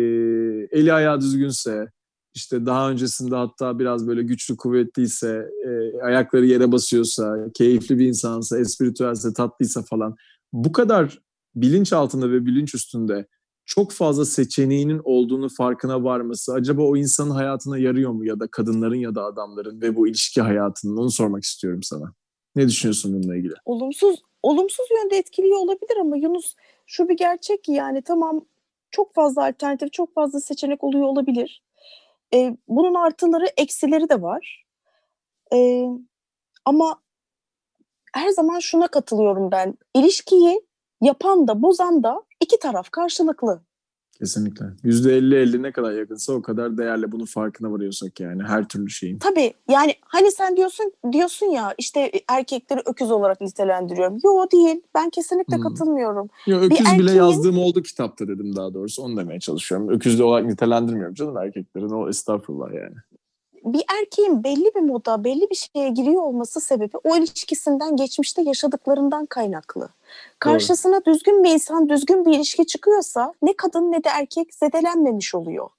eli 0.71 0.93
ayağı 0.93 1.21
düzgünse 1.21 1.87
işte 2.35 2.65
daha 2.65 2.91
öncesinde 2.91 3.35
hatta 3.35 3.79
biraz 3.79 4.07
böyle 4.07 4.23
güçlü 4.23 4.57
kuvvetliyse 4.57 5.49
e, 5.65 6.01
ayakları 6.01 6.45
yere 6.45 6.71
basıyorsa 6.71 7.47
keyifli 7.53 7.97
bir 7.97 8.07
insansa 8.07 8.59
espritüelse 8.59 9.33
tatlıysa 9.33 9.83
falan 9.83 10.15
bu 10.53 10.71
kadar 10.71 11.24
bilinç 11.55 11.93
altında 11.93 12.31
ve 12.31 12.45
bilinç 12.45 12.75
üstünde 12.75 13.27
çok 13.65 13.91
fazla 13.91 14.25
seçeneğinin 14.25 15.01
olduğunu 15.03 15.49
farkına 15.49 16.03
varması 16.03 16.53
acaba 16.53 16.81
o 16.81 16.97
insanın 16.97 17.31
hayatına 17.31 17.77
yarıyor 17.77 18.11
mu 18.11 18.25
ya 18.25 18.39
da 18.39 18.47
kadınların 18.47 18.95
ya 18.95 19.15
da 19.15 19.23
adamların 19.23 19.81
ve 19.81 19.95
bu 19.95 20.07
ilişki 20.07 20.41
hayatının 20.41 20.97
onu 20.97 21.11
sormak 21.11 21.43
istiyorum 21.43 21.83
sana. 21.83 22.13
Ne 22.55 22.67
düşünüyorsun 22.67 23.13
bununla 23.13 23.35
ilgili? 23.35 23.53
Olumsuz 23.65 24.21
olumsuz 24.43 24.85
yönde 24.91 25.17
etkiliyor 25.17 25.57
olabilir 25.57 25.97
ama 26.01 26.17
Yunus 26.17 26.55
şu 26.85 27.09
bir 27.09 27.17
gerçek 27.17 27.63
ki 27.63 27.71
yani 27.71 28.01
tamam 28.01 28.45
çok 28.91 29.15
fazla 29.15 29.45
alternatif, 29.45 29.93
çok 29.93 30.13
fazla 30.13 30.39
seçenek 30.39 30.83
oluyor 30.83 31.05
olabilir. 31.05 31.63
Ee, 32.33 32.57
bunun 32.67 32.93
artıları, 32.93 33.45
eksileri 33.57 34.09
de 34.09 34.21
var. 34.21 34.65
Ee, 35.53 35.85
ama 36.65 37.01
her 38.13 38.29
zaman 38.29 38.59
şuna 38.59 38.87
katılıyorum 38.87 39.51
ben. 39.51 39.77
İlişkiyi 39.95 40.61
yapan 41.01 41.47
da 41.47 41.61
bozan 41.61 42.03
da 42.03 42.21
iki 42.41 42.59
taraf 42.59 42.89
karşılıklı. 42.91 43.59
Kesinlikle. 44.19 44.65
%50-50 44.83 45.61
ne 45.63 45.71
kadar 45.71 45.91
yakınsa 45.91 46.33
o 46.33 46.41
kadar 46.41 46.77
değerli. 46.77 47.11
Bunun 47.11 47.25
farkına 47.25 47.71
varıyorsak 47.71 48.19
yani 48.19 48.43
her 48.43 48.67
türlü 48.67 48.89
şeyin. 48.89 49.19
Tabii 49.19 49.53
yani 49.69 49.93
hani 50.05 50.31
sen 50.31 50.57
diyorsun 50.57 50.91
diyorsun 51.11 51.45
ya 51.45 51.73
işte 51.77 52.11
erkekleri 52.29 52.81
öküz 52.85 53.11
olarak 53.11 53.41
nitelendiriyorum. 53.41 54.17
Yo 54.23 54.45
değil. 54.51 54.81
Ben 54.95 55.09
kesinlikle 55.09 55.55
Hmm. 55.55 55.63
katılmıyorum. 55.63 56.29
Yo, 56.47 56.57
öküz 56.59 56.79
bile 56.79 56.89
erkeğin- 57.11 57.15
yazdığım 57.17 57.57
oldu 57.59 57.81
kitapta 57.81 58.27
dedim 58.27 58.55
daha 58.55 58.73
doğrusu. 58.73 59.03
Onu 59.03 59.17
demeye 59.17 59.39
çalışıyorum. 59.39 59.89
Öküz 59.89 60.19
de 60.19 60.23
olarak 60.23 60.45
nitelendirmiyorum 60.45 61.13
canım 61.13 61.37
erkeklerin. 61.37 61.89
O 61.89 62.09
estağfurullah 62.09 62.73
yani. 62.73 62.95
Bir 63.65 63.83
erkeğin 63.99 64.43
belli 64.43 64.75
bir 64.75 64.81
moda, 64.81 65.23
belli 65.23 65.49
bir 65.49 65.55
şeye 65.55 65.89
giriyor 65.89 66.21
olması 66.21 66.61
sebebi 66.61 66.97
o 67.03 67.17
ilişkisinden, 67.17 67.95
geçmişte 67.95 68.41
yaşadıklarından 68.41 69.25
kaynaklı. 69.25 69.89
Karşısına 70.39 71.05
düzgün 71.05 71.43
bir 71.43 71.49
insan, 71.49 71.89
düzgün 71.89 72.25
bir 72.25 72.35
ilişki 72.35 72.67
çıkıyorsa 72.67 73.33
ne 73.41 73.55
kadın 73.57 73.91
ne 73.91 74.03
de 74.03 74.09
erkek 74.09 74.53
zedelenmemiş 74.53 75.35
oluyor. 75.35 75.69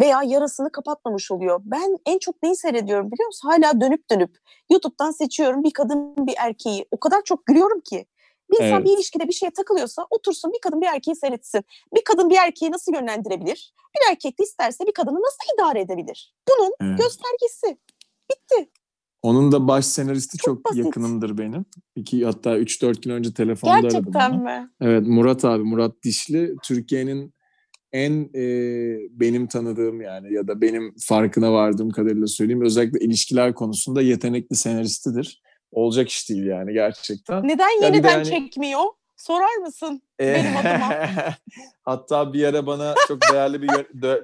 Veya 0.00 0.22
yarasını 0.22 0.72
kapatmamış 0.72 1.30
oluyor. 1.30 1.60
Ben 1.64 1.98
en 2.06 2.18
çok 2.18 2.42
neyi 2.42 2.56
seyrediyorum 2.56 3.12
biliyor 3.12 3.26
musun? 3.26 3.48
Hala 3.48 3.80
dönüp 3.80 4.10
dönüp 4.10 4.38
YouTube'dan 4.70 5.10
seçiyorum 5.10 5.64
bir 5.64 5.70
kadın 5.70 6.26
bir 6.26 6.34
erkeği. 6.38 6.86
O 6.90 7.00
kadar 7.00 7.22
çok 7.24 7.46
gülüyorum 7.46 7.80
ki. 7.80 8.06
Bir 8.52 8.56
insan 8.64 8.76
Evet. 8.78 8.86
bir 8.86 8.96
ilişkide 8.96 9.28
bir 9.28 9.32
şeye 9.32 9.50
takılıyorsa 9.50 10.06
otursun 10.10 10.52
bir 10.52 10.60
kadın 10.62 10.80
bir 10.80 10.86
erkeği 10.86 11.16
seyretsin. 11.16 11.64
Bir 11.96 12.04
kadın 12.04 12.30
bir 12.30 12.36
erkeği 12.36 12.70
nasıl 12.72 12.94
yönlendirebilir? 12.94 13.74
Bir 13.96 14.10
erkek 14.12 14.38
de 14.38 14.42
isterse 14.44 14.86
bir 14.86 14.92
kadını 14.92 15.14
nasıl 15.14 15.54
idare 15.54 15.80
edebilir? 15.80 16.34
Bunun 16.48 16.72
Evet. 16.80 16.98
göstergesi. 16.98 17.78
Bitti. 18.30 18.70
Onun 19.22 19.52
da 19.52 19.68
baş 19.68 19.84
senaristi 19.86 20.38
Çok 20.38 20.44
çok, 20.56 20.64
basit. 20.64 20.84
yakınımdır 20.84 21.38
benim. 21.38 21.64
İki 21.96 22.24
hatta 22.24 22.58
3-4 22.58 23.02
gün 23.02 23.10
önce 23.10 23.34
telefonda 23.34 23.74
aradım. 23.74 23.90
Gerçekten 23.90 24.38
mi? 24.42 24.70
Evet 24.80 25.06
Murat 25.06 25.44
abi, 25.44 25.62
Murat 25.64 26.02
Dişli 26.04 26.54
Türkiye'nin 26.62 27.34
en 27.92 28.30
e, 28.34 28.44
benim 29.10 29.46
tanıdığım 29.46 30.00
yani 30.00 30.34
ya 30.34 30.48
da 30.48 30.60
benim 30.60 30.94
farkına 31.00 31.52
vardığım 31.52 31.90
kadarıyla 31.90 32.26
söyleyeyim 32.26 32.64
özellikle 32.64 32.98
ilişkiler 33.04 33.54
konusunda 33.54 34.02
yetenekli 34.02 34.56
senaristidir. 34.56 35.42
Olacak 35.72 36.08
iş 36.08 36.28
değil 36.28 36.46
yani 36.46 36.72
gerçekten. 36.72 37.48
Neden 37.48 37.80
de 37.80 37.84
yeniden 37.84 38.10
yani- 38.10 38.24
çekmiyor? 38.24 38.82
Sorar 39.16 39.56
mısın? 39.56 40.02
E, 40.20 40.34
Benim 40.34 40.56
adıma. 40.56 40.94
Hatta 41.82 42.32
bir 42.32 42.44
ara 42.44 42.66
bana 42.66 42.94
çok 43.08 43.18
değerli 43.32 43.62
bir 43.62 43.70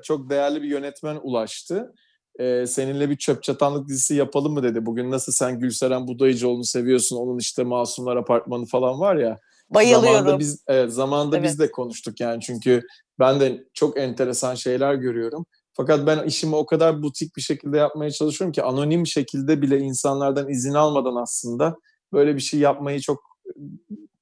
çok 0.02 0.30
değerli 0.30 0.62
bir 0.62 0.68
yönetmen 0.68 1.18
ulaştı. 1.22 1.94
E, 2.38 2.66
seninle 2.66 3.10
bir 3.10 3.16
çöp 3.16 3.42
çatanlık 3.42 3.88
dizisi 3.88 4.14
yapalım 4.14 4.52
mı 4.52 4.62
dedi. 4.62 4.86
Bugün 4.86 5.10
nasıl 5.10 5.32
sen 5.32 5.58
Gülseren 5.60 6.08
Budayıcıoğlu'nu 6.08 6.64
seviyorsun. 6.64 7.16
Onun 7.16 7.38
işte 7.38 7.64
Masumlar 7.64 8.16
Apartmanı 8.16 8.66
falan 8.66 9.00
var 9.00 9.16
ya. 9.16 9.38
Zamanında 9.72 10.02
Bayılıyorum. 10.02 10.38
biz 10.38 10.64
evet, 10.68 10.92
zamanında 10.92 11.42
biz 11.42 11.50
Evet. 11.60 11.68
de 11.68 11.72
konuştuk 11.72 12.20
yani 12.20 12.40
çünkü 12.40 12.82
ben 13.18 13.40
de 13.40 13.64
çok 13.74 13.98
enteresan 13.98 14.54
şeyler 14.54 14.94
görüyorum. 14.94 15.46
Fakat 15.80 16.06
ben 16.06 16.24
işimi 16.26 16.56
o 16.56 16.66
kadar 16.66 17.02
butik 17.02 17.36
bir 17.36 17.40
şekilde 17.40 17.76
yapmaya 17.76 18.10
çalışıyorum 18.10 18.52
ki 18.52 18.62
anonim 18.62 19.06
şekilde 19.06 19.62
bile 19.62 19.78
insanlardan 19.78 20.48
izin 20.48 20.74
almadan 20.74 21.22
aslında 21.22 21.76
böyle 22.12 22.34
bir 22.36 22.40
şey 22.40 22.60
yapmayı 22.60 23.00
çok 23.00 23.22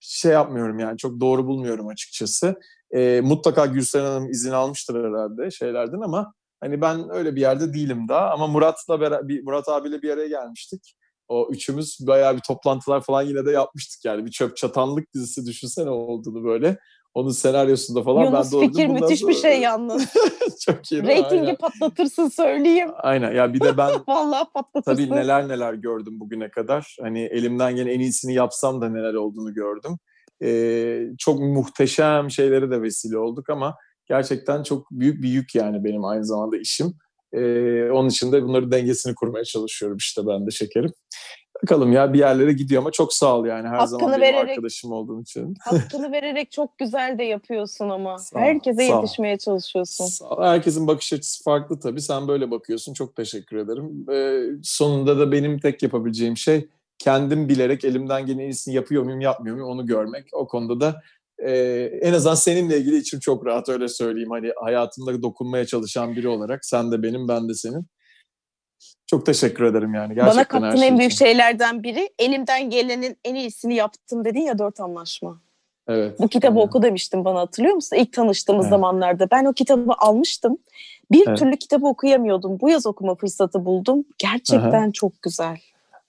şey 0.01 0.33
yapmıyorum 0.33 0.78
yani 0.78 0.99
çok 0.99 1.20
doğru 1.20 1.47
bulmuyorum 1.47 1.89
açıkçası. 1.89 2.55
Ee, 2.91 3.20
mutlaka 3.24 3.66
Gülseren 3.66 4.05
Hanım 4.05 4.31
izin 4.31 4.51
almıştır 4.51 5.05
herhalde 5.05 5.51
şeylerden 5.51 6.01
ama 6.01 6.33
hani 6.61 6.81
ben 6.81 7.11
öyle 7.11 7.37
bir 7.37 7.41
yerde 7.41 7.74
değilim 7.74 8.09
daha 8.09 8.31
ama 8.31 8.47
Murat'la 8.47 8.95
bera- 8.95 9.28
bir 9.28 9.45
Murat 9.45 9.68
abiyle 9.68 10.03
bir 10.03 10.11
araya 10.11 10.28
gelmiştik. 10.28 10.97
O 11.28 11.49
üçümüz 11.51 11.99
bayağı 12.01 12.37
bir 12.37 12.41
toplantılar 12.41 13.01
falan 13.01 13.22
yine 13.22 13.47
de 13.47 13.51
yapmıştık 13.51 14.05
yani 14.05 14.26
bir 14.26 14.31
çöp 14.31 14.57
çatanlık 14.57 15.14
dizisi 15.14 15.47
düşünsene 15.47 15.91
olduğunu 15.91 16.45
böyle. 16.45 16.78
Onun 17.17 17.31
senaryosunda 17.31 18.03
falan 18.03 18.25
Yunus 18.25 18.53
ben 18.53 18.61
de 18.61 18.67
fikir 18.67 18.87
müthiş 18.87 19.23
bir 19.23 19.35
şey 19.35 19.61
yalnız. 19.61 20.07
Çok 20.67 20.93
iyi. 20.93 21.03
Ratingi 21.03 21.41
aynen. 21.41 21.57
patlatırsın 21.57 22.29
söyleyeyim. 22.29 22.91
Aynen 22.97 23.35
ya 23.35 23.55
bir 23.55 23.61
de 23.61 23.77
ben 23.77 23.91
Vallahi 24.09 24.49
patlatırsın. 24.55 25.05
tabii 25.05 25.17
neler 25.17 25.49
neler 25.49 25.75
gördüm 25.75 26.21
bugüne 26.21 26.51
kadar. 26.51 26.97
Hani 27.01 27.21
elimden 27.21 27.77
gelen 27.77 27.91
en 27.91 28.01
iyisini 28.01 28.35
yapsam 28.35 28.81
da 28.81 28.89
neler 28.89 29.14
olduğunu 29.14 29.55
gördüm. 29.55 29.99
Ee, 30.43 31.03
çok 31.19 31.41
muhteşem 31.41 32.31
şeylere 32.31 32.71
de 32.71 32.83
vesile 32.83 33.19
olduk 33.19 33.51
ama 33.51 33.75
gerçekten 34.09 34.62
çok 34.62 34.91
büyük 34.91 35.23
bir 35.23 35.29
yük 35.29 35.55
yani 35.55 35.85
benim 35.85 36.05
aynı 36.05 36.25
zamanda 36.25 36.57
işim. 36.57 36.95
Ee, 37.33 37.91
onun 37.91 38.09
için 38.09 38.33
de 38.33 38.43
bunları 38.43 38.71
dengesini 38.71 39.14
kurmaya 39.14 39.45
çalışıyorum 39.45 39.97
işte 39.97 40.23
ben 40.27 40.47
de 40.47 40.51
şekerim. 40.51 40.93
Bakalım 41.63 41.93
ya 41.93 42.13
bir 42.13 42.19
yerlere 42.19 42.53
gidiyor 42.53 42.83
ama 42.83 42.91
çok 42.91 43.13
sağ 43.15 43.37
ol 43.39 43.47
yani 43.47 43.69
her 43.69 43.75
Hakkını 43.75 43.89
zaman 43.89 44.13
benim 44.13 44.23
vererek- 44.23 44.51
arkadaşım 44.51 44.93
olduğun 44.93 45.23
için. 45.23 45.55
Hakkını 45.61 46.13
vererek 46.13 46.53
çok 46.53 46.79
güzel 46.79 47.19
de 47.19 47.25
yapıyorsun 47.25 47.89
ama. 47.89 48.19
Sağ 48.19 48.39
ol, 48.39 48.43
Herkese 48.43 48.87
sağ 48.89 48.99
ol. 48.99 49.03
yetişmeye 49.03 49.39
çalışıyorsun. 49.39 50.07
Sağ 50.07 50.29
ol. 50.29 50.43
Herkesin 50.43 50.87
bakış 50.87 51.13
açısı 51.13 51.45
farklı 51.45 51.81
tabii. 51.81 52.01
Sen 52.03 52.29
böyle 52.29 52.51
bakıyorsun. 52.51 52.95
Çok 52.95 53.17
teşekkür 53.17 53.57
ederim. 53.57 54.07
Ee, 54.13 54.43
sonunda 54.63 55.19
da 55.19 55.33
benim 55.33 55.59
tek 55.59 55.83
yapabileceğim 55.83 56.37
şey 56.37 56.69
kendim 56.99 57.49
bilerek 57.49 57.85
elimden 57.85 58.27
gelen 58.27 58.39
en 58.39 58.45
iyisini 58.45 58.75
yapıyor 58.75 59.03
muyum 59.03 59.21
yapmıyor 59.21 59.57
muyum 59.57 59.69
onu 59.71 59.87
görmek. 59.87 60.29
O 60.33 60.47
konuda 60.49 60.81
da 60.81 61.03
e, 61.39 61.51
en 62.03 62.13
azından 62.13 62.35
seninle 62.35 62.79
ilgili 62.79 62.97
içim 62.97 63.21
çok 63.21 63.47
rahat 63.47 63.69
öyle 63.69 63.89
söyleyeyim. 63.89 64.31
Hani 64.31 64.53
hayatımda 64.65 65.23
dokunmaya 65.23 65.67
çalışan 65.67 66.17
biri 66.17 66.29
olarak 66.29 66.65
sen 66.65 66.93
de 66.93 67.03
benim 67.03 67.29
ben 67.29 67.49
de 67.49 67.55
senin. 67.55 67.87
Çok 69.07 69.27
teşekkür 69.27 69.65
ederim 69.65 69.95
yani. 69.95 70.15
Gerçekten 70.15 70.37
Bana 70.37 70.45
kattığın 70.45 70.77
şey 70.81 70.89
en 70.89 70.99
büyük 70.99 71.13
için. 71.13 71.25
şeylerden 71.25 71.83
biri 71.83 72.09
elimden 72.19 72.71
gelenin 72.71 73.17
en 73.25 73.35
iyisini 73.35 73.75
yaptım 73.75 74.25
dedin 74.25 74.41
ya 74.41 74.59
dört 74.59 74.81
anlaşma. 74.81 75.41
Evet. 75.89 76.21
Bu 76.21 76.29
kitabı 76.29 76.59
aynen. 76.59 76.67
oku 76.69 76.83
demiştin 76.83 77.25
bana 77.25 77.41
hatırlıyor 77.41 77.75
musun? 77.75 77.97
İlk 77.97 78.13
tanıştığımız 78.13 78.65
Evet. 78.67 78.71
zamanlarda. 78.71 79.31
Ben 79.31 79.45
o 79.45 79.53
kitabı 79.53 79.93
almıştım. 79.99 80.59
Bir 81.11 81.29
Evet. 81.29 81.39
türlü 81.39 81.57
kitabı 81.57 81.87
okuyamıyordum. 81.87 82.61
Bu 82.61 82.69
yaz 82.71 82.87
okuma 82.87 83.15
fırsatı 83.15 83.65
buldum. 83.65 84.05
Gerçekten 84.19 84.91
çok 84.91 85.23
güzel. 85.23 85.57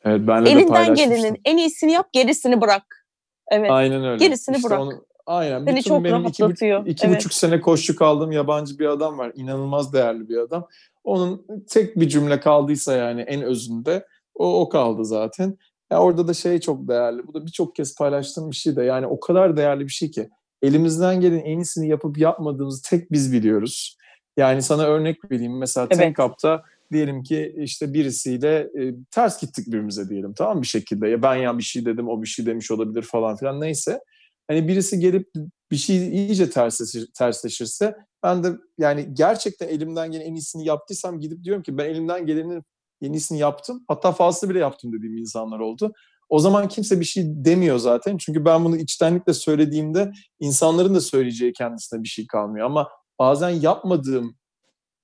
Evet, 0.05 0.27
benle 0.27 0.45
de 0.45 0.49
Elinden 0.51 0.67
paylaşmıştım. 0.67 1.09
gelenin 1.15 1.41
en 1.45 1.57
iyisini 1.57 1.91
yap, 1.91 2.13
gerisini 2.13 2.61
bırak. 2.61 3.05
Evet. 3.47 3.71
Aynen 3.71 4.05
öyle. 4.05 4.25
Gerisini 4.25 4.63
bırak. 4.63 4.81
aynen. 5.25 5.65
Seni 5.65 5.75
Bütün 5.75 5.89
çok 5.89 6.03
benim 6.03 6.25
iki, 6.25 6.41
rahatlatıyor. 6.43 6.85
iki 6.85 7.07
Evet. 7.07 7.15
buçuk 7.17 7.33
sene 7.33 7.61
koşu 7.61 7.95
kaldığım 7.95 8.31
yabancı 8.31 8.79
bir 8.79 8.85
adam 8.85 9.17
var. 9.17 9.31
İnanılmaz 9.35 9.93
değerli 9.93 10.29
bir 10.29 10.37
adam. 10.37 10.67
Onun 11.07 11.45
tek 11.69 11.99
bir 11.99 12.07
cümle 12.07 12.39
kaldıysa 12.39 12.95
yani 12.95 13.21
en 13.21 13.41
özünde 13.41 14.05
o, 14.35 14.61
o 14.61 14.69
kaldı 14.69 15.05
zaten. 15.05 15.57
Ya 15.91 15.99
orada 15.99 16.27
da 16.27 16.33
şey 16.33 16.59
çok 16.59 16.87
değerli. 16.87 17.27
Bu 17.27 17.33
da 17.33 17.45
birçok 17.45 17.75
kez 17.75 17.95
paylaştığım 17.95 18.51
bir 18.51 18.55
şey 18.55 18.75
de 18.75 18.83
yani 18.83 19.07
o 19.07 19.19
kadar 19.19 19.57
değerli 19.57 19.83
bir 19.83 19.91
şey 19.91 20.11
ki 20.11 20.29
elimizden 20.61 21.21
gelen 21.21 21.39
en 21.39 21.57
iyisini 21.57 21.89
yapıp 21.89 22.17
yapmadığımızı 22.17 22.89
tek 22.89 23.11
biz 23.11 23.33
biliyoruz. 23.33 23.97
Yani 24.37 24.61
sana 24.61 24.83
örnek 24.83 25.31
vereyim. 25.31 25.57
Mesela 25.57 25.87
Evet. 25.91 26.15
Tank 26.15 26.31
Up'ta 26.31 26.63
diyelim 26.91 27.23
ki 27.23 27.55
işte 27.57 27.93
birisiyle 27.93 28.69
e, 28.79 28.93
ters 29.11 29.41
gittik 29.41 29.67
birbirimize 29.67 30.09
diyelim 30.09 30.33
tamam 30.33 30.61
bir 30.61 30.67
şekilde. 30.67 31.07
Ya 31.09 31.21
ben 31.21 31.35
ya 31.35 31.57
bir 31.57 31.63
şey 31.63 31.85
dedim 31.85 32.09
o 32.09 32.21
bir 32.21 32.27
şey 32.27 32.45
demiş 32.45 32.71
olabilir 32.71 33.01
falan 33.01 33.37
filan 33.37 33.61
neyse. 33.61 33.99
Hani 34.47 34.67
birisi 34.67 34.99
gelip 34.99 35.29
bir 35.71 35.77
şey 35.77 36.07
iyice 36.07 36.49
tersleşir, 36.49 37.07
tersleşirse 37.17 37.95
ben 38.23 38.43
de 38.43 38.51
yani 38.77 39.09
gerçekten 39.13 39.67
elimden 39.67 40.11
gelen 40.11 40.25
en 40.25 40.33
iyisini 40.33 40.65
yaptıysam 40.65 41.19
gidip 41.19 41.43
diyorum 41.43 41.63
ki 41.63 41.77
ben 41.77 41.85
elimden 41.85 42.25
gelenin 42.25 42.63
en 43.01 43.13
iyisini 43.13 43.39
yaptım. 43.39 43.83
Hatta 43.87 44.11
fazla 44.11 44.49
bile 44.49 44.59
yaptım 44.59 44.93
dediğim 44.93 45.17
insanlar 45.17 45.59
oldu. 45.59 45.93
O 46.29 46.39
zaman 46.39 46.67
kimse 46.67 46.99
bir 46.99 47.05
şey 47.05 47.23
demiyor 47.27 47.77
zaten. 47.77 48.17
Çünkü 48.17 48.45
ben 48.45 48.65
bunu 48.65 48.77
içtenlikle 48.77 49.33
söylediğimde 49.33 50.11
insanların 50.39 50.95
da 50.95 51.01
söyleyeceği 51.01 51.53
kendisine 51.53 52.03
bir 52.03 52.07
şey 52.07 52.27
kalmıyor. 52.27 52.65
Ama 52.65 52.89
bazen 53.19 53.49
yapmadığımı 53.49 54.33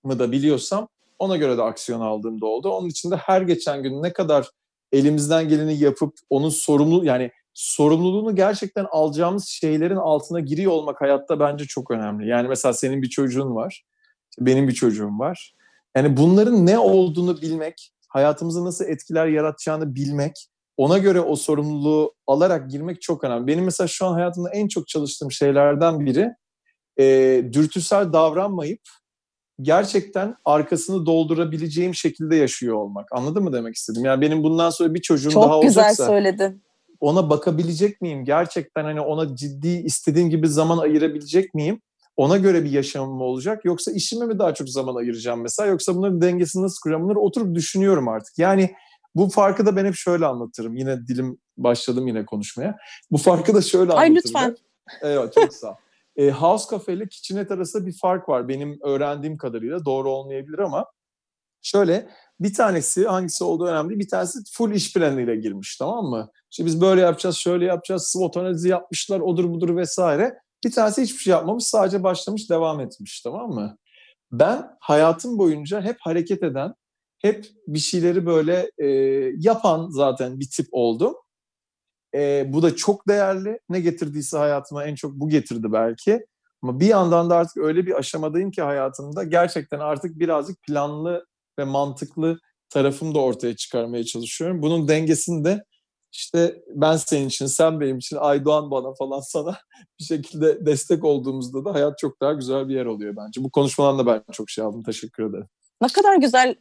da 0.06 0.32
biliyorsam 0.32 0.88
ona 1.20 1.38
göre 1.38 1.58
de 1.58 1.62
aksiyon 1.62 2.02
aldığım 2.02 2.42
da 2.42 2.46
oldu. 2.46 2.70
Onun 2.70 2.90
için 2.90 3.12
de 3.12 3.16
her 3.16 3.42
geçen 3.42 3.84
gün 3.84 4.04
ne 4.04 4.14
kadar 4.14 4.50
elimizden 4.92 5.50
geleni 5.50 5.80
yapıp 5.80 6.14
onun 6.30 6.50
sorumlu 6.50 7.06
yani 7.06 7.32
sorumluluğunu 7.54 8.36
gerçekten 8.36 8.86
alacağımız 8.92 9.48
şeylerin 9.48 9.96
altına 9.96 10.40
giriyor 10.40 10.72
olmak 10.72 11.02
hayatta 11.02 11.40
bence 11.40 11.66
çok 11.66 11.92
önemli. 11.92 12.28
Yani 12.28 12.48
mesela 12.48 12.74
senin 12.74 13.02
bir 13.02 13.10
çocuğun 13.10 13.56
var, 13.56 13.86
benim 14.40 14.68
bir 14.68 14.74
çocuğum 14.74 15.20
var. 15.20 15.56
Yani 15.96 16.18
bunların 16.18 16.66
ne 16.66 16.80
olduğunu 16.80 17.42
bilmek, 17.42 17.92
hayatımıza 18.10 18.66
nasıl 18.66 18.86
etkiler 18.86 19.28
yaratacağını 19.28 19.96
bilmek, 19.96 20.50
ona 20.78 20.98
göre 20.98 21.22
o 21.22 21.36
sorumluluğu 21.36 22.14
alarak 22.28 22.70
girmek 22.70 23.02
çok 23.02 23.24
önemli. 23.24 23.48
Benim 23.48 23.66
mesela 23.66 23.88
şu 23.88 24.06
an 24.06 24.14
hayatımda 24.14 24.50
en 24.50 24.68
çok 24.68 24.88
çalıştığım 24.88 25.32
şeylerden 25.32 26.06
biri 26.06 26.30
e, 27.00 27.06
dürtüsel 27.54 28.14
davranmayıp 28.14 28.82
gerçekten 29.62 30.36
arkasını 30.46 31.06
doldurabileceğim 31.06 31.96
şekilde 31.96 32.36
yaşıyor 32.36 32.76
olmak. 32.76 33.08
Anladın 33.12 33.44
mı 33.44 33.54
demek 33.54 33.76
istedim? 33.76 34.06
Yani 34.06 34.22
benim 34.22 34.44
bundan 34.44 34.70
sonra 34.70 34.94
bir 34.94 35.02
çocuğum 35.02 35.36
daha 35.36 35.44
Çok 35.44 35.64
güzel 35.64 35.84
olacaksa 35.84 36.06
söyledin. 36.06 36.63
Ona 37.04 37.30
bakabilecek 37.30 38.02
miyim? 38.02 38.26
Gerçekten 38.26 38.84
hani 38.84 39.02
ona 39.02 39.36
ciddi 39.36 39.68
istediğim 39.68 40.30
gibi 40.30 40.48
zaman 40.48 40.78
ayırabilecek 40.78 41.54
miyim? 41.54 41.82
Ona 42.18 42.38
göre 42.38 42.64
bir 42.64 42.72
yaşamım 42.72 43.16
mı 43.18 43.24
olacak? 43.24 43.66
Yoksa 43.66 43.92
işime 43.92 44.26
mi 44.26 44.40
daha 44.40 44.54
çok 44.54 44.70
zaman 44.70 44.96
ayıracağım 44.96 45.42
mesela? 45.42 45.70
Yoksa 45.70 45.96
bunların 45.96 46.22
dengesini 46.22 46.64
nasıl 46.64 46.82
kuracağım? 46.84 47.04
Bunları 47.04 47.20
oturup 47.20 47.56
düşünüyorum 47.56 48.08
artık. 48.08 48.40
Yani 48.40 48.76
bu 49.16 49.30
farkı 49.30 49.66
da 49.66 49.76
ben 49.76 49.86
hep 49.86 49.96
şöyle 49.96 50.26
anlatırım. 50.26 50.76
Yine 50.76 51.08
dilim 51.08 51.38
başladım 51.58 52.08
yine 52.08 52.26
konuşmaya. 52.26 52.78
Bu 53.12 53.18
farkı 53.18 53.56
da 53.56 53.62
şöyle 53.62 53.92
Ay, 53.94 54.08
anlatırım. 54.08 54.16
lütfen. 54.26 54.56
ben. 55.04 55.10
Evet 55.10 55.34
çok 55.34 55.54
sağ 55.54 55.70
ol. 55.70 55.76
E, 56.16 56.32
House 56.32 56.66
Cafe 56.72 56.94
ile 56.94 57.08
Kitchenette 57.08 57.54
arasında 57.54 57.86
bir 57.86 57.98
fark 58.02 58.30
var. 58.30 58.48
Benim 58.48 58.80
öğrendiğim 58.84 59.38
kadarıyla 59.38 59.86
doğru 59.86 60.10
olmayabilir 60.12 60.60
ama 60.60 60.86
şöyle 61.62 62.10
bir 62.40 62.54
tanesi 62.54 63.08
hangisi 63.08 63.44
olduğu 63.44 63.66
önemli. 63.66 64.00
Bir 64.00 64.08
tanesi 64.08 64.40
full 64.52 64.72
iş 64.72 64.94
planıyla 64.94 65.36
girmiş 65.36 65.78
tamam 65.78 66.06
mı? 66.06 66.32
İşte 66.52 66.66
biz 66.66 66.82
böyle 66.82 67.02
yapacağız, 67.02 67.36
şöyle 67.36 67.66
yapacağız, 67.66 68.08
SWOT 68.08 68.38
analizi 68.38 68.70
yapmışlar, 68.70 69.20
odur 69.20 69.50
budur 69.50 69.76
vesaire. 69.76 70.40
Bir 70.66 70.72
tanesi 70.72 71.02
hiçbir 71.02 71.20
şey 71.20 71.32
yapmamış, 71.32 71.64
sadece 71.64 72.04
başlamış, 72.04 72.50
devam 72.50 72.80
etmiş 72.80 73.22
tamam 73.22 73.50
mı? 73.50 73.78
Ben 74.32 74.70
hayatım 74.80 75.38
boyunca 75.38 75.82
hep 75.82 75.98
hareket 76.00 76.44
eden, 76.44 76.74
hep 77.20 77.46
bir 77.68 77.80
şeyleri 77.80 78.26
böyle 78.26 78.72
e, 78.78 78.88
yapan 79.38 79.90
zaten 79.90 80.40
bir 80.40 80.50
tip 80.50 80.68
oldum. 80.72 81.16
E, 82.16 82.54
bu 82.54 82.64
da 82.64 82.76
çok 82.76 83.08
değerli. 83.08 83.60
Ne 83.70 83.80
getirdiyse 83.80 84.38
hayatıma 84.38 84.86
en 84.86 84.96
çok 84.96 85.14
bu 85.14 85.30
getirdi 85.30 85.72
belki. 85.72 86.26
Ama 86.62 86.80
bir 86.80 86.88
yandan 86.88 87.30
da 87.30 87.36
artık 87.36 87.58
öyle 87.58 87.86
bir 87.86 87.98
aşamadayım 87.98 88.52
ki 88.52 88.62
hayatımda 88.62 89.24
gerçekten 89.24 89.80
artık 89.80 90.20
birazcık 90.20 90.64
planlı 90.64 91.26
ve 91.60 91.64
mantıklı 91.64 92.40
tarafımı 92.70 93.16
da 93.16 93.20
ortaya 93.20 93.56
çıkarmaya 93.56 94.04
çalışıyorum. 94.04 94.62
Bunun 94.62 94.88
dengesini 94.88 95.46
de 95.46 95.64
işte 96.12 96.56
ben 96.68 96.98
senin 96.98 97.28
için, 97.28 97.46
sen 97.46 97.80
benim 97.80 97.98
için, 97.98 98.16
Aydoğan 98.16 98.72
bana 98.72 98.94
falan 98.94 99.20
sana 99.20 99.58
bir 100.00 100.04
şekilde 100.04 100.66
destek 100.66 101.04
olduğumuzda 101.04 101.66
da 101.66 101.74
hayat 101.74 101.98
çok 101.98 102.22
daha 102.22 102.34
güzel 102.34 102.70
bir 102.70 102.76
yer 102.76 102.86
oluyor 102.86 103.16
bence. 103.18 103.44
Bu 103.44 103.52
konuşmadan 103.52 104.00
da 104.00 104.06
ben 104.06 104.24
çok 104.32 104.50
şey 104.50 104.64
aldım. 104.64 104.84
Teşekkür 104.84 105.30
ederim. 105.30 105.48
Ne 105.82 105.88
kadar 105.88 106.16
güzel, 106.16 106.56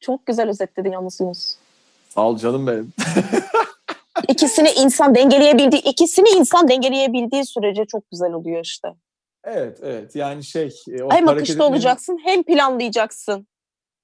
çok 0.00 0.26
güzel 0.26 0.48
özetledin 0.48 0.92
yalnız 0.92 1.20
Yunus. 1.20 1.54
Sağ 2.08 2.28
ol 2.28 2.36
canım 2.38 2.66
benim. 2.66 2.92
İkisini 4.28 4.70
insan 4.70 5.14
dengeleyebildiği, 5.14 5.82
ikisini 5.82 6.28
insan 6.28 6.68
dengeleyebildiği 6.68 7.44
sürece 7.44 7.84
çok 7.84 8.10
güzel 8.10 8.32
oluyor 8.32 8.64
işte. 8.64 8.88
Evet, 9.44 9.78
evet. 9.82 10.16
Yani 10.16 10.44
şey... 10.44 10.74
e, 10.88 11.02
O 11.02 11.10
Hem 11.10 11.28
akışta 11.28 11.54
etmenin- 11.54 11.70
olacaksın 11.70 12.18
hem 12.24 12.42
planlayacaksın. 12.42 13.46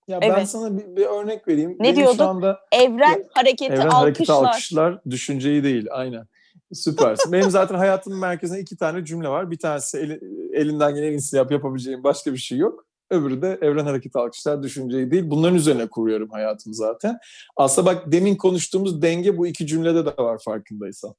Ya 0.08 0.20
ben 0.20 0.30
Evet. 0.30 0.48
sana 0.48 0.78
bir, 0.78 0.96
bir 0.96 1.06
örnek 1.06 1.48
vereyim. 1.48 1.70
Ne 1.78 1.84
Benim 1.84 1.96
diyordun? 1.96 2.16
Şu 2.16 2.24
anda 2.24 2.60
Evren 2.72 3.24
hareketi 3.30 3.72
Evren 3.72 3.76
alkışlar. 3.86 4.00
hareketi 4.00 4.32
alkışlar, 4.32 5.00
düşünceyi 5.10 5.64
değil. 5.64 5.86
Aynen. 5.90 6.26
Süpersin. 6.72 7.32
Benim 7.32 7.50
zaten 7.50 7.74
hayatımın 7.74 8.18
merkezinde 8.18 8.60
iki 8.60 8.76
tane 8.76 9.04
cümle 9.04 9.28
var. 9.28 9.50
Bir 9.50 9.58
tanesi 9.58 9.98
eli- 9.98 10.20
elinden 10.54 10.94
gelen 10.94 11.06
en 11.06 11.12
iyisini 11.12 11.38
yap, 11.38 11.50
yapabileceğim 11.52 12.04
başka 12.04 12.32
bir 12.32 12.38
şey 12.38 12.58
yok. 12.58 12.86
Öbürü 13.10 13.42
de 13.42 13.58
evren 13.62 13.84
hareketi 13.84 14.18
alkışlar, 14.18 14.62
düşünceyi 14.62 15.10
değil. 15.10 15.24
Bunların 15.26 15.56
üzerine 15.56 15.86
kuruyorum 15.86 16.30
hayatımı 16.30 16.74
zaten. 16.74 17.18
Aslında 17.56 17.86
bak 17.86 18.12
demin 18.12 18.36
konuştuğumuz 18.36 19.02
denge 19.02 19.38
bu 19.38 19.46
iki 19.46 19.66
cümlede 19.66 20.06
de 20.06 20.16
var 20.18 20.38
farkındaysan. 20.44 21.14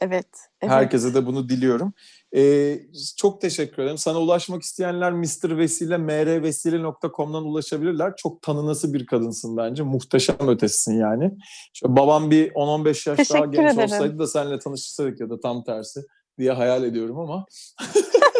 Evet. 0.00 0.26
evet. 0.60 0.72
Herkese 0.72 1.14
de 1.14 1.26
bunu 1.26 1.48
diliyorum. 1.48 1.92
Ee, 2.36 2.80
çok 3.16 3.40
teşekkür 3.40 3.82
ederim. 3.82 3.98
Sana 3.98 4.18
ulaşmak 4.20 4.62
isteyenler 4.62 5.12
Mr. 5.12 5.58
Vesile, 5.58 5.98
mrvesile.com'dan 5.98 7.44
ulaşabilirler. 7.44 8.16
Çok 8.16 8.42
tanınası 8.42 8.94
bir 8.94 9.06
kadınsın 9.06 9.56
bence. 9.56 9.82
Muhteşem 9.82 10.48
ötesisin 10.48 10.98
yani. 10.98 11.30
Şöyle 11.72 11.96
babam 11.96 12.30
bir 12.30 12.50
10-15 12.50 12.86
yaş 12.86 13.06
daha 13.06 13.16
Teşekkür 13.16 13.52
genç 13.52 13.72
ederim. 13.72 13.92
olsaydı 13.92 14.18
da 14.18 14.26
seninle 14.26 14.58
tanıştırsaydık 14.58 15.20
ya 15.20 15.30
da 15.30 15.40
tam 15.40 15.64
tersi 15.64 16.00
diye 16.38 16.52
hayal 16.52 16.84
ediyorum 16.84 17.18
ama. 17.18 17.44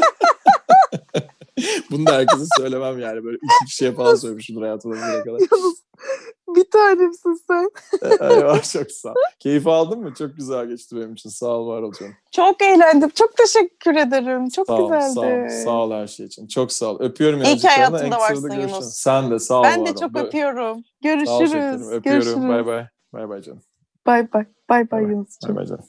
Bunu 1.90 2.06
da 2.06 2.12
herkese 2.12 2.44
söylemem 2.58 2.98
yani. 2.98 3.24
Böyle 3.24 3.36
iki 3.36 3.66
kişiye 3.66 3.92
falan 3.92 4.14
söylemişimdir 4.14 4.62
hayatımda 4.62 4.96
bugüne 4.96 5.22
kadar. 5.24 5.38
Yalnız 5.52 5.84
Bir 6.56 6.70
tanemsin 6.70 7.40
sen. 7.46 7.70
Eyvah 8.20 8.72
çok 8.72 8.90
sağ 8.90 9.10
ol. 9.10 9.14
Keyif 9.38 9.66
aldın 9.66 10.00
mı? 10.00 10.14
Çok 10.18 10.36
güzel 10.36 10.66
geçti 10.66 10.96
benim 10.96 11.12
için. 11.12 11.30
Sağ 11.30 11.46
ol 11.46 11.68
var 11.68 11.82
ol 11.82 11.92
canım. 11.92 12.14
Çok 12.32 12.62
eğlendim. 12.62 13.08
Çok 13.10 13.36
teşekkür 13.36 13.94
ederim. 13.94 14.48
Çok 14.48 14.66
Sağ 14.66 14.74
ol, 14.74 14.92
güzeldi. 14.92 15.14
sağ 15.14 15.20
ol, 15.20 15.64
sağ 15.64 15.84
ol 15.84 15.92
her 15.92 16.06
şey 16.06 16.26
için. 16.26 16.46
Çok 16.46 16.72
sağ 16.72 16.86
ol. 16.86 17.00
Öpüyorum 17.00 17.42
İyi 17.42 17.56
ki 17.56 17.68
kısa 17.68 17.92
varsın 17.92 18.42
görüşürüz. 18.42 18.70
Yunus. 18.72 18.94
Sen 18.94 19.30
de 19.30 19.38
sağ 19.38 19.60
ol. 19.60 19.64
Ben 19.64 19.86
de 19.86 19.94
çok 19.94 20.14
Böyle- 20.14 20.26
öpüyorum. 20.26 20.74
Sağ 21.26 21.36
ol 21.36 21.46
şekerim. 21.46 21.62
Görüşürüz. 21.62 21.92
Öpüyorum. 21.92 22.00
Görüşürüz. 22.02 22.48
Bay 22.48 22.66
bay. 22.66 22.86
Bay 23.12 23.28
bay 23.28 23.42
canım. 23.42 23.62
Bay 24.06 24.32
bay. 24.32 24.44
Bay 24.70 24.90
bay. 24.90 25.02
Yunus'cum. 25.02 25.48
Bay 25.48 25.56
bay 25.56 25.66
canım. 25.66 25.84